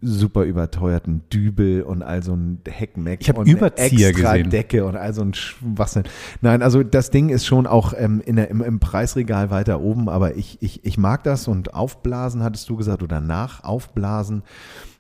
super 0.03 0.43
überteuerten 0.43 1.23
Dübel 1.33 1.83
und 1.83 2.03
all 2.03 2.23
so 2.23 2.35
ein 2.35 2.61
Heckmeck 2.69 3.23
ich 3.23 3.35
und 3.35 3.49
Überzieher 3.49 4.11
extra 4.11 4.37
gesehen. 4.37 4.51
Decke 4.51 4.85
und 4.85 4.97
all 4.97 5.15
so 5.15 5.23
ein 5.23 5.33
Schwachsinn. 5.33 6.05
Nein, 6.43 6.63
also 6.63 6.83
das 6.83 7.11
Ding 7.11 7.31
ist 7.31 7.47
schon 7.47 7.67
auch 7.67 7.95
ähm, 7.97 8.21
in 8.25 8.37
der, 8.37 8.51
im, 8.51 8.63
im 8.63 8.79
Preisregal 8.79 9.51
weiter 9.51 9.81
oben, 9.81 10.09
aber 10.09 10.37
ich, 10.37 10.59
ich, 10.61 10.85
ich 10.85 10.99
mag 10.99 11.25
das 11.25 11.49
und 11.49 11.75
aufblasen, 11.75 12.43
hattest 12.43 12.69
du 12.69 12.77
gesagt, 12.77 13.03
oder 13.03 13.21
nach 13.21 13.65
aufblasen. 13.65 14.43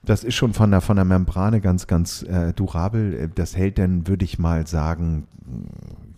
Das 0.02 0.24
ist 0.24 0.34
schon 0.34 0.54
von 0.54 0.70
der, 0.70 0.80
von 0.80 0.96
der 0.96 1.04
Membrane 1.04 1.60
ganz, 1.60 1.86
ganz 1.86 2.22
äh, 2.22 2.52
durabel. 2.54 3.30
Das 3.34 3.56
hält 3.56 3.78
dann, 3.78 4.06
würde 4.06 4.24
ich 4.24 4.38
mal 4.38 4.66
sagen, 4.66 5.26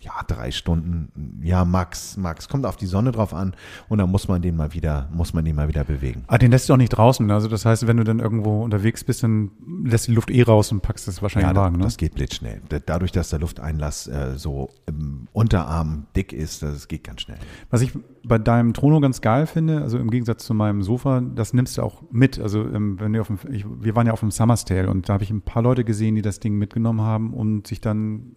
ja, 0.01 0.13
drei 0.27 0.51
Stunden, 0.51 1.39
ja, 1.43 1.65
max, 1.65 2.15
max. 2.17 2.47
Kommt 2.47 2.65
auf 2.65 2.77
die 2.77 2.85
Sonne 2.85 3.11
drauf 3.11 3.33
an 3.33 3.53
und 3.89 3.97
dann 3.97 4.09
muss 4.09 4.27
man 4.27 4.41
den 4.41 4.55
mal 4.55 4.73
wieder, 4.73 5.09
muss 5.13 5.33
man 5.33 5.43
den 5.45 5.55
mal 5.55 5.67
wieder 5.67 5.83
bewegen. 5.83 6.23
Ah, 6.27 6.37
den 6.37 6.51
lässt 6.51 6.69
du 6.69 6.73
auch 6.73 6.77
nicht 6.77 6.89
draußen. 6.89 7.29
Also 7.31 7.47
das 7.47 7.65
heißt, 7.65 7.85
wenn 7.87 7.97
du 7.97 8.03
dann 8.03 8.19
irgendwo 8.19 8.63
unterwegs 8.63 9.03
bist, 9.03 9.23
dann 9.23 9.51
lässt 9.83 10.07
die 10.07 10.13
Luft 10.13 10.31
eh 10.31 10.41
raus 10.43 10.71
und 10.71 10.81
packst 10.81 11.07
das 11.07 11.21
wahrscheinlich 11.21 11.45
Ja, 11.45 11.49
in 11.51 11.55
den 11.55 11.61
Wagen, 11.61 11.77
ne? 11.77 11.83
das 11.83 11.97
geht 11.97 12.15
blitzschnell. 12.15 12.61
Da- 12.69 12.79
Dadurch, 12.79 13.11
dass 13.11 13.29
der 13.29 13.39
Lufteinlass 13.39 14.07
äh, 14.07 14.33
so 14.37 14.69
im 14.85 15.27
Unterarm 15.33 16.05
dick 16.15 16.33
ist, 16.33 16.63
das 16.63 16.87
geht 16.87 17.03
ganz 17.03 17.21
schnell. 17.21 17.37
Was 17.69 17.81
ich 17.81 17.91
bei 18.23 18.37
deinem 18.37 18.73
Trono 18.73 18.99
ganz 18.99 19.21
geil 19.21 19.45
finde, 19.47 19.81
also 19.81 19.97
im 19.99 20.09
Gegensatz 20.09 20.45
zu 20.45 20.53
meinem 20.53 20.81
Sofa, 20.81 21.21
das 21.21 21.53
nimmst 21.53 21.77
du 21.77 21.81
auch 21.83 22.01
mit. 22.11 22.39
Also 22.39 22.61
ähm, 22.63 22.99
wenn 22.99 23.13
du 23.13 23.21
auf 23.21 23.27
dem, 23.27 23.37
ich, 23.51 23.65
wir 23.81 23.95
waren 23.95 24.07
ja 24.07 24.13
auf 24.13 24.21
dem 24.21 24.31
Summerstale 24.31 24.89
und 24.89 25.07
da 25.09 25.13
habe 25.13 25.23
ich 25.23 25.29
ein 25.29 25.41
paar 25.41 25.61
Leute 25.61 25.83
gesehen, 25.83 26.15
die 26.15 26.21
das 26.21 26.39
Ding 26.39 26.57
mitgenommen 26.57 27.01
haben 27.01 27.33
und 27.33 27.67
sich 27.67 27.81
dann 27.81 28.35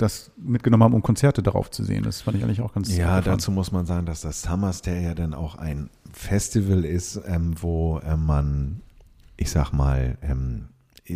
das 0.00 0.30
mitgenommen 0.36 0.82
haben, 0.84 0.94
um 0.94 1.02
Konzerte 1.02 1.42
darauf 1.42 1.70
zu 1.70 1.84
sehen. 1.84 2.02
Das 2.04 2.20
fand 2.22 2.36
ich 2.36 2.44
eigentlich 2.44 2.60
auch 2.60 2.72
ganz 2.72 2.88
Ja, 2.88 3.18
interessant. 3.18 3.26
dazu 3.26 3.50
muss 3.52 3.72
man 3.72 3.86
sagen, 3.86 4.06
dass 4.06 4.20
das 4.22 4.42
Summerstay 4.42 5.04
ja 5.04 5.14
dann 5.14 5.34
auch 5.34 5.54
ein 5.56 5.90
Festival 6.12 6.84
ist, 6.84 7.20
ähm, 7.26 7.54
wo 7.60 8.00
ähm, 8.04 8.26
man, 8.26 8.80
ich 9.36 9.50
sag 9.50 9.72
mal, 9.72 10.16
ähm, 10.22 10.66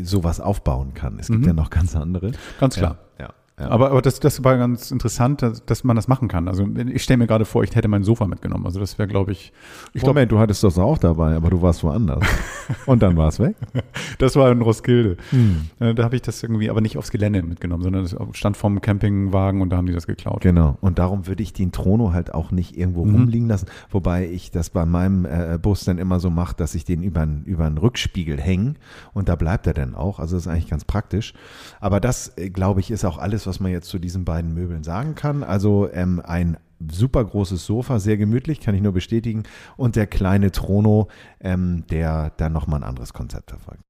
sowas 0.03 0.41
aufbauen 0.41 0.95
kann. 0.95 1.19
Es 1.19 1.29
gibt 1.29 1.41
Mhm. 1.41 1.47
ja 1.47 1.53
noch 1.53 1.71
ganz 1.71 1.95
andere. 1.95 2.33
Ganz 2.59 2.75
klar. 2.77 2.99
Ja, 3.19 3.27
ja. 3.27 3.35
Aber, 3.57 3.91
aber 3.93 4.03
das, 4.03 4.19
das 4.19 4.43
war 4.43 4.57
ganz 4.59 4.91
interessant, 4.91 5.41
dass, 5.41 5.65
dass 5.65 5.85
man 5.85 5.95
das 5.95 6.09
machen 6.09 6.27
kann. 6.27 6.49
Also 6.49 6.69
ich 6.93 7.05
stelle 7.05 7.19
mir 7.19 7.27
gerade 7.29 7.45
vor, 7.45 7.63
ich 7.63 7.75
hätte 7.77 7.87
mein 7.87 8.03
Sofa 8.03 8.27
mitgenommen. 8.27 8.67
Also 8.67 8.81
das 8.81 8.99
wäre, 8.99 9.07
glaube 9.07 9.31
ich, 9.31 9.53
ich 9.93 10.03
glaube, 10.03 10.27
du 10.27 10.41
hattest 10.41 10.65
das 10.65 10.77
auch 10.77 10.99
dabei, 10.99 11.37
aber 11.37 11.51
du 11.51 11.63
warst 11.63 11.85
woanders. 11.85 12.25
Und 12.87 13.03
dann 13.03 13.17
war 13.17 13.29
es 13.29 13.39
weg. 13.39 13.55
das 14.19 14.35
war 14.35 14.51
in 14.51 14.61
Roskilde. 14.61 15.17
Hm. 15.31 15.69
Äh, 15.79 15.95
Da 15.95 16.03
habe 16.03 16.17
ich 16.17 16.23
das 16.23 16.43
irgendwie 16.43 16.69
aber 16.69 16.81
nicht 16.81 16.97
aufs 16.99 17.13
Gelände 17.13 17.43
mitgenommen, 17.45 17.85
sondern 17.85 18.03
es 18.05 18.17
stand 18.33 18.57
vom 18.57 18.81
Campingwagen 18.81 19.61
und 19.61 19.71
da 19.71 19.77
haben 19.77 19.87
die 19.87 19.93
das 19.93 20.09
geklaut. 20.09 20.41
Genau. 20.41 20.77
Und 20.81 20.99
darum 20.99 21.29
würde 21.29 21.43
ich 21.45 21.53
den 21.53 21.71
Trono 21.71 22.13
halt 22.13 22.35
auch 22.35 22.51
nicht 22.51 22.77
irgendwo 22.77 23.05
Mhm. 23.05 23.15
rumliegen 23.15 23.47
lassen. 23.49 23.67
Wobei 23.91 24.29
ich 24.29 24.51
das 24.51 24.71
bei 24.71 24.85
meinem 24.85 25.27
äh, 25.27 25.59
Bus 25.63 25.85
dann 25.85 25.99
immer 25.99 26.19
so 26.19 26.29
mache, 26.29 26.57
dass 26.57 26.75
ich 26.75 26.85
den 26.85 27.03
über 27.05 27.25
über 27.45 27.67
einen 27.67 27.79
Rückspiegel 27.79 28.41
hänge 28.41 28.75
und 29.13 29.29
da 29.29 29.37
bleibt 29.37 29.67
er 29.69 29.75
dann 29.75 29.95
auch. 29.95 30.19
Also 30.19 30.35
das 30.37 30.47
ist 30.47 30.53
eigentlich 30.53 30.69
ganz 30.71 30.85
praktisch. 30.85 31.35
Aber 31.81 32.01
das, 32.01 32.37
äh, 32.37 32.51
glaube 32.51 32.81
ich, 32.81 32.91
ist 32.91 33.05
auch 33.05 33.19
alles, 33.19 33.44
was 33.47 33.61
man 33.61 33.73
jetzt 33.73 33.89
zu 33.89 33.99
diesen 33.99 34.25
beiden 34.25 34.55
Möbeln 34.55 34.85
sagen 34.85 35.15
kann. 35.15 35.43
Also 35.43 35.89
ähm, 35.93 36.21
ein 36.25 36.57
super 36.91 37.25
großes 37.25 37.65
Sofa, 37.65 37.99
sehr 37.99 38.17
gemütlich, 38.17 38.61
kann 38.61 38.75
ich 38.75 38.83
nur 38.83 38.93
bestätigen. 38.93 39.45
Und 39.77 39.97
der 39.97 40.07
kleine 40.07 40.51
Trono, 40.51 41.09
ähm, 41.41 41.85
der 41.91 42.31
dann 42.37 42.53
nochmal 42.53 42.81
ein 42.81 42.89
anderes 42.89 43.13
Konzept 43.13 43.51
verfolgt. 43.51 43.83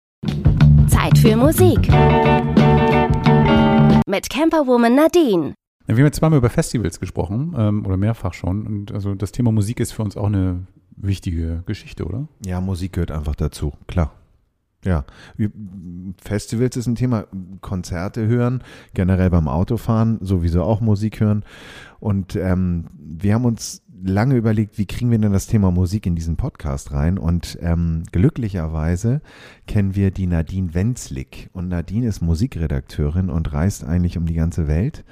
Zeit 0.88 1.18
für 1.18 1.36
Musik. 1.36 1.88
Mit 4.06 4.30
Camperwoman 4.30 4.94
Nadine. 4.94 5.54
Wir 5.86 5.96
haben 5.96 6.04
jetzt 6.04 6.16
zweimal 6.16 6.38
über 6.38 6.50
Festivals 6.50 6.98
gesprochen 6.98 7.54
ähm, 7.56 7.84
oder 7.84 7.96
mehrfach 7.96 8.32
schon. 8.32 8.66
Und 8.66 8.92
also 8.92 9.14
das 9.14 9.32
Thema 9.32 9.52
Musik 9.52 9.80
ist 9.80 9.92
für 9.92 10.02
uns 10.02 10.16
auch 10.16 10.26
eine 10.26 10.66
wichtige 10.96 11.62
Geschichte, 11.66 12.06
oder? 12.06 12.28
Ja, 12.44 12.60
Musik 12.60 12.94
gehört 12.94 13.10
einfach 13.10 13.34
dazu, 13.34 13.72
klar. 13.86 14.12
Ja, 14.84 15.04
Festivals 16.22 16.76
ist 16.76 16.86
ein 16.86 16.94
Thema, 16.94 17.26
Konzerte 17.62 18.26
hören, 18.26 18.62
generell 18.92 19.30
beim 19.30 19.48
Autofahren, 19.48 20.18
sowieso 20.20 20.62
auch 20.62 20.80
Musik 20.80 21.20
hören. 21.20 21.44
Und 22.00 22.36
ähm, 22.36 22.84
wir 22.98 23.34
haben 23.34 23.46
uns 23.46 23.82
lange 24.04 24.36
überlegt, 24.36 24.76
wie 24.76 24.86
kriegen 24.86 25.10
wir 25.10 25.18
denn 25.18 25.32
das 25.32 25.46
Thema 25.46 25.70
Musik 25.70 26.04
in 26.06 26.14
diesen 26.14 26.36
Podcast 26.36 26.92
rein? 26.92 27.18
Und 27.18 27.58
ähm, 27.62 28.02
glücklicherweise 28.12 29.22
kennen 29.66 29.94
wir 29.94 30.10
die 30.10 30.26
Nadine 30.26 30.74
Wenzlik. 30.74 31.48
Und 31.52 31.68
Nadine 31.68 32.06
ist 32.06 32.20
Musikredakteurin 32.20 33.30
und 33.30 33.52
reist 33.52 33.84
eigentlich 33.84 34.18
um 34.18 34.26
die 34.26 34.34
ganze 34.34 34.68
Welt 34.68 35.04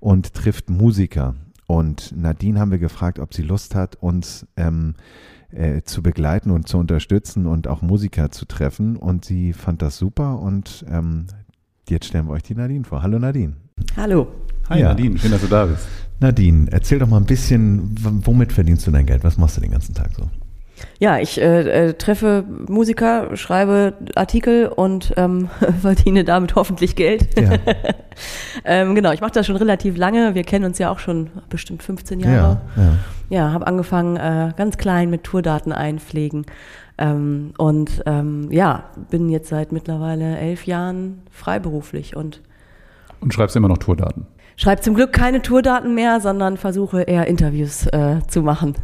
und 0.00 0.34
trifft 0.34 0.68
Musiker. 0.68 1.36
Und 1.66 2.12
Nadine 2.16 2.58
haben 2.58 2.72
wir 2.72 2.78
gefragt, 2.78 3.20
ob 3.20 3.32
sie 3.32 3.42
Lust 3.42 3.76
hat, 3.76 3.94
uns 3.94 4.46
ähm, 4.56 4.94
äh, 5.52 5.82
zu 5.82 6.02
begleiten 6.02 6.50
und 6.50 6.68
zu 6.68 6.78
unterstützen 6.78 7.46
und 7.46 7.68
auch 7.68 7.82
Musiker 7.82 8.30
zu 8.30 8.44
treffen. 8.46 8.96
Und 8.96 9.24
sie 9.24 9.52
fand 9.52 9.82
das 9.82 9.96
super 9.98 10.38
und 10.40 10.84
ähm, 10.88 11.26
jetzt 11.88 12.06
stellen 12.06 12.26
wir 12.26 12.32
euch 12.32 12.42
die 12.42 12.54
Nadine 12.54 12.84
vor. 12.84 13.02
Hallo 13.02 13.18
Nadine. 13.18 13.54
Hallo. 13.96 14.28
Hi 14.68 14.80
Ja. 14.80 14.88
Nadine, 14.90 15.18
schön, 15.18 15.30
dass 15.32 15.40
du 15.40 15.48
da 15.48 15.66
bist. 15.66 15.86
Nadine, 16.20 16.68
erzähl 16.70 16.98
doch 16.98 17.08
mal 17.08 17.16
ein 17.16 17.24
bisschen, 17.26 17.94
womit 18.24 18.52
verdienst 18.52 18.86
du 18.86 18.90
dein 18.90 19.06
Geld? 19.06 19.24
Was 19.24 19.38
machst 19.38 19.56
du 19.56 19.60
den 19.60 19.70
ganzen 19.70 19.94
Tag 19.94 20.10
so? 20.14 20.28
Ja, 20.98 21.18
ich 21.18 21.40
äh, 21.40 21.88
äh, 21.88 21.94
treffe 21.94 22.44
Musiker, 22.68 23.36
schreibe 23.36 23.94
Artikel 24.14 24.68
und 24.68 25.12
ähm, 25.16 25.48
verdiene 25.80 26.24
damit 26.24 26.54
hoffentlich 26.54 26.96
Geld. 26.96 27.38
Ja, 27.38 27.52
ähm, 28.64 28.94
genau, 28.94 29.12
ich 29.12 29.20
mache 29.20 29.32
das 29.32 29.46
schon 29.46 29.56
relativ 29.56 29.96
lange. 29.96 30.34
Wir 30.34 30.44
kennen 30.44 30.64
uns 30.64 30.78
ja 30.78 30.90
auch 30.90 30.98
schon 30.98 31.30
bestimmt 31.48 31.82
15 31.82 32.20
ja, 32.20 32.30
Jahre. 32.30 32.60
ja. 32.76 32.92
Ja, 33.30 33.52
habe 33.52 33.66
angefangen 33.68 34.16
äh, 34.16 34.52
ganz 34.56 34.76
klein 34.76 35.08
mit 35.08 35.22
Tourdaten 35.22 35.72
einpflegen. 35.72 36.46
Ähm, 36.98 37.52
und 37.56 38.02
ähm, 38.04 38.48
ja, 38.50 38.90
bin 39.08 39.28
jetzt 39.30 39.48
seit 39.48 39.72
mittlerweile 39.72 40.36
elf 40.36 40.66
Jahren 40.66 41.22
freiberuflich 41.30 42.16
und 42.16 42.42
Und 43.20 43.32
schreibst 43.32 43.54
immer 43.54 43.68
noch 43.68 43.78
Tourdaten. 43.78 44.26
schreibe 44.56 44.82
zum 44.82 44.94
Glück 44.94 45.12
keine 45.12 45.42
Tourdaten 45.42 45.94
mehr, 45.94 46.20
sondern 46.20 46.56
versuche 46.56 47.02
eher 47.02 47.28
Interviews 47.28 47.86
äh, 47.86 48.18
zu 48.26 48.42
machen. 48.42 48.74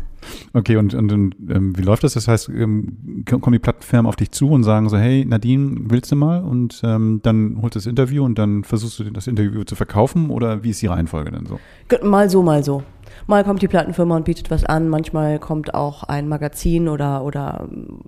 Okay, 0.53 0.77
und, 0.77 0.95
und, 0.95 1.12
und 1.12 1.37
ähm, 1.49 1.77
wie 1.77 1.83
läuft 1.83 2.05
das? 2.05 2.14
Das 2.14 2.29
heißt, 2.29 2.49
ähm, 2.49 3.24
kommen 3.27 3.53
die 3.53 3.59
Plattenfirmen 3.59 4.07
auf 4.07 4.16
dich 4.16 4.31
zu 4.31 4.51
und 4.51 4.64
sagen 4.64 4.89
so, 4.89 4.97
hey 4.97 5.24
Nadine, 5.24 5.77
willst 5.85 6.12
du 6.12 6.16
mal? 6.16 6.43
Und 6.43 6.81
ähm, 6.85 7.20
dann 7.22 7.59
holst 7.62 7.74
du 7.74 7.79
das 7.79 7.87
Interview 7.87 8.24
und 8.24 8.39
dann 8.39 8.64
versuchst 8.64 8.99
du 8.99 9.05
das 9.11 9.27
Interview 9.27 9.64
zu 9.64 9.74
verkaufen 9.74 10.31
oder 10.31 10.62
wie 10.62 10.70
ist 10.70 10.83
die 10.83 10.87
Reihenfolge 10.87 11.31
denn 11.31 11.47
so? 11.47 11.59
Mal 12.03 12.31
so, 12.31 12.43
mal 12.43 12.64
so. 12.64 12.83
Mal 13.27 13.45
kommt 13.45 13.62
die 13.62 13.68
Plattenfirma 13.68 14.16
und 14.16 14.24
bietet 14.24 14.51
was 14.51 14.64
an, 14.64 14.89
manchmal 14.89 15.39
kommt 15.39 15.74
auch 15.74 16.05
ein 16.05 16.29
Magazin 16.29 16.89
oder, 16.89 17.24
oder 17.24 17.68
ähm, 17.70 18.01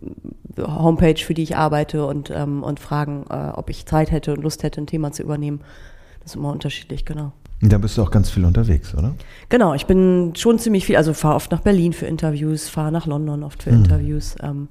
Homepage, 0.58 1.16
für 1.16 1.34
die 1.34 1.42
ich 1.42 1.56
arbeite 1.56 2.06
und, 2.06 2.30
ähm, 2.30 2.62
und 2.62 2.78
fragen, 2.80 3.24
äh, 3.30 3.50
ob 3.54 3.70
ich 3.70 3.86
Zeit 3.86 4.10
hätte 4.10 4.32
und 4.34 4.42
Lust 4.42 4.62
hätte, 4.62 4.80
ein 4.80 4.86
Thema 4.86 5.12
zu 5.12 5.22
übernehmen. 5.22 5.60
Das 6.20 6.32
ist 6.32 6.36
immer 6.36 6.52
unterschiedlich, 6.52 7.04
genau. 7.04 7.32
Da 7.60 7.78
bist 7.78 7.98
du 7.98 8.02
auch 8.02 8.10
ganz 8.10 8.30
viel 8.30 8.44
unterwegs, 8.44 8.94
oder? 8.94 9.14
Genau, 9.48 9.74
ich 9.74 9.86
bin 9.86 10.32
schon 10.36 10.58
ziemlich 10.60 10.86
viel, 10.86 10.96
also 10.96 11.12
fahre 11.12 11.34
oft 11.34 11.50
nach 11.50 11.60
Berlin 11.60 11.92
für 11.92 12.06
Interviews, 12.06 12.68
fahre 12.68 12.92
nach 12.92 13.06
London 13.06 13.42
oft 13.42 13.64
für 13.64 13.70
Interviews. 13.70 14.36
Ähm, 14.42 14.68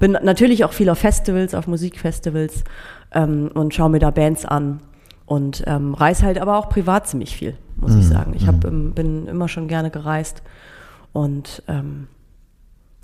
bin 0.00 0.12
natürlich 0.12 0.64
auch 0.64 0.72
viel 0.72 0.90
auf 0.90 0.98
Festivals, 0.98 1.54
auf 1.54 1.68
Musikfestivals 1.68 2.64
ähm, 3.12 3.50
und 3.54 3.72
schaue 3.72 3.90
mir 3.90 4.00
da 4.00 4.10
Bands 4.10 4.44
an 4.44 4.80
und 5.26 5.62
ähm, 5.66 5.94
reise 5.94 6.26
halt 6.26 6.38
aber 6.38 6.58
auch 6.58 6.68
privat 6.68 7.06
ziemlich 7.06 7.36
viel, 7.36 7.56
muss 7.76 7.94
ich 7.94 8.06
sagen. 8.06 8.34
Ich 8.34 8.48
hab, 8.48 8.64
ähm, 8.64 8.92
bin 8.92 9.28
immer 9.28 9.48
schon 9.48 9.68
gerne 9.68 9.90
gereist 9.90 10.42
und 11.12 11.62
ähm, 11.68 12.08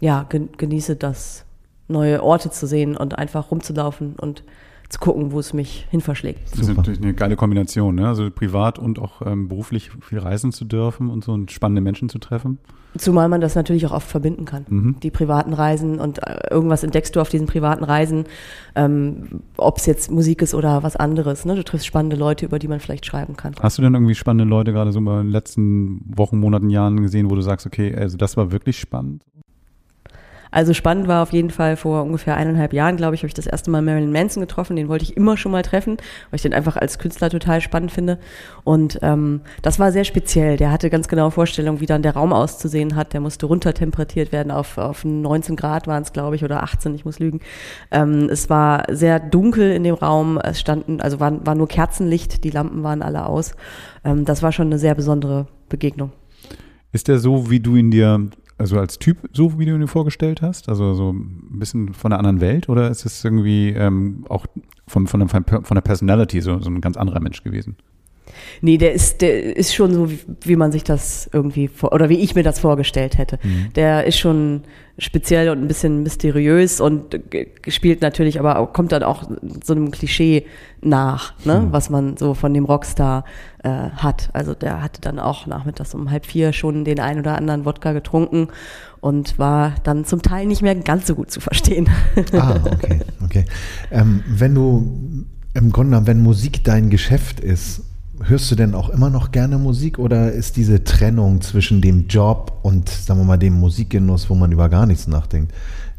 ja, 0.00 0.24
gen 0.28 0.48
genieße 0.56 0.96
das, 0.96 1.44
neue 1.90 2.22
Orte 2.22 2.50
zu 2.50 2.66
sehen 2.66 2.96
und 2.96 3.18
einfach 3.18 3.50
rumzulaufen 3.50 4.14
und 4.16 4.44
zu 4.90 4.98
gucken, 4.98 5.30
wo 5.30 5.38
es 5.38 5.52
mich 5.52 5.86
hin 5.90 6.00
verschlägt. 6.00 6.50
Das 6.50 6.60
ist 6.60 6.66
Super. 6.66 6.80
natürlich 6.80 7.00
eine 7.00 7.14
geile 7.14 7.36
Kombination, 7.36 7.94
ne? 7.94 8.08
Also 8.08 8.28
privat 8.30 8.78
und 8.78 8.98
auch 8.98 9.22
ähm, 9.24 9.48
beruflich 9.48 9.90
viel 10.02 10.18
reisen 10.18 10.50
zu 10.52 10.64
dürfen 10.64 11.08
und 11.10 11.22
so 11.22 11.32
und 11.32 11.52
spannende 11.52 11.80
Menschen 11.80 12.08
zu 12.08 12.18
treffen. 12.18 12.58
Zumal 12.98 13.28
man 13.28 13.40
das 13.40 13.54
natürlich 13.54 13.86
auch 13.86 13.92
oft 13.92 14.08
verbinden 14.08 14.46
kann. 14.46 14.66
Mhm. 14.68 14.96
Die 15.00 15.12
privaten 15.12 15.52
Reisen 15.52 16.00
und 16.00 16.18
äh, 16.26 16.50
irgendwas 16.50 16.82
entdeckst 16.82 17.14
du 17.14 17.20
auf 17.20 17.28
diesen 17.28 17.46
privaten 17.46 17.84
Reisen, 17.84 18.24
ähm, 18.74 19.42
ob 19.56 19.78
es 19.78 19.86
jetzt 19.86 20.10
Musik 20.10 20.42
ist 20.42 20.54
oder 20.54 20.82
was 20.82 20.96
anderes. 20.96 21.44
Ne? 21.44 21.54
Du 21.54 21.62
triffst 21.62 21.86
spannende 21.86 22.16
Leute, 22.16 22.46
über 22.46 22.58
die 22.58 22.66
man 22.66 22.80
vielleicht 22.80 23.06
schreiben 23.06 23.36
kann. 23.36 23.54
Hast 23.60 23.78
du 23.78 23.82
denn 23.82 23.94
irgendwie 23.94 24.16
spannende 24.16 24.50
Leute 24.50 24.72
gerade 24.72 24.90
so 24.90 24.98
in 24.98 25.04
den 25.04 25.30
letzten 25.30 26.00
Wochen, 26.16 26.40
Monaten, 26.40 26.68
Jahren 26.68 27.00
gesehen, 27.00 27.30
wo 27.30 27.36
du 27.36 27.42
sagst, 27.42 27.64
okay, 27.64 27.94
also 27.94 28.16
das 28.16 28.36
war 28.36 28.50
wirklich 28.50 28.80
spannend? 28.80 29.22
Also 30.50 30.74
spannend 30.74 31.08
war 31.08 31.22
auf 31.22 31.32
jeden 31.32 31.50
Fall 31.50 31.76
vor 31.76 32.02
ungefähr 32.02 32.36
eineinhalb 32.36 32.72
Jahren, 32.72 32.96
glaube 32.96 33.14
ich, 33.14 33.22
habe 33.22 33.28
ich 33.28 33.34
das 33.34 33.46
erste 33.46 33.70
Mal 33.70 33.82
Marilyn 33.82 34.12
Manson 34.12 34.40
getroffen. 34.40 34.76
Den 34.76 34.88
wollte 34.88 35.04
ich 35.04 35.16
immer 35.16 35.36
schon 35.36 35.52
mal 35.52 35.62
treffen, 35.62 35.96
weil 36.30 36.36
ich 36.36 36.42
den 36.42 36.54
einfach 36.54 36.76
als 36.76 36.98
Künstler 36.98 37.30
total 37.30 37.60
spannend 37.60 37.92
finde. 37.92 38.18
Und 38.64 38.98
ähm, 39.02 39.42
das 39.62 39.78
war 39.78 39.92
sehr 39.92 40.04
speziell. 40.04 40.56
Der 40.56 40.70
hatte 40.72 40.90
ganz 40.90 41.08
genaue 41.08 41.30
Vorstellungen, 41.30 41.80
wie 41.80 41.86
dann 41.86 42.02
der 42.02 42.14
Raum 42.14 42.32
auszusehen 42.32 42.96
hat. 42.96 43.12
Der 43.12 43.20
musste 43.20 43.46
runtertemperatiert 43.46 44.32
werden 44.32 44.50
auf, 44.50 44.78
auf 44.78 45.04
19 45.04 45.56
Grad 45.56 45.86
waren 45.86 46.02
es, 46.02 46.12
glaube 46.12 46.36
ich, 46.36 46.44
oder 46.44 46.62
18, 46.62 46.94
ich 46.94 47.04
muss 47.04 47.18
lügen. 47.18 47.40
Ähm, 47.90 48.28
es 48.30 48.50
war 48.50 48.84
sehr 48.90 49.20
dunkel 49.20 49.72
in 49.72 49.84
dem 49.84 49.94
Raum. 49.94 50.38
Es 50.38 50.60
standen, 50.60 51.00
also 51.00 51.20
war, 51.20 51.44
war 51.46 51.54
nur 51.54 51.68
Kerzenlicht, 51.68 52.44
die 52.44 52.50
Lampen 52.50 52.82
waren 52.82 53.02
alle 53.02 53.26
aus. 53.26 53.52
Ähm, 54.04 54.24
das 54.24 54.42
war 54.42 54.52
schon 54.52 54.66
eine 54.66 54.78
sehr 54.78 54.94
besondere 54.94 55.46
Begegnung. 55.68 56.12
Ist 56.92 57.08
der 57.08 57.18
so, 57.20 57.50
wie 57.50 57.60
du 57.60 57.76
ihn 57.76 57.90
dir, 57.90 58.28
also 58.60 58.78
als 58.78 58.98
Typ, 58.98 59.16
so 59.32 59.58
wie 59.58 59.64
du 59.64 59.74
ihn 59.74 59.80
dir 59.80 59.88
vorgestellt 59.88 60.42
hast? 60.42 60.68
Also 60.68 60.92
so 60.92 61.12
ein 61.14 61.58
bisschen 61.58 61.94
von 61.94 62.12
einer 62.12 62.18
anderen 62.18 62.42
Welt? 62.42 62.68
Oder 62.68 62.90
ist 62.90 63.06
es 63.06 63.24
irgendwie 63.24 63.70
ähm, 63.70 64.26
auch 64.28 64.46
von, 64.86 65.06
von, 65.06 65.20
der, 65.20 65.28
von 65.28 65.74
der 65.74 65.80
Personality 65.80 66.42
so, 66.42 66.60
so 66.60 66.68
ein 66.68 66.82
ganz 66.82 66.98
anderer 66.98 67.20
Mensch 67.20 67.42
gewesen? 67.42 67.76
Nee, 68.60 68.78
der 68.78 68.92
ist, 68.92 69.20
der 69.20 69.56
ist 69.56 69.74
schon 69.74 69.94
so, 69.94 70.10
wie, 70.10 70.18
wie 70.42 70.56
man 70.56 70.72
sich 70.72 70.84
das 70.84 71.28
irgendwie 71.32 71.68
vor, 71.68 71.92
oder 71.92 72.08
wie 72.08 72.18
ich 72.18 72.34
mir 72.34 72.42
das 72.42 72.58
vorgestellt 72.58 73.18
hätte. 73.18 73.38
Der 73.74 74.04
ist 74.04 74.18
schon 74.18 74.62
speziell 74.98 75.48
und 75.48 75.62
ein 75.62 75.68
bisschen 75.68 76.02
mysteriös 76.02 76.80
und 76.80 77.18
spielt 77.68 78.02
natürlich, 78.02 78.38
aber 78.38 78.58
auch, 78.58 78.72
kommt 78.72 78.92
dann 78.92 79.02
auch 79.02 79.24
so 79.64 79.72
einem 79.72 79.90
Klischee 79.90 80.44
nach, 80.82 81.32
ne, 81.44 81.68
was 81.70 81.90
man 81.90 82.16
so 82.16 82.34
von 82.34 82.52
dem 82.52 82.64
Rockstar 82.64 83.24
äh, 83.62 83.68
hat. 83.68 84.30
Also 84.32 84.54
der 84.54 84.82
hatte 84.82 85.00
dann 85.00 85.18
auch 85.18 85.46
nachmittags 85.46 85.94
um 85.94 86.10
halb 86.10 86.26
vier 86.26 86.52
schon 86.52 86.84
den 86.84 87.00
ein 87.00 87.18
oder 87.18 87.36
anderen 87.36 87.64
Wodka 87.64 87.92
getrunken 87.92 88.48
und 89.00 89.38
war 89.38 89.74
dann 89.84 90.04
zum 90.04 90.22
Teil 90.22 90.46
nicht 90.46 90.62
mehr 90.62 90.74
ganz 90.74 91.06
so 91.06 91.14
gut 91.14 91.30
zu 91.30 91.40
verstehen. 91.40 91.88
Ah, 92.32 92.56
okay, 92.70 93.00
okay. 93.24 93.44
Ähm, 93.90 94.22
wenn 94.26 94.54
du 94.54 95.26
im 95.54 95.72
Grunde 95.72 95.90
genommen, 95.90 96.06
wenn 96.06 96.22
Musik 96.22 96.62
dein 96.64 96.90
Geschäft 96.90 97.40
ist, 97.40 97.82
hörst 98.22 98.50
du 98.50 98.54
denn 98.54 98.74
auch 98.74 98.90
immer 98.90 99.10
noch 99.10 99.30
gerne 99.30 99.58
Musik 99.58 99.98
oder 99.98 100.32
ist 100.32 100.56
diese 100.56 100.84
Trennung 100.84 101.40
zwischen 101.40 101.80
dem 101.80 102.06
Job 102.08 102.58
und, 102.62 102.88
sagen 102.88 103.20
wir 103.20 103.24
mal, 103.24 103.38
dem 103.38 103.54
Musikgenuss, 103.54 104.30
wo 104.30 104.34
man 104.34 104.52
über 104.52 104.68
gar 104.68 104.86
nichts 104.86 105.06
nachdenkt, 105.06 105.52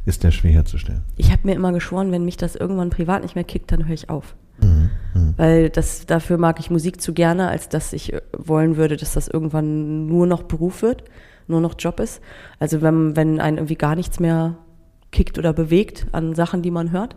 ist 0.05 0.24
der 0.24 0.32
schwer 0.32 0.51
herzustellen? 0.51 1.01
Ich 1.17 1.32
habe 1.32 1.41
mir 1.43 1.53
immer 1.53 1.72
geschworen, 1.72 2.11
wenn 2.11 2.26
mich 2.26 2.38
das 2.38 2.55
irgendwann 2.55 2.89
privat 2.89 3.24
nicht 3.24 3.36
mehr 3.36 3.43
kickt, 3.43 3.72
dann 3.72 3.88
höre 3.88 3.93
ich 3.93 4.09
auf. 4.09 4.36
Mhm, 4.61 4.89
Weil 5.38 5.69
das, 5.69 6.05
dafür 6.05 6.38
mag 6.38 6.59
ich 6.59 6.69
Musik 6.69 7.01
zu 7.01 7.13
gerne, 7.13 7.47
als 7.47 7.69
dass 7.69 7.93
ich 7.93 8.13
äh, 8.13 8.22
wollen 8.38 8.78
würde, 8.78 8.97
dass 8.97 9.13
das 9.13 9.28
irgendwann 9.28 10.05
nur 10.05 10.28
noch 10.28 10.43
Beruf 10.43 10.82
wird, 10.82 11.03
nur 11.47 11.61
noch 11.61 11.76
Job 11.78 11.99
ist. 11.99 12.22
Also 12.59 12.82
wenn, 12.82 13.15
wenn 13.15 13.39
einen 13.39 13.57
irgendwie 13.57 13.76
gar 13.76 13.95
nichts 13.95 14.19
mehr 14.19 14.57
kickt 15.12 15.38
oder 15.38 15.53
bewegt 15.53 16.07
an 16.14 16.36
Sachen, 16.36 16.62
die 16.62 16.72
man 16.72 16.91
hört. 16.91 17.16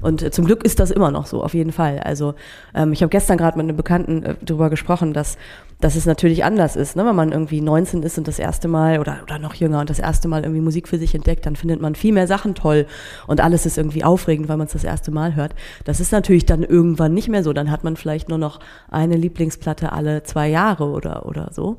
Und 0.00 0.22
äh, 0.22 0.30
zum 0.30 0.46
Glück 0.46 0.64
ist 0.64 0.80
das 0.80 0.90
immer 0.90 1.10
noch 1.10 1.26
so, 1.26 1.42
auf 1.42 1.52
jeden 1.52 1.72
Fall. 1.72 1.98
Also 2.00 2.34
ähm, 2.74 2.92
ich 2.92 3.02
habe 3.02 3.10
gestern 3.10 3.36
gerade 3.36 3.58
mit 3.58 3.64
einem 3.64 3.76
Bekannten 3.76 4.22
äh, 4.22 4.34
darüber 4.40 4.70
gesprochen, 4.70 5.12
dass, 5.12 5.36
dass 5.80 5.96
es 5.96 6.06
natürlich 6.06 6.44
anders 6.44 6.76
ist, 6.76 6.96
ne? 6.96 7.04
wenn 7.04 7.16
man 7.16 7.32
irgendwie 7.32 7.60
19 7.60 8.02
ist 8.02 8.16
und 8.16 8.28
das 8.28 8.38
erste 8.38 8.68
Mal 8.68 8.98
oder, 8.98 9.18
oder 9.22 9.38
noch 9.38 9.54
jünger 9.54 9.80
und 9.80 9.90
das 9.90 9.98
erste 9.98 10.28
Mal 10.28 10.42
irgendwie 10.44 10.60
Musik 10.60 10.88
für 10.88 10.98
sich 10.98 11.14
entdeckt, 11.14 11.44
dann 11.44 11.56
findet 11.56 11.80
man 11.80 11.94
viel 11.94 12.12
mehr 12.12 12.26
Sachen 12.26 12.54
toll 12.54 12.86
und 13.26 13.40
alles 13.42 13.66
ist 13.66 13.76
irgendwie 13.76 14.04
aufregend, 14.04 14.48
weil 14.48 14.56
man 14.56 14.66
es 14.66 14.72
das 14.72 14.84
erste 14.84 15.10
Mal 15.10 15.34
hört. 15.34 15.54
Das 15.84 16.00
ist 16.00 16.12
natürlich 16.12 16.46
dann 16.46 16.62
irgendwann 16.62 17.12
nicht 17.12 17.28
mehr 17.28 17.42
so. 17.42 17.52
Dann 17.52 17.70
hat 17.70 17.84
man 17.84 17.96
vielleicht 17.96 18.28
nur 18.28 18.38
noch 18.38 18.60
eine 18.90 19.16
Lieblingsplatte 19.16 19.92
alle 19.92 20.22
zwei 20.22 20.48
Jahre 20.48 20.86
oder, 20.86 21.26
oder 21.26 21.50
so. 21.52 21.76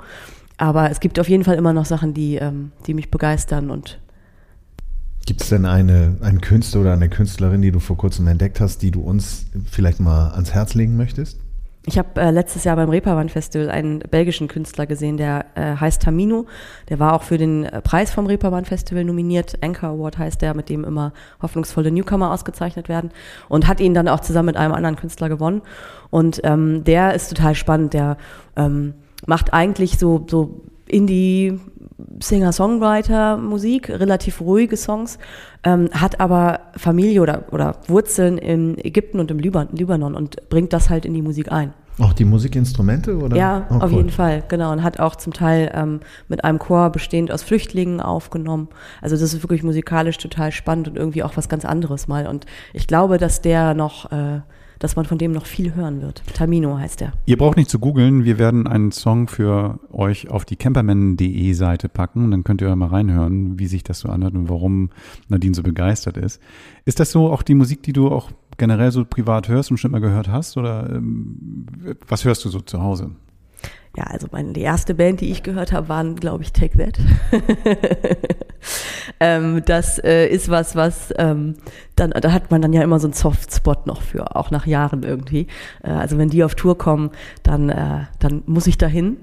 Aber 0.58 0.92
es 0.92 1.00
gibt 1.00 1.20
auf 1.20 1.28
jeden 1.28 1.44
Fall 1.44 1.56
immer 1.56 1.74
noch 1.74 1.86
Sachen, 1.86 2.14
die, 2.14 2.36
ähm, 2.36 2.72
die 2.88 2.94
mich 2.94 3.10
begeistern 3.10 3.70
und 3.70 4.00
Gibt 5.26 5.42
es 5.42 5.50
denn 5.50 5.66
eine, 5.66 6.18
einen 6.22 6.40
Künstler 6.40 6.82
oder 6.82 6.94
eine 6.94 7.10
Künstlerin, 7.10 7.62
die 7.62 7.72
du 7.72 7.80
vor 7.80 7.98
kurzem 7.98 8.28
entdeckt 8.28 8.60
hast, 8.60 8.84
die 8.84 8.92
du 8.92 9.02
uns 9.02 9.48
vielleicht 9.70 10.00
mal 10.00 10.32
ans 10.32 10.54
Herz 10.54 10.76
legen 10.76 10.98
möchtest? 10.98 11.40
Ich 11.88 12.00
habe 12.00 12.20
äh, 12.20 12.32
letztes 12.32 12.64
Jahr 12.64 12.76
beim 12.76 12.90
Reeperbahn 12.90 13.30
Festival 13.30 13.70
einen 13.70 14.00
belgischen 14.00 14.48
Künstler 14.48 14.88
gesehen, 14.88 15.18
der 15.18 15.46
äh, 15.54 15.76
heißt 15.76 16.02
Tamino. 16.02 16.48
Der 16.90 17.00
war 17.00 17.14
auch 17.14 17.22
für 17.22 17.38
den 17.38 17.64
äh, 17.66 17.82
Preis 17.82 18.12
vom 18.12 18.26
Reeperbahn 18.26 18.66
Festival 18.66 19.04
nominiert. 19.04 19.58
Anchor 19.62 19.90
Award 19.90 20.18
heißt 20.18 20.42
der, 20.42 20.56
mit 20.56 20.70
dem 20.70 20.84
immer 20.84 21.14
hoffnungsvolle 21.42 21.92
Newcomer 21.92 22.32
ausgezeichnet 22.32 22.90
werden. 22.90 23.12
Und 23.50 23.68
hat 23.68 23.80
ihn 23.80 23.94
dann 23.94 24.08
auch 24.08 24.20
zusammen 24.20 24.48
mit 24.48 24.58
einem 24.58 24.74
anderen 24.74 24.96
Künstler 24.96 25.30
gewonnen. 25.30 25.62
Und 26.10 26.42
ähm, 26.44 26.84
der 26.84 27.14
ist 27.14 27.30
total 27.30 27.54
spannend. 27.54 27.94
Der 27.94 28.18
ähm, 28.56 28.96
macht 29.28 29.54
eigentlich 29.54 30.00
so, 30.00 30.26
so 30.28 30.62
Indie 30.88 31.60
Singer-Songwriter-Musik, 32.22 33.90
relativ 33.90 34.42
ruhige 34.42 34.78
Songs, 34.78 35.18
ähm, 35.64 35.90
hat 35.92 36.20
aber 36.20 36.60
Familie 36.76 37.22
oder, 37.22 37.44
oder 37.52 37.78
Wurzeln 37.88 38.38
in 38.38 38.78
Ägypten 38.78 39.20
und 39.20 39.32
im 39.32 39.40
Liban 39.40 39.70
Libanon 39.72 40.16
und 40.16 40.50
bringt 40.50 40.74
das 40.74 40.90
halt 40.90 41.06
in 41.06 41.14
die 41.14 41.22
Musik 41.22 41.52
ein. 41.52 41.74
Auch 41.98 42.12
die 42.12 42.26
Musikinstrumente? 42.26 43.16
Oder? 43.18 43.38
Ja, 43.38 43.68
Oh, 43.70 43.76
auf 43.76 43.84
cool. 43.92 43.98
jeden 44.00 44.10
Fall, 44.10 44.44
genau. 44.50 44.74
Und 44.74 44.84
hat 44.84 45.00
auch 45.00 45.16
zum 45.16 45.32
Teil 45.32 45.72
ähm, 45.74 46.02
mit 46.28 46.44
einem 46.44 46.60
Chor 46.60 46.90
bestehend 46.90 47.32
aus 47.32 47.42
Flüchtlingen 47.42 48.02
aufgenommen. 48.02 48.68
Also 49.02 49.16
das 49.16 49.34
ist 49.34 49.42
wirklich 49.44 49.64
musikalisch 49.64 50.18
total 50.18 50.52
spannend 50.52 50.90
und 50.90 50.98
irgendwie 50.98 51.24
auch 51.24 51.38
was 51.38 51.48
ganz 51.48 51.64
anderes 51.64 52.10
mal. 52.10 52.28
Und 52.28 52.46
ich 52.74 52.88
glaube, 52.88 53.18
dass 53.18 53.42
der 53.42 53.74
noch, 53.74 54.12
äh, 54.12 54.42
dass 54.80 54.96
man 54.96 55.06
von 55.06 55.18
dem 55.18 55.32
noch 55.32 55.46
viel 55.46 55.76
hören 55.76 56.02
wird. 56.02 56.24
Tamino 56.34 56.78
heißt 56.78 57.02
der. 57.02 57.14
Ihr 57.26 57.38
braucht 57.38 57.58
nicht 57.58 57.70
zu 57.70 57.80
googeln. 57.80 58.24
Wir 58.24 58.38
werden 58.38 58.68
einen 58.68 58.92
Song 58.92 59.28
für 59.28 59.80
euch 59.92 60.30
auf 60.30 60.46
die 60.46 60.56
camperman.de 60.56 61.54
Seite 61.54 61.90
packen. 61.90 62.32
Dann 62.32 62.44
könnt 62.44 62.62
ihr 62.62 62.76
mal 62.76 62.90
reinhören, 62.90 63.60
wie 63.60 63.68
sich 63.68 63.84
das 63.84 64.00
so 64.00 64.10
anhört 64.10 64.34
und 64.34 64.50
warum 64.50 64.90
Nadine 65.30 65.56
so 65.56 65.64
begeistert 65.64 66.18
ist. 66.18 66.42
Ist 66.86 67.00
das 67.00 67.12
so 67.12 67.32
auch 67.32 67.44
die 67.44 67.56
Musik, 67.56 67.84
die 67.84 67.94
du 67.94 68.10
auch 68.10 68.32
generell 68.58 68.92
so 68.92 69.06
privat 69.06 69.48
hörst 69.48 69.72
und 69.72 69.78
schon 69.78 69.92
mal 69.92 70.02
gehört 70.02 70.30
hast? 70.30 70.58
Oder 70.58 70.90
ähm, 70.90 71.66
was 72.08 72.26
hörst 72.26 72.46
du 72.46 72.50
so 72.50 72.62
zu 72.62 72.82
Hause? 72.82 73.12
Ja, 73.98 74.06
also 74.06 74.28
meine, 74.32 74.54
die 74.54 74.62
erste 74.62 74.94
Band, 74.94 75.22
die 75.22 75.32
ich 75.32 75.44
gehört 75.44 75.72
habe, 75.72 75.88
waren, 75.88 76.16
glaube 76.18 76.44
ich, 76.44 76.52
Take 76.52 76.78
That. 76.78 77.00
ähm, 79.20 79.62
das 79.66 80.00
äh, 80.00 80.28
ist 80.28 80.50
was, 80.50 80.76
was 80.76 81.14
ähm, 81.18 81.56
dann, 81.96 82.12
da 82.12 82.32
hat 82.32 82.52
man 82.52 82.62
dann 82.62 82.74
ja 82.74 82.82
immer 82.82 83.00
so 83.00 83.08
einen 83.08 83.14
Softspot 83.14 83.88
noch 83.88 84.02
für, 84.02 84.36
auch 84.36 84.52
nach 84.52 84.68
Jahren 84.68 85.04
irgendwie. 85.04 85.48
Äh, 85.82 85.92
also 85.92 86.18
wenn 86.18 86.30
die 86.30 86.44
auf 86.44 86.56
Tour 86.56 86.78
kommen, 86.78 87.12
dann, 87.44 87.70
äh, 87.70 88.02
dann 88.20 88.44
muss 88.46 88.68
ich 88.68 88.78
dahin. 88.78 89.18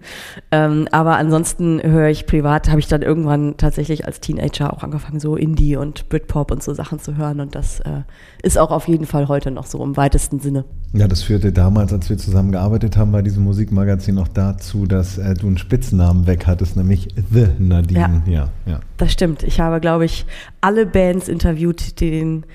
Ähm, 0.51 0.89
aber 0.91 1.16
ansonsten 1.16 1.83
höre 1.83 2.09
ich 2.09 2.27
privat, 2.27 2.68
habe 2.68 2.81
ich 2.81 2.89
dann 2.89 3.03
irgendwann 3.03 3.57
tatsächlich 3.59 4.07
als 4.07 4.20
Teenager 4.20 4.73
auch 4.73 4.83
angefangen, 4.83 5.20
so 5.20 5.37
Indie 5.37 5.77
und 5.77 6.09
Britpop 6.09 6.51
und 6.51 6.62
so 6.62 6.73
Sachen 6.73 6.99
zu 6.99 7.16
hören. 7.16 7.41
Und 7.41 7.55
das 7.55 7.81
äh, 7.81 8.03
ist 8.43 8.59
auch 8.59 8.70
auf 8.70 8.89
jeden 8.89 9.07
Fall 9.07 9.29
heute 9.29 9.51
noch 9.51 9.66
so 9.66 9.83
im 9.85 9.97
weitesten 9.97 10.41
Sinne. 10.41 10.64
Ja, 10.95 11.09
das 11.09 11.23
führte 11.23 11.53
damals, 11.53 11.93
als 11.93 12.09
wir 12.09 12.16
zusammen 12.16 12.53
gearbeitet 12.53 12.97
haben 12.97 13.12
bei 13.12 13.23
diesem 13.23 13.45
Musikmagazin, 13.45 14.18
auch 14.18 14.29
dazu, 14.62 14.86
dass 14.86 15.18
äh, 15.18 15.34
du 15.34 15.48
einen 15.48 15.58
Spitznamen 15.58 16.26
weg 16.26 16.46
hattest, 16.46 16.76
nämlich 16.76 17.08
The 17.32 17.48
Nadine. 17.58 18.22
Ja, 18.26 18.50
ja. 18.64 18.80
Das 18.96 19.12
stimmt. 19.12 19.42
Ich 19.42 19.60
habe, 19.60 19.80
glaube 19.80 20.04
ich, 20.04 20.24
alle 20.60 20.86
Bands 20.86 21.28
interviewt, 21.28 22.00
die 22.00 22.10
den, 22.10 22.46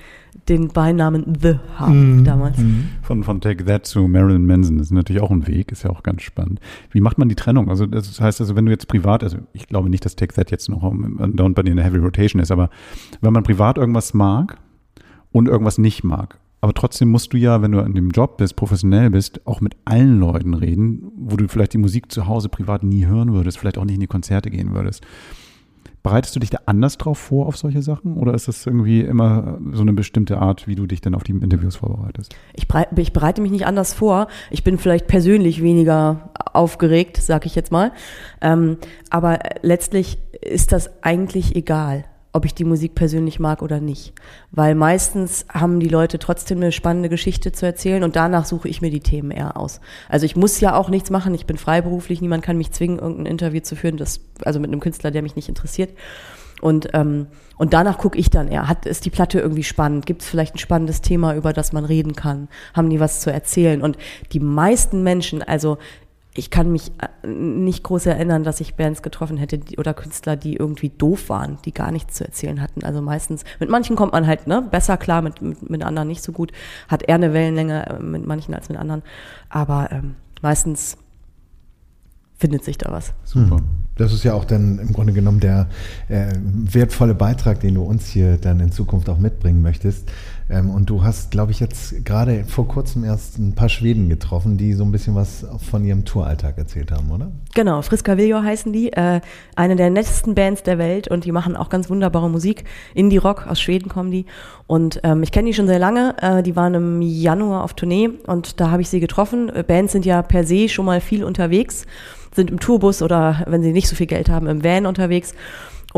den 0.48 0.68
Beinamen 0.68 1.34
The 1.40 1.56
haben 1.76 2.24
damals. 2.24 2.56
Von, 3.02 3.24
von 3.24 3.40
Take 3.42 3.64
That 3.66 3.84
zu 3.84 4.08
Marilyn 4.08 4.46
Manson, 4.46 4.78
das 4.78 4.86
ist 4.86 4.92
natürlich 4.92 5.20
auch 5.20 5.30
ein 5.30 5.46
Weg, 5.46 5.70
ist 5.70 5.82
ja 5.82 5.90
auch 5.90 6.02
ganz 6.02 6.22
spannend. 6.22 6.60
Wie 6.90 7.00
macht 7.00 7.18
man 7.18 7.28
die 7.28 7.34
Trennung? 7.34 7.68
Also 7.68 7.84
das 7.84 8.18
heißt 8.18 8.40
also, 8.40 8.56
wenn 8.56 8.64
du 8.64 8.72
jetzt 8.72 8.88
privat, 8.88 9.22
also 9.22 9.36
ich 9.52 9.66
glaube 9.66 9.90
nicht, 9.90 10.04
dass 10.04 10.16
Take 10.16 10.34
That 10.34 10.50
jetzt 10.50 10.70
noch 10.70 10.80
dauernd 10.80 11.54
bei 11.54 11.62
dir 11.62 11.70
in 11.70 11.76
der 11.76 11.84
Heavy 11.84 11.98
Rotation 11.98 12.40
ist, 12.40 12.50
aber 12.50 12.70
wenn 13.20 13.34
man 13.34 13.42
privat 13.42 13.76
irgendwas 13.76 14.14
mag 14.14 14.56
und 15.30 15.46
irgendwas 15.46 15.76
nicht 15.76 16.04
mag, 16.04 16.38
aber 16.60 16.74
trotzdem 16.74 17.08
musst 17.08 17.32
du 17.32 17.36
ja, 17.36 17.62
wenn 17.62 17.72
du 17.72 17.80
in 17.80 17.94
dem 17.94 18.10
Job 18.10 18.36
bist, 18.38 18.56
professionell 18.56 19.10
bist, 19.10 19.46
auch 19.46 19.60
mit 19.60 19.76
allen 19.84 20.18
Leuten 20.18 20.54
reden, 20.54 21.12
wo 21.16 21.36
du 21.36 21.46
vielleicht 21.48 21.72
die 21.72 21.78
Musik 21.78 22.10
zu 22.10 22.26
Hause 22.26 22.48
privat 22.48 22.82
nie 22.82 23.06
hören 23.06 23.32
würdest, 23.32 23.58
vielleicht 23.58 23.78
auch 23.78 23.84
nicht 23.84 23.94
in 23.94 24.00
die 24.00 24.06
Konzerte 24.06 24.50
gehen 24.50 24.74
würdest. 24.74 25.04
Bereitest 26.02 26.34
du 26.36 26.40
dich 26.40 26.50
da 26.50 26.58
anders 26.66 26.96
drauf 26.96 27.18
vor 27.18 27.46
auf 27.46 27.56
solche 27.56 27.82
Sachen 27.82 28.16
oder 28.16 28.32
ist 28.32 28.48
das 28.48 28.64
irgendwie 28.66 29.00
immer 29.00 29.58
so 29.72 29.82
eine 29.82 29.92
bestimmte 29.92 30.38
Art, 30.38 30.66
wie 30.66 30.74
du 30.74 30.86
dich 30.86 31.00
dann 31.00 31.14
auf 31.14 31.24
die 31.24 31.32
Interviews 31.32 31.76
vorbereitest? 31.76 32.34
Ich, 32.54 32.66
ich 32.96 33.12
bereite 33.12 33.42
mich 33.42 33.50
nicht 33.50 33.66
anders 33.66 33.94
vor. 33.94 34.28
Ich 34.50 34.64
bin 34.64 34.78
vielleicht 34.78 35.06
persönlich 35.06 35.62
weniger 35.62 36.30
aufgeregt, 36.52 37.18
sag 37.18 37.46
ich 37.46 37.54
jetzt 37.54 37.72
mal. 37.72 37.92
Ähm, 38.40 38.78
aber 39.10 39.40
letztlich 39.62 40.18
ist 40.40 40.72
das 40.72 41.02
eigentlich 41.02 41.56
egal. 41.56 42.04
Ob 42.38 42.44
ich 42.44 42.54
die 42.54 42.64
Musik 42.64 42.94
persönlich 42.94 43.40
mag 43.40 43.62
oder 43.62 43.80
nicht. 43.80 44.12
Weil 44.52 44.76
meistens 44.76 45.44
haben 45.52 45.80
die 45.80 45.88
Leute 45.88 46.20
trotzdem 46.20 46.58
eine 46.58 46.70
spannende 46.70 47.08
Geschichte 47.08 47.50
zu 47.50 47.66
erzählen 47.66 48.04
und 48.04 48.14
danach 48.14 48.44
suche 48.44 48.68
ich 48.68 48.80
mir 48.80 48.92
die 48.92 49.00
Themen 49.00 49.32
eher 49.32 49.56
aus. 49.56 49.80
Also 50.08 50.24
ich 50.24 50.36
muss 50.36 50.60
ja 50.60 50.76
auch 50.76 50.88
nichts 50.88 51.10
machen, 51.10 51.34
ich 51.34 51.46
bin 51.46 51.58
freiberuflich, 51.58 52.20
niemand 52.20 52.44
kann 52.44 52.56
mich 52.56 52.70
zwingen, 52.70 53.00
irgendein 53.00 53.26
Interview 53.26 53.60
zu 53.60 53.74
führen, 53.74 53.96
das, 53.96 54.20
also 54.44 54.60
mit 54.60 54.70
einem 54.70 54.78
Künstler, 54.78 55.10
der 55.10 55.22
mich 55.22 55.34
nicht 55.34 55.48
interessiert. 55.48 55.90
Und, 56.60 56.90
ähm, 56.92 57.26
und 57.56 57.72
danach 57.72 57.98
gucke 57.98 58.16
ich 58.16 58.30
dann 58.30 58.46
eher, 58.46 58.68
hat, 58.68 58.86
ist 58.86 59.04
die 59.04 59.10
Platte 59.10 59.40
irgendwie 59.40 59.64
spannend? 59.64 60.06
Gibt 60.06 60.22
es 60.22 60.28
vielleicht 60.28 60.54
ein 60.54 60.58
spannendes 60.58 61.00
Thema, 61.00 61.34
über 61.34 61.52
das 61.52 61.72
man 61.72 61.84
reden 61.84 62.14
kann? 62.14 62.46
Haben 62.72 62.88
die 62.88 63.00
was 63.00 63.18
zu 63.18 63.32
erzählen? 63.32 63.82
Und 63.82 63.98
die 64.30 64.38
meisten 64.38 65.02
Menschen, 65.02 65.42
also 65.42 65.78
ich 66.38 66.50
kann 66.50 66.70
mich 66.70 66.92
äh, 66.98 67.26
nicht 67.28 67.82
groß 67.82 68.06
erinnern, 68.06 68.44
dass 68.44 68.60
ich 68.60 68.76
Bands 68.76 69.02
getroffen 69.02 69.36
hätte 69.36 69.58
die, 69.58 69.76
oder 69.76 69.92
Künstler, 69.92 70.36
die 70.36 70.54
irgendwie 70.54 70.90
doof 70.90 71.28
waren, 71.28 71.58
die 71.64 71.74
gar 71.74 71.90
nichts 71.90 72.14
zu 72.14 72.24
erzählen 72.24 72.62
hatten. 72.62 72.84
Also 72.84 73.02
meistens, 73.02 73.44
mit 73.58 73.68
manchen 73.68 73.96
kommt 73.96 74.12
man 74.12 74.26
halt 74.26 74.46
ne, 74.46 74.62
besser 74.62 74.96
klar, 74.96 75.20
mit, 75.20 75.42
mit, 75.42 75.68
mit 75.68 75.82
anderen 75.82 76.08
nicht 76.08 76.22
so 76.22 76.32
gut, 76.32 76.52
hat 76.86 77.02
eher 77.02 77.16
eine 77.16 77.32
Wellenlänge 77.32 77.86
äh, 77.86 78.02
mit 78.02 78.24
manchen 78.24 78.54
als 78.54 78.68
mit 78.68 78.78
anderen. 78.78 79.02
Aber 79.48 79.90
ähm, 79.90 80.14
meistens 80.40 80.96
findet 82.38 82.64
sich 82.64 82.78
da 82.78 82.92
was. 82.92 83.14
Super. 83.24 83.56
Hm. 83.56 83.64
Das 83.96 84.12
ist 84.12 84.22
ja 84.22 84.34
auch 84.34 84.44
dann 84.44 84.78
im 84.78 84.92
Grunde 84.92 85.12
genommen 85.12 85.40
der 85.40 85.68
äh, 86.08 86.32
wertvolle 86.40 87.16
Beitrag, 87.16 87.58
den 87.60 87.74
du 87.74 87.82
uns 87.82 88.06
hier 88.06 88.36
dann 88.36 88.60
in 88.60 88.70
Zukunft 88.70 89.08
auch 89.08 89.18
mitbringen 89.18 89.60
möchtest. 89.60 90.08
Ähm, 90.50 90.70
und 90.70 90.88
du 90.88 91.02
hast, 91.02 91.30
glaube 91.30 91.52
ich, 91.52 91.60
jetzt 91.60 92.04
gerade 92.04 92.44
vor 92.44 92.66
kurzem 92.66 93.04
erst 93.04 93.38
ein 93.38 93.54
paar 93.54 93.68
Schweden 93.68 94.08
getroffen, 94.08 94.56
die 94.56 94.72
so 94.72 94.84
ein 94.84 94.92
bisschen 94.92 95.14
was 95.14 95.46
von 95.70 95.84
ihrem 95.84 96.04
Touralltag 96.04 96.56
erzählt 96.56 96.90
haben, 96.90 97.10
oder? 97.10 97.30
Genau, 97.54 97.82
Friska 97.82 98.16
Viljo 98.16 98.42
heißen 98.42 98.72
die, 98.72 98.92
äh, 98.92 99.20
eine 99.56 99.76
der 99.76 99.90
nettesten 99.90 100.34
Bands 100.34 100.62
der 100.62 100.78
Welt 100.78 101.08
und 101.08 101.24
die 101.24 101.32
machen 101.32 101.56
auch 101.56 101.68
ganz 101.68 101.90
wunderbare 101.90 102.30
Musik. 102.30 102.64
Indie-Rock, 102.94 103.46
aus 103.46 103.60
Schweden 103.60 103.88
kommen 103.88 104.10
die. 104.10 104.26
Und 104.66 105.00
ähm, 105.02 105.22
ich 105.22 105.32
kenne 105.32 105.48
die 105.48 105.54
schon 105.54 105.66
sehr 105.66 105.78
lange. 105.78 106.16
Äh, 106.20 106.42
die 106.42 106.56
waren 106.56 106.74
im 106.74 107.02
Januar 107.02 107.64
auf 107.64 107.74
Tournee 107.74 108.10
und 108.26 108.60
da 108.60 108.70
habe 108.70 108.82
ich 108.82 108.88
sie 108.88 109.00
getroffen. 109.00 109.50
Äh, 109.54 109.62
Bands 109.62 109.92
sind 109.92 110.06
ja 110.06 110.22
per 110.22 110.44
se 110.44 110.68
schon 110.68 110.86
mal 110.86 111.00
viel 111.00 111.24
unterwegs 111.24 111.86
sind 112.34 112.50
im 112.50 112.60
Tourbus 112.60 113.02
oder 113.02 113.44
wenn 113.46 113.62
sie 113.62 113.72
nicht 113.72 113.88
so 113.88 113.96
viel 113.96 114.06
Geld 114.06 114.28
haben, 114.28 114.46
im 114.46 114.62
Van 114.62 114.86
unterwegs 114.86 115.34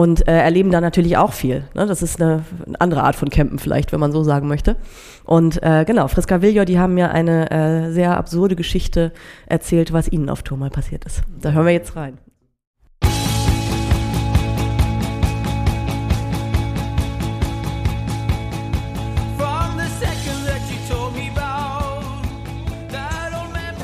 und 0.00 0.26
äh, 0.26 0.32
erleben 0.32 0.70
da 0.70 0.80
natürlich 0.80 1.18
auch 1.18 1.34
viel. 1.34 1.64
Ne? 1.74 1.84
Das 1.84 2.00
ist 2.00 2.22
eine, 2.22 2.42
eine, 2.66 2.80
andere 2.80 3.02
Art 3.02 3.16
von 3.16 3.28
Campen 3.28 3.58
vielleicht, 3.58 3.92
wenn 3.92 4.00
man 4.00 4.12
so 4.12 4.22
sagen 4.22 4.48
möchte. 4.48 4.76
Und 5.24 5.62
äh, 5.62 5.84
genau, 5.84 6.08
Friska 6.08 6.40
Viljo, 6.40 6.64
die 6.64 6.78
haben 6.78 6.94
mir 6.94 7.10
eine 7.10 7.50
äh, 7.50 7.92
sehr 7.92 8.16
absurde 8.16 8.56
Geschichte 8.56 9.12
erzählt, 9.44 9.92
was 9.92 10.10
ihnen 10.10 10.30
auf 10.30 10.42
Tour 10.42 10.56
mal 10.56 10.70
passiert 10.70 11.04
ist. 11.04 11.20
Da 11.42 11.52
hören 11.52 11.66
wir 11.66 11.74
jetzt 11.74 11.96
rein. 11.96 12.16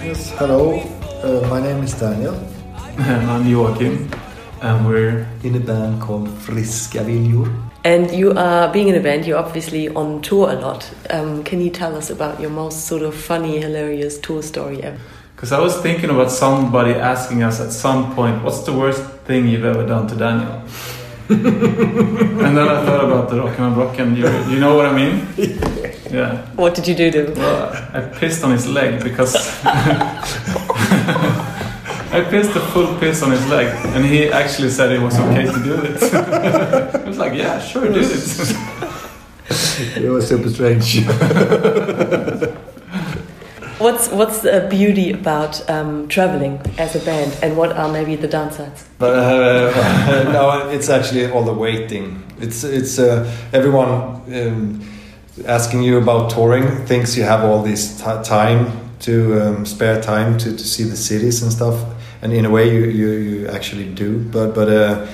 Yes, 0.02 0.32
hello. 0.38 0.80
Uh, 1.22 1.44
my 1.50 1.60
name 1.60 1.84
is 1.84 1.92
Daniel. 1.98 2.32
And 2.96 3.28
I'm 3.28 3.46
Joachim. 3.46 4.08
And 4.62 4.86
we're 4.86 5.26
in 5.42 5.54
a 5.54 5.60
band 5.60 6.00
called 6.00 6.28
Friska 6.28 7.04
Viljor. 7.04 7.52
And 7.84 8.10
you 8.10 8.32
are 8.32 8.72
being 8.72 8.88
in 8.88 8.96
a 8.96 9.00
band, 9.00 9.26
you're 9.26 9.38
obviously 9.38 9.88
on 9.90 10.22
tour 10.22 10.50
a 10.50 10.54
lot. 10.54 10.90
Um, 11.10 11.44
can 11.44 11.60
you 11.60 11.70
tell 11.70 11.94
us 11.94 12.10
about 12.10 12.40
your 12.40 12.50
most 12.50 12.86
sort 12.86 13.02
of 13.02 13.14
funny, 13.14 13.60
hilarious 13.60 14.18
tour 14.18 14.42
story 14.42 14.82
ever? 14.82 14.98
Because 15.36 15.52
I 15.52 15.60
was 15.60 15.80
thinking 15.82 16.10
about 16.10 16.30
somebody 16.30 16.92
asking 16.92 17.42
us 17.42 17.60
at 17.60 17.70
some 17.70 18.14
point, 18.14 18.42
what's 18.42 18.64
the 18.64 18.72
worst 18.72 19.04
thing 19.26 19.46
you've 19.46 19.64
ever 19.64 19.86
done 19.86 20.08
to 20.08 20.16
Daniel? 20.16 20.62
and 21.28 22.56
then 22.56 22.68
I 22.68 22.84
thought 22.86 23.04
about 23.04 23.28
the 23.28 23.40
rock 23.40 23.56
Rock'em 23.56 23.74
Brocken. 23.74 24.16
You, 24.16 24.52
you 24.52 24.60
know 24.60 24.76
what 24.76 24.86
I 24.86 24.92
mean? 24.92 25.26
Yeah. 26.10 26.46
What 26.54 26.74
did 26.74 26.86
you 26.86 26.94
do 26.94 27.10
to 27.10 27.26
him? 27.26 27.34
Well, 27.34 27.88
I 27.92 28.00
pissed 28.00 28.44
on 28.44 28.52
his 28.52 28.68
leg 28.68 29.02
because 29.02 29.34
I 32.16 32.24
pissed 32.24 32.56
a 32.56 32.60
full 32.60 32.98
piss 32.98 33.22
on 33.22 33.30
his 33.30 33.46
leg, 33.48 33.66
and 33.94 34.02
he 34.02 34.30
actually 34.30 34.70
said 34.70 34.90
it 34.90 35.02
was 35.02 35.18
okay 35.18 35.44
to 35.44 35.62
do 35.62 35.74
it. 35.84 36.02
I 36.94 37.04
was 37.06 37.18
like, 37.18 37.34
yeah, 37.34 37.58
sure, 37.60 37.92
do 37.92 38.00
it. 38.00 38.56
it 39.98 40.08
was 40.08 40.26
super 40.26 40.48
strange. 40.48 41.04
What's 43.78 44.08
what's 44.08 44.40
the 44.40 44.66
beauty 44.70 45.12
about 45.12 45.68
um, 45.68 46.08
traveling 46.08 46.62
as 46.78 46.96
a 46.96 47.00
band, 47.04 47.36
and 47.42 47.58
what 47.58 47.72
are 47.72 47.92
maybe 47.92 48.16
the 48.16 48.26
downsides? 48.26 48.86
But 48.98 49.12
uh, 49.14 50.32
no, 50.32 50.70
it's 50.70 50.88
actually 50.88 51.30
all 51.30 51.44
the 51.44 51.52
waiting. 51.52 52.24
It's 52.40 52.64
it's 52.64 52.98
uh, 52.98 53.30
everyone 53.52 54.22
um, 54.32 54.80
asking 55.44 55.82
you 55.82 55.98
about 55.98 56.30
touring 56.30 56.86
thinks 56.86 57.18
you 57.18 57.24
have 57.24 57.44
all 57.44 57.62
this 57.62 58.00
time 58.00 58.72
to 59.00 59.42
um, 59.42 59.66
spare 59.66 60.00
time 60.00 60.38
to, 60.38 60.56
to 60.56 60.64
see 60.64 60.84
the 60.84 60.96
cities 60.96 61.42
and 61.42 61.52
stuff, 61.52 61.84
and 62.22 62.32
in 62.32 62.44
a 62.44 62.50
way 62.50 62.72
you 62.72 62.84
you, 62.86 63.10
you 63.10 63.48
actually 63.48 63.92
do. 63.94 64.18
But 64.18 64.54
but 64.54 64.68
uh, 64.68 65.06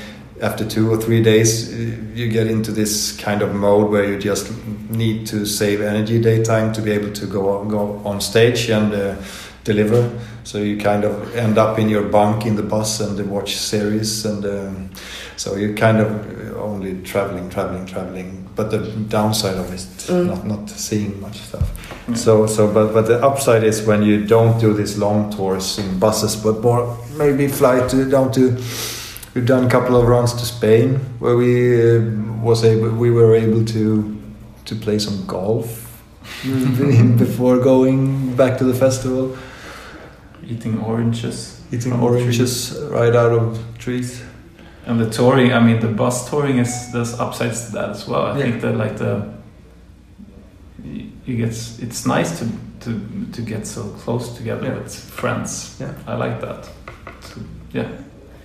after 0.43 0.65
two 0.65 0.91
or 0.91 0.97
three 0.97 1.23
days, 1.23 1.73
you 2.15 2.29
get 2.29 2.49
into 2.49 2.73
this 2.73 3.17
kind 3.17 3.43
of 3.43 3.55
mode 3.55 3.91
where 3.91 4.05
you 4.05 4.19
just 4.19 4.53
need 4.91 5.27
to 5.29 5.47
save 5.47 5.81
energy 5.81 6.21
daytime 6.21 6.73
to 6.73 6.83
be 6.83 6.91
able 6.91 7.13
to 7.13 7.27
go 7.27 7.59
on, 7.59 7.69
go 7.69 8.03
on 8.05 8.21
stage 8.21 8.69
and 8.69 8.93
uh, 8.93 9.15
deliver. 9.65 10.11
So 10.45 10.59
you 10.59 10.77
kind 10.77 11.05
of 11.05 11.35
end 11.37 11.59
up 11.59 11.79
in 11.79 11.89
your 11.89 12.03
bunk 12.03 12.45
in 12.45 12.57
the 12.57 12.63
bus 12.63 13.01
and 13.01 13.31
watch 13.31 13.57
series, 13.57 14.25
and 14.27 14.45
um, 14.45 14.91
so 15.37 15.55
you 15.55 15.75
kind 15.75 16.01
of 16.01 16.57
only 16.57 17.01
traveling, 17.03 17.49
traveling, 17.49 17.87
traveling. 17.87 18.51
But 18.57 18.71
the 18.71 18.79
downside 19.09 19.57
of 19.57 19.73
it 19.73 19.75
is 19.75 20.09
mm. 20.09 20.27
not 20.27 20.45
not 20.45 20.69
seeing 20.69 21.21
much 21.21 21.39
stuff. 21.39 21.71
Mm. 22.07 22.17
So 22.17 22.47
so 22.47 22.73
but 22.73 22.93
but 22.93 23.07
the 23.07 23.25
upside 23.25 23.63
is 23.63 23.83
when 23.87 24.03
you 24.03 24.27
don't 24.27 24.61
do 24.61 24.75
these 24.75 24.99
long 24.99 25.31
tours 25.31 25.79
in 25.79 25.99
buses, 25.99 26.37
but 26.37 26.61
more 26.61 26.99
maybe 27.17 27.47
fly 27.49 27.87
to 27.89 28.11
down 28.11 28.33
to 28.33 28.57
we've 29.35 29.47
done 29.47 29.67
a 29.67 29.71
couple 29.71 29.97
of 29.97 30.09
runs 30.09 30.33
to 30.35 30.45
Spain 30.45 30.99
where 31.21 31.37
we 31.37 31.81
uh, 31.81 32.01
was 32.43 32.65
able 32.65 32.91
we 32.91 33.11
were 33.11 33.35
able 33.37 33.65
to 33.65 34.21
to 34.65 34.75
play 34.75 34.99
some 34.99 35.27
golf 35.27 35.83
before 37.19 37.59
going 37.59 38.35
back 38.37 38.59
to 38.59 38.65
the 38.65 38.75
festival. 38.75 39.37
Eating 40.45 40.81
oranges. 40.81 41.61
Eating 41.71 41.93
oranges 41.93 42.79
right 42.91 43.15
out 43.15 43.33
of 43.33 43.59
trees. 43.79 44.23
And 44.87 45.01
the 45.01 45.09
touring, 45.09 45.53
I 45.53 45.61
mean, 45.61 45.81
the 45.81 45.89
bus 45.89 46.29
touring 46.29 46.59
is 46.59 46.93
there's 46.93 47.19
upsides 47.21 47.67
to 47.67 47.73
that 47.73 47.91
as 47.91 48.09
well. 48.09 48.27
I 48.27 48.39
yeah. 48.39 48.45
think 48.45 48.63
that 48.63 48.77
like 48.77 48.97
the 48.99 49.33
you 51.25 51.37
get 51.37 51.51
it's 51.51 52.07
nice 52.07 52.39
to 52.39 52.49
to 52.81 53.01
to 53.33 53.43
get 53.43 53.67
so 53.67 53.83
close 54.05 54.37
together 54.37 54.67
yeah. 54.67 54.75
with 54.75 54.95
friends. 54.95 55.77
Yeah, 55.81 55.95
I 56.07 56.15
like 56.17 56.41
that. 56.41 56.69
So, 57.21 57.41
yeah. 57.73 57.89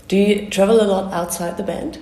Do 0.08 0.16
you 0.16 0.50
travel 0.50 0.82
a 0.82 0.88
lot 0.88 1.12
outside 1.12 1.58
the 1.58 1.64
band 1.64 2.00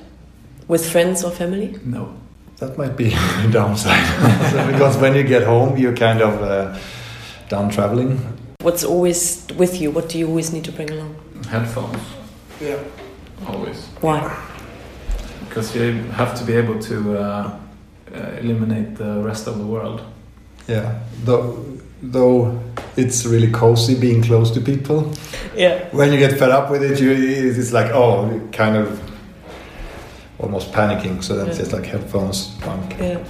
with 0.68 0.90
friends 0.90 1.24
or 1.24 1.32
family? 1.32 1.80
No. 1.84 2.14
That 2.58 2.78
might 2.78 2.96
be 2.96 3.08
a 3.14 3.52
downside 3.52 4.72
because 4.72 4.98
when 4.98 5.16
you 5.16 5.24
get 5.24 5.44
home, 5.44 5.78
you're 5.78 5.96
kind 5.96 6.22
of 6.22 6.42
uh, 6.42 6.78
done 7.50 7.70
traveling. 7.70 8.18
What's 8.62 8.84
always 8.84 9.46
with 9.58 9.82
you? 9.82 9.92
What 9.92 10.10
do 10.10 10.18
you 10.18 10.28
always 10.28 10.54
need 10.54 10.64
to 10.64 10.72
bring 10.72 10.90
along? 10.90 11.16
Headphones. 11.50 12.02
Yeah. 12.62 12.78
Always. 13.46 13.86
Why? 14.00 14.22
Because 15.48 15.76
you 15.76 16.04
have 16.14 16.34
to 16.40 16.46
be 16.46 16.54
able 16.54 16.80
to 16.80 17.18
uh, 17.18 17.60
uh, 18.14 18.18
eliminate 18.40 18.96
the 18.96 19.22
rest 19.22 19.48
of 19.48 19.58
the 19.58 19.66
world. 19.66 20.02
Yeah. 20.68 21.00
Though, 21.24 21.64
though 22.02 22.60
it's 22.98 23.26
really 23.26 23.52
cozy 23.52 24.00
being 24.00 24.24
close 24.24 24.52
to 24.52 24.62
people. 24.62 25.14
Yeah. 25.56 25.88
When 25.92 26.12
you 26.12 26.20
get 26.20 26.38
fed 26.38 26.50
up 26.50 26.70
with 26.70 26.84
it, 26.84 27.00
you 27.00 27.12
it's 27.12 27.72
like 27.72 27.92
oh, 27.92 28.42
kind 28.52 28.76
of 28.76 29.02
almost 30.40 30.72
panicking. 30.72 31.24
So 31.24 31.36
that's 31.36 31.58
yeah. 31.58 31.64
just 31.64 31.74
like 31.74 31.86
headphones, 31.86 32.56
punk. 32.62 32.98
Yeah. 33.00 33.24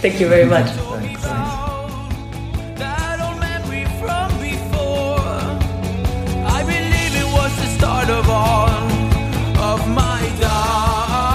Thank 0.00 0.20
you 0.20 0.28
very 0.28 0.46
much. 0.46 0.68
Thanks. 0.70 1.51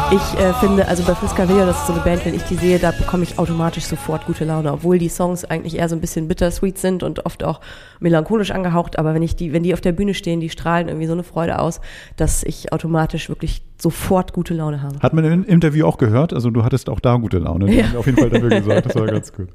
Ich 0.09 0.39
äh, 0.39 0.53
finde, 0.53 0.87
also 0.87 1.03
bei 1.03 1.13
Friska 1.15 1.49
Villa, 1.49 1.65
das 1.65 1.81
ist 1.81 1.87
so 1.87 1.93
eine 1.93 2.01
Band, 2.01 2.25
wenn 2.25 2.33
ich 2.33 2.43
die 2.43 2.55
sehe, 2.55 2.79
da 2.79 2.91
bekomme 2.91 3.23
ich 3.23 3.37
automatisch 3.37 3.83
sofort 3.83 4.25
gute 4.25 4.45
Laune, 4.45 4.71
obwohl 4.71 4.97
die 4.97 5.09
Songs 5.09 5.43
eigentlich 5.43 5.75
eher 5.75 5.89
so 5.89 5.97
ein 5.97 6.01
bisschen 6.01 6.29
bittersweet 6.29 6.77
sind 6.77 7.03
und 7.03 7.25
oft 7.25 7.43
auch 7.43 7.59
melancholisch 7.99 8.51
angehaucht, 8.51 8.97
aber 8.97 9.13
wenn 9.13 9.21
ich 9.21 9.35
die, 9.35 9.51
wenn 9.51 9.63
die 9.63 9.73
auf 9.73 9.81
der 9.81 9.91
Bühne 9.91 10.13
stehen, 10.13 10.39
die 10.39 10.49
strahlen 10.49 10.87
irgendwie 10.87 11.07
so 11.07 11.11
eine 11.11 11.23
Freude 11.23 11.59
aus, 11.59 11.81
dass 12.15 12.43
ich 12.43 12.71
automatisch 12.71 13.27
wirklich 13.27 13.63
sofort 13.77 14.31
gute 14.31 14.53
Laune 14.53 14.81
habe. 14.81 14.97
Hat 15.01 15.13
man 15.13 15.25
im 15.25 15.43
Interview 15.43 15.85
auch 15.85 15.97
gehört, 15.97 16.31
also 16.31 16.51
du 16.51 16.63
hattest 16.63 16.89
auch 16.89 17.01
da 17.01 17.17
gute 17.17 17.39
Laune, 17.39 17.69
ja. 17.73 17.87
auf 17.97 18.05
jeden 18.05 18.17
Fall 18.17 18.29
dafür 18.29 18.47
gesagt, 18.47 18.85
das 18.85 18.95
war 18.95 19.07
ganz 19.07 19.33
gut. 19.33 19.49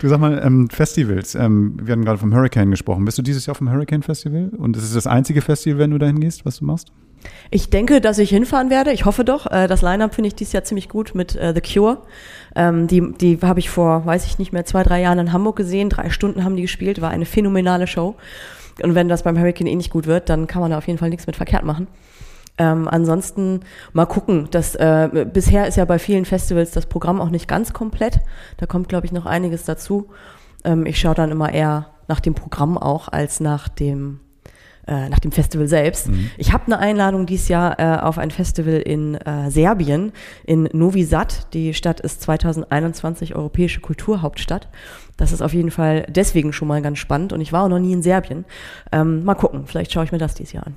Du 0.00 0.08
sag 0.08 0.20
mal, 0.20 0.40
ähm, 0.42 0.70
Festivals, 0.70 1.34
ähm, 1.34 1.76
wir 1.82 1.92
hatten 1.92 2.04
gerade 2.06 2.16
vom 2.16 2.34
Hurricane 2.34 2.70
gesprochen, 2.70 3.04
bist 3.04 3.18
du 3.18 3.22
dieses 3.22 3.44
Jahr 3.44 3.56
vom 3.56 3.70
Hurricane 3.70 4.02
Festival 4.02 4.52
und 4.56 4.74
ist 4.74 4.84
es 4.84 4.94
das 4.94 5.06
einzige 5.06 5.42
Festival, 5.42 5.78
wenn 5.80 5.90
du 5.90 5.98
dahin 5.98 6.18
gehst, 6.18 6.46
was 6.46 6.60
du 6.60 6.64
machst? 6.64 6.92
Ich 7.50 7.70
denke, 7.70 8.00
dass 8.00 8.18
ich 8.18 8.30
hinfahren 8.30 8.70
werde. 8.70 8.92
Ich 8.92 9.04
hoffe 9.04 9.24
doch. 9.24 9.46
Äh, 9.50 9.66
das 9.66 9.82
Line-Up 9.82 10.14
finde 10.14 10.28
ich 10.28 10.34
dieses 10.34 10.52
Jahr 10.52 10.64
ziemlich 10.64 10.88
gut 10.88 11.14
mit 11.14 11.36
äh, 11.36 11.52
The 11.54 11.60
Cure. 11.60 11.98
Ähm, 12.54 12.86
die 12.86 13.12
die 13.12 13.38
habe 13.42 13.60
ich 13.60 13.70
vor, 13.70 14.06
weiß 14.06 14.26
ich 14.26 14.38
nicht 14.38 14.52
mehr, 14.52 14.64
zwei, 14.64 14.82
drei 14.82 15.00
Jahren 15.00 15.18
in 15.18 15.32
Hamburg 15.32 15.56
gesehen. 15.56 15.88
Drei 15.88 16.10
Stunden 16.10 16.44
haben 16.44 16.56
die 16.56 16.62
gespielt. 16.62 17.00
War 17.00 17.10
eine 17.10 17.26
phänomenale 17.26 17.86
Show. 17.86 18.16
Und 18.82 18.94
wenn 18.94 19.08
das 19.08 19.22
beim 19.22 19.38
Hurricane 19.38 19.66
eh 19.66 19.76
nicht 19.76 19.90
gut 19.90 20.06
wird, 20.06 20.28
dann 20.28 20.46
kann 20.46 20.62
man 20.62 20.70
da 20.70 20.78
auf 20.78 20.86
jeden 20.86 20.98
Fall 20.98 21.10
nichts 21.10 21.26
mit 21.26 21.36
verkehrt 21.36 21.64
machen. 21.64 21.88
Ähm, 22.58 22.88
ansonsten 22.88 23.60
mal 23.92 24.06
gucken. 24.06 24.48
Das, 24.50 24.74
äh, 24.74 25.26
bisher 25.32 25.66
ist 25.66 25.76
ja 25.76 25.84
bei 25.84 25.98
vielen 25.98 26.24
Festivals 26.24 26.70
das 26.70 26.86
Programm 26.86 27.20
auch 27.20 27.30
nicht 27.30 27.48
ganz 27.48 27.72
komplett. 27.72 28.20
Da 28.56 28.66
kommt, 28.66 28.88
glaube 28.88 29.06
ich, 29.06 29.12
noch 29.12 29.26
einiges 29.26 29.64
dazu. 29.64 30.08
Ähm, 30.64 30.86
ich 30.86 30.98
schaue 30.98 31.14
dann 31.14 31.30
immer 31.30 31.52
eher 31.52 31.88
nach 32.08 32.20
dem 32.20 32.34
Programm 32.34 32.76
auch 32.76 33.08
als 33.08 33.40
nach 33.40 33.68
dem 33.68 34.20
äh, 34.86 35.08
nach 35.08 35.20
dem 35.20 35.32
Festival 35.32 35.68
selbst. 35.68 36.08
Mhm. 36.08 36.30
Ich 36.38 36.52
habe 36.52 36.66
eine 36.66 36.78
Einladung 36.78 37.26
dieses 37.26 37.48
Jahr 37.48 37.78
äh, 37.78 38.00
auf 38.00 38.18
ein 38.18 38.30
Festival 38.30 38.74
in 38.74 39.14
äh, 39.14 39.50
Serbien, 39.50 40.12
in 40.44 40.68
Novi 40.72 41.04
Sad. 41.04 41.54
Die 41.54 41.74
Stadt 41.74 42.00
ist 42.00 42.20
2021 42.22 43.34
europäische 43.34 43.80
Kulturhauptstadt. 43.80 44.68
Das 45.16 45.32
ist 45.32 45.40
auf 45.42 45.54
jeden 45.54 45.70
Fall 45.70 46.06
deswegen 46.08 46.52
schon 46.52 46.68
mal 46.68 46.82
ganz 46.82 46.98
spannend 46.98 47.32
und 47.32 47.40
ich 47.40 47.52
war 47.52 47.64
auch 47.64 47.68
noch 47.68 47.78
nie 47.78 47.92
in 47.92 48.02
Serbien. 48.02 48.44
Ähm, 48.90 49.24
mal 49.24 49.34
gucken, 49.34 49.66
vielleicht 49.66 49.92
schaue 49.92 50.04
ich 50.04 50.12
mir 50.12 50.18
das 50.18 50.34
dieses 50.34 50.52
Jahr 50.52 50.66
an. 50.66 50.76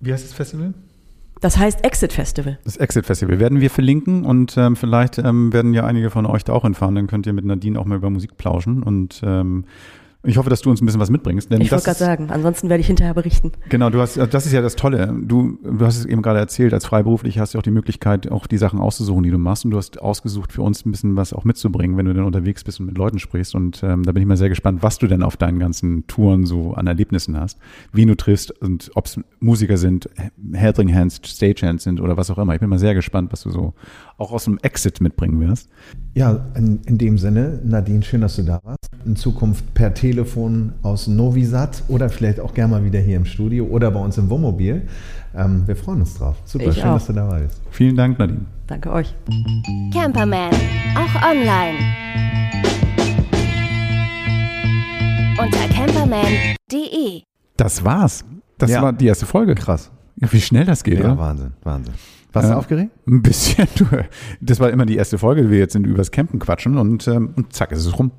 Wie 0.00 0.12
heißt 0.12 0.24
das 0.24 0.32
Festival? 0.32 0.74
Das 1.40 1.56
heißt 1.56 1.84
Exit 1.84 2.12
Festival. 2.12 2.58
Das 2.64 2.76
Exit 2.76 3.06
Festival 3.06 3.38
werden 3.38 3.60
wir 3.60 3.70
verlinken 3.70 4.24
und 4.24 4.56
ähm, 4.58 4.76
vielleicht 4.76 5.18
ähm, 5.18 5.52
werden 5.52 5.72
ja 5.72 5.84
einige 5.84 6.10
von 6.10 6.26
euch 6.26 6.44
da 6.44 6.52
auch 6.52 6.62
hinfahren. 6.62 6.94
Dann 6.94 7.06
könnt 7.06 7.26
ihr 7.26 7.32
mit 7.32 7.44
Nadine 7.44 7.78
auch 7.78 7.86
mal 7.86 7.96
über 7.96 8.10
Musik 8.10 8.36
plauschen 8.36 8.82
und 8.82 9.22
ähm, 9.24 9.64
ich 10.22 10.36
hoffe, 10.36 10.50
dass 10.50 10.60
du 10.60 10.68
uns 10.68 10.82
ein 10.82 10.86
bisschen 10.86 11.00
was 11.00 11.08
mitbringst. 11.08 11.50
Denn 11.50 11.62
ich 11.62 11.72
wollte 11.72 11.84
gerade 11.84 11.98
sagen, 11.98 12.30
ansonsten 12.30 12.68
werde 12.68 12.82
ich 12.82 12.86
hinterher 12.86 13.14
berichten. 13.14 13.52
Genau, 13.70 13.88
du 13.88 14.00
hast, 14.00 14.18
das 14.18 14.44
ist 14.44 14.52
ja 14.52 14.60
das 14.60 14.76
Tolle. 14.76 15.14
Du, 15.18 15.58
du 15.62 15.86
hast 15.86 15.96
es 15.96 16.04
eben 16.04 16.20
gerade 16.20 16.38
erzählt, 16.38 16.74
als 16.74 16.84
Freiberuflich 16.84 17.38
hast 17.38 17.54
du 17.54 17.58
auch 17.58 17.62
die 17.62 17.70
Möglichkeit, 17.70 18.30
auch 18.30 18.46
die 18.46 18.58
Sachen 18.58 18.80
auszusuchen, 18.80 19.22
die 19.22 19.30
du 19.30 19.38
machst. 19.38 19.64
Und 19.64 19.70
du 19.70 19.78
hast 19.78 20.00
ausgesucht, 20.00 20.52
für 20.52 20.60
uns 20.60 20.84
ein 20.84 20.90
bisschen 20.90 21.16
was 21.16 21.32
auch 21.32 21.44
mitzubringen, 21.44 21.96
wenn 21.96 22.04
du 22.04 22.12
dann 22.12 22.24
unterwegs 22.24 22.64
bist 22.64 22.80
und 22.80 22.86
mit 22.86 22.98
Leuten 22.98 23.18
sprichst. 23.18 23.54
Und 23.54 23.82
ähm, 23.82 24.02
da 24.02 24.12
bin 24.12 24.22
ich 24.22 24.28
mal 24.28 24.36
sehr 24.36 24.50
gespannt, 24.50 24.82
was 24.82 24.98
du 24.98 25.06
denn 25.06 25.22
auf 25.22 25.38
deinen 25.38 25.58
ganzen 25.58 26.06
Touren 26.06 26.44
so 26.44 26.74
an 26.74 26.86
Erlebnissen 26.86 27.40
hast, 27.40 27.58
wie 27.92 28.04
du 28.04 28.14
triffst 28.14 28.50
und 28.60 28.90
ob 28.94 29.06
es 29.06 29.18
Musiker 29.40 29.78
sind, 29.78 30.10
Helping 30.52 30.94
Hands, 30.94 31.18
Stagehands 31.24 31.84
sind 31.84 31.98
oder 31.98 32.18
was 32.18 32.30
auch 32.30 32.36
immer. 32.36 32.52
Ich 32.52 32.60
bin 32.60 32.68
mal 32.68 32.78
sehr 32.78 32.94
gespannt, 32.94 33.32
was 33.32 33.42
du 33.42 33.50
so 33.50 33.72
auch 34.20 34.32
aus 34.32 34.44
dem 34.44 34.58
Exit 34.58 35.00
mitbringen 35.00 35.40
wirst. 35.40 35.68
Ja, 36.14 36.46
in, 36.54 36.80
in 36.86 36.98
dem 36.98 37.18
Sinne, 37.18 37.60
Nadine, 37.64 38.02
schön, 38.02 38.20
dass 38.20 38.36
du 38.36 38.42
da 38.42 38.60
warst. 38.62 38.78
In 39.04 39.16
Zukunft 39.16 39.72
per 39.72 39.94
Telefon 39.94 40.72
aus 40.82 41.06
Novi 41.06 41.44
Sad 41.44 41.82
oder 41.88 42.10
vielleicht 42.10 42.38
auch 42.38 42.52
gerne 42.52 42.72
mal 42.72 42.84
wieder 42.84 43.00
hier 43.00 43.16
im 43.16 43.24
Studio 43.24 43.64
oder 43.64 43.90
bei 43.90 44.00
uns 44.00 44.18
im 44.18 44.28
Wohnmobil. 44.28 44.82
Ähm, 45.34 45.66
wir 45.66 45.74
freuen 45.74 46.00
uns 46.00 46.14
drauf. 46.14 46.36
Super, 46.44 46.66
ich 46.66 46.74
schön, 46.74 46.84
auch. 46.84 46.94
dass 46.94 47.06
du 47.06 47.12
dabei 47.14 47.40
bist. 47.40 47.62
Vielen 47.70 47.96
Dank, 47.96 48.18
Nadine. 48.18 48.44
Danke 48.66 48.92
euch. 48.92 49.14
Camperman, 49.92 50.50
auch 50.94 51.30
online. 51.30 51.78
Unter 55.38 55.74
camperman.de. 55.74 57.22
Das 57.56 57.82
war's. 57.82 58.24
Das 58.58 58.70
ja. 58.70 58.82
war 58.82 58.92
die 58.92 59.06
erste 59.06 59.24
Folge. 59.24 59.54
Krass. 59.54 59.90
Ja, 60.16 60.30
wie 60.30 60.40
schnell 60.40 60.66
das 60.66 60.84
geht, 60.84 60.98
ja, 60.98 61.06
oder? 61.06 61.18
Wahnsinn, 61.18 61.52
Wahnsinn. 61.62 61.94
Warst 62.32 62.50
du 62.50 62.56
aufgeregt? 62.56 62.90
Ein 63.06 63.22
bisschen. 63.22 63.66
Das 64.40 64.60
war 64.60 64.70
immer 64.70 64.86
die 64.86 64.96
erste 64.96 65.18
Folge, 65.18 65.42
die 65.42 65.50
wir 65.50 65.58
jetzt 65.58 65.72
sind 65.72 65.86
übers 65.86 66.10
Campen 66.10 66.38
quatschen 66.38 66.78
und, 66.78 67.06
ähm, 67.08 67.32
und 67.36 67.52
zack, 67.52 67.72
ist 67.72 67.84
es 67.84 67.98
rum. 67.98 68.12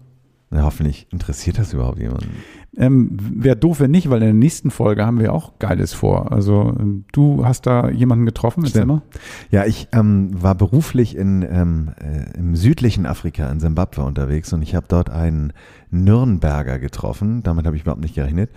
Ja, 0.51 0.63
hoffentlich 0.63 1.07
interessiert 1.11 1.57
das 1.57 1.73
überhaupt 1.73 1.99
jemanden. 1.99 2.29
Ähm, 2.77 3.17
Wäre 3.19 3.57
doof, 3.57 3.81
wenn 3.81 3.91
nicht, 3.91 4.09
weil 4.09 4.21
in 4.21 4.27
der 4.27 4.33
nächsten 4.33 4.71
Folge 4.71 5.05
haben 5.05 5.19
wir 5.19 5.33
auch 5.33 5.59
Geiles 5.59 5.93
vor. 5.93 6.31
Also 6.31 6.73
ähm, 6.79 7.03
du 7.11 7.45
hast 7.45 7.67
da 7.67 7.89
jemanden 7.89 8.25
getroffen 8.25 8.63
im 8.63 8.71
Zimmer? 8.71 9.01
Ja, 9.49 9.65
ich 9.65 9.89
ähm, 9.91 10.29
war 10.41 10.55
beruflich 10.55 11.17
in, 11.17 11.41
ähm, 11.41 11.91
äh, 11.99 12.37
im 12.37 12.55
südlichen 12.55 13.05
Afrika, 13.05 13.51
in 13.51 13.59
Simbabwe 13.59 14.03
unterwegs 14.03 14.53
und 14.53 14.61
ich 14.61 14.73
habe 14.73 14.85
dort 14.87 15.09
einen 15.09 15.51
Nürnberger 15.91 16.79
getroffen. 16.79 17.43
Damit 17.43 17.65
habe 17.65 17.75
ich 17.75 17.83
überhaupt 17.83 18.01
nicht 18.01 18.15
gerechnet. 18.15 18.49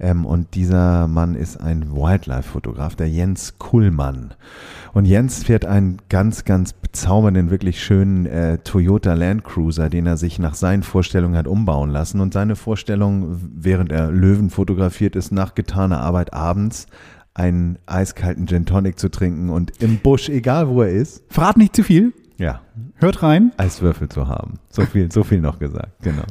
Ähm, 0.00 0.26
und 0.26 0.54
dieser 0.54 1.06
Mann 1.06 1.34
ist 1.34 1.56
ein 1.56 1.92
Wildlife-Fotograf, 1.92 2.96
der 2.96 3.08
Jens 3.08 3.58
Kuhlmann. 3.58 4.34
Und 4.92 5.04
Jens 5.04 5.44
fährt 5.44 5.64
einen 5.64 5.98
ganz, 6.08 6.44
ganz 6.44 6.72
bezaubernden, 6.72 7.50
wirklich 7.50 7.82
schönen 7.82 8.26
äh, 8.26 8.58
Toyota 8.58 9.14
Land 9.14 9.44
Cruiser, 9.44 9.88
den 9.88 10.06
er 10.06 10.16
sich 10.16 10.40
nach 10.40 10.54
seinen 10.54 10.82
Vorstellungen 10.82 11.36
hat 11.36 11.46
umbauen 11.46 11.90
lassen. 11.90 12.20
Und 12.20 12.34
seine 12.34 12.56
Vorstellung, 12.56 13.38
während 13.64 13.92
er 13.92 14.10
Löwen 14.10 14.50
fotografiert 14.50 15.16
ist, 15.16 15.32
nach 15.32 15.54
getaner 15.54 16.00
Arbeit 16.00 16.32
abends 16.32 16.86
einen 17.34 17.78
eiskalten 17.86 18.46
Gin 18.46 18.66
Tonic 18.66 18.98
zu 18.98 19.10
trinken 19.10 19.50
und 19.50 19.82
im 19.82 19.98
Busch, 19.98 20.28
egal 20.28 20.68
wo 20.68 20.82
er 20.82 20.90
ist. 20.90 21.22
Verrat 21.28 21.56
nicht 21.56 21.74
zu 21.74 21.82
viel. 21.82 22.12
Ja. 22.38 22.60
Hört 22.96 23.22
rein. 23.22 23.52
Eiswürfel 23.56 24.08
zu 24.08 24.28
haben. 24.28 24.58
So 24.68 24.82
viel, 24.82 25.10
so 25.12 25.22
viel 25.22 25.40
noch 25.40 25.58
gesagt. 25.58 26.02
Genau. 26.02 26.24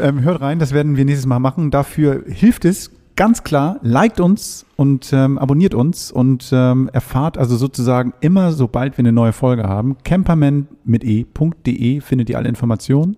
Ähm, 0.00 0.22
hört 0.22 0.40
rein, 0.40 0.58
das 0.58 0.72
werden 0.72 0.96
wir 0.96 1.04
nächstes 1.04 1.26
Mal 1.26 1.38
machen. 1.38 1.70
Dafür 1.70 2.24
hilft 2.26 2.64
es 2.64 2.90
ganz 3.16 3.44
klar, 3.44 3.78
liked 3.82 4.20
uns 4.20 4.66
und 4.76 5.12
ähm, 5.12 5.38
abonniert 5.38 5.74
uns 5.74 6.10
und 6.10 6.50
ähm, 6.52 6.90
erfahrt 6.92 7.38
also 7.38 7.56
sozusagen 7.56 8.12
immer, 8.20 8.52
sobald 8.52 8.96
wir 8.96 9.02
eine 9.02 9.12
neue 9.12 9.32
Folge 9.32 9.64
haben, 9.64 9.96
camperman 10.04 10.68
mit 10.84 11.04
e.de 11.04 12.00
findet 12.00 12.30
ihr 12.30 12.38
alle 12.38 12.48
Informationen 12.48 13.16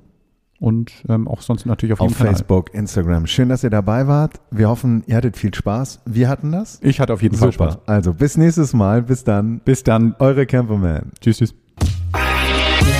und 0.60 0.92
ähm, 1.08 1.28
auch 1.28 1.42
sonst 1.42 1.66
natürlich 1.66 1.92
auf, 1.94 2.00
auf 2.00 2.14
Facebook, 2.14 2.66
Kanal. 2.66 2.80
Instagram. 2.80 3.26
Schön, 3.26 3.48
dass 3.48 3.62
ihr 3.64 3.70
dabei 3.70 4.06
wart. 4.06 4.40
Wir 4.50 4.68
hoffen, 4.68 5.04
ihr 5.06 5.16
hattet 5.16 5.36
viel 5.36 5.54
Spaß. 5.54 6.00
Wir 6.06 6.28
hatten 6.28 6.52
das. 6.52 6.78
Ich 6.82 7.00
hatte 7.00 7.12
auf 7.12 7.22
jeden 7.22 7.36
Super. 7.36 7.52
Fall 7.52 7.72
Spaß. 7.72 7.78
Also 7.86 8.14
bis 8.14 8.36
nächstes 8.36 8.72
Mal. 8.72 9.02
Bis 9.02 9.24
dann. 9.24 9.60
Bis 9.64 9.82
dann. 9.82 10.14
Eure 10.18 10.46
Camperman. 10.46 11.12
Tschüss, 11.20 11.38
tschüss. 11.38 11.54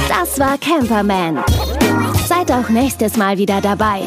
Das 0.09 0.38
war 0.38 0.59
Camperman. 0.59 1.38
Seid 2.26 2.50
auch 2.52 2.68
nächstes 2.68 3.16
Mal 3.16 3.38
wieder 3.38 3.61
dabei. 3.61 4.02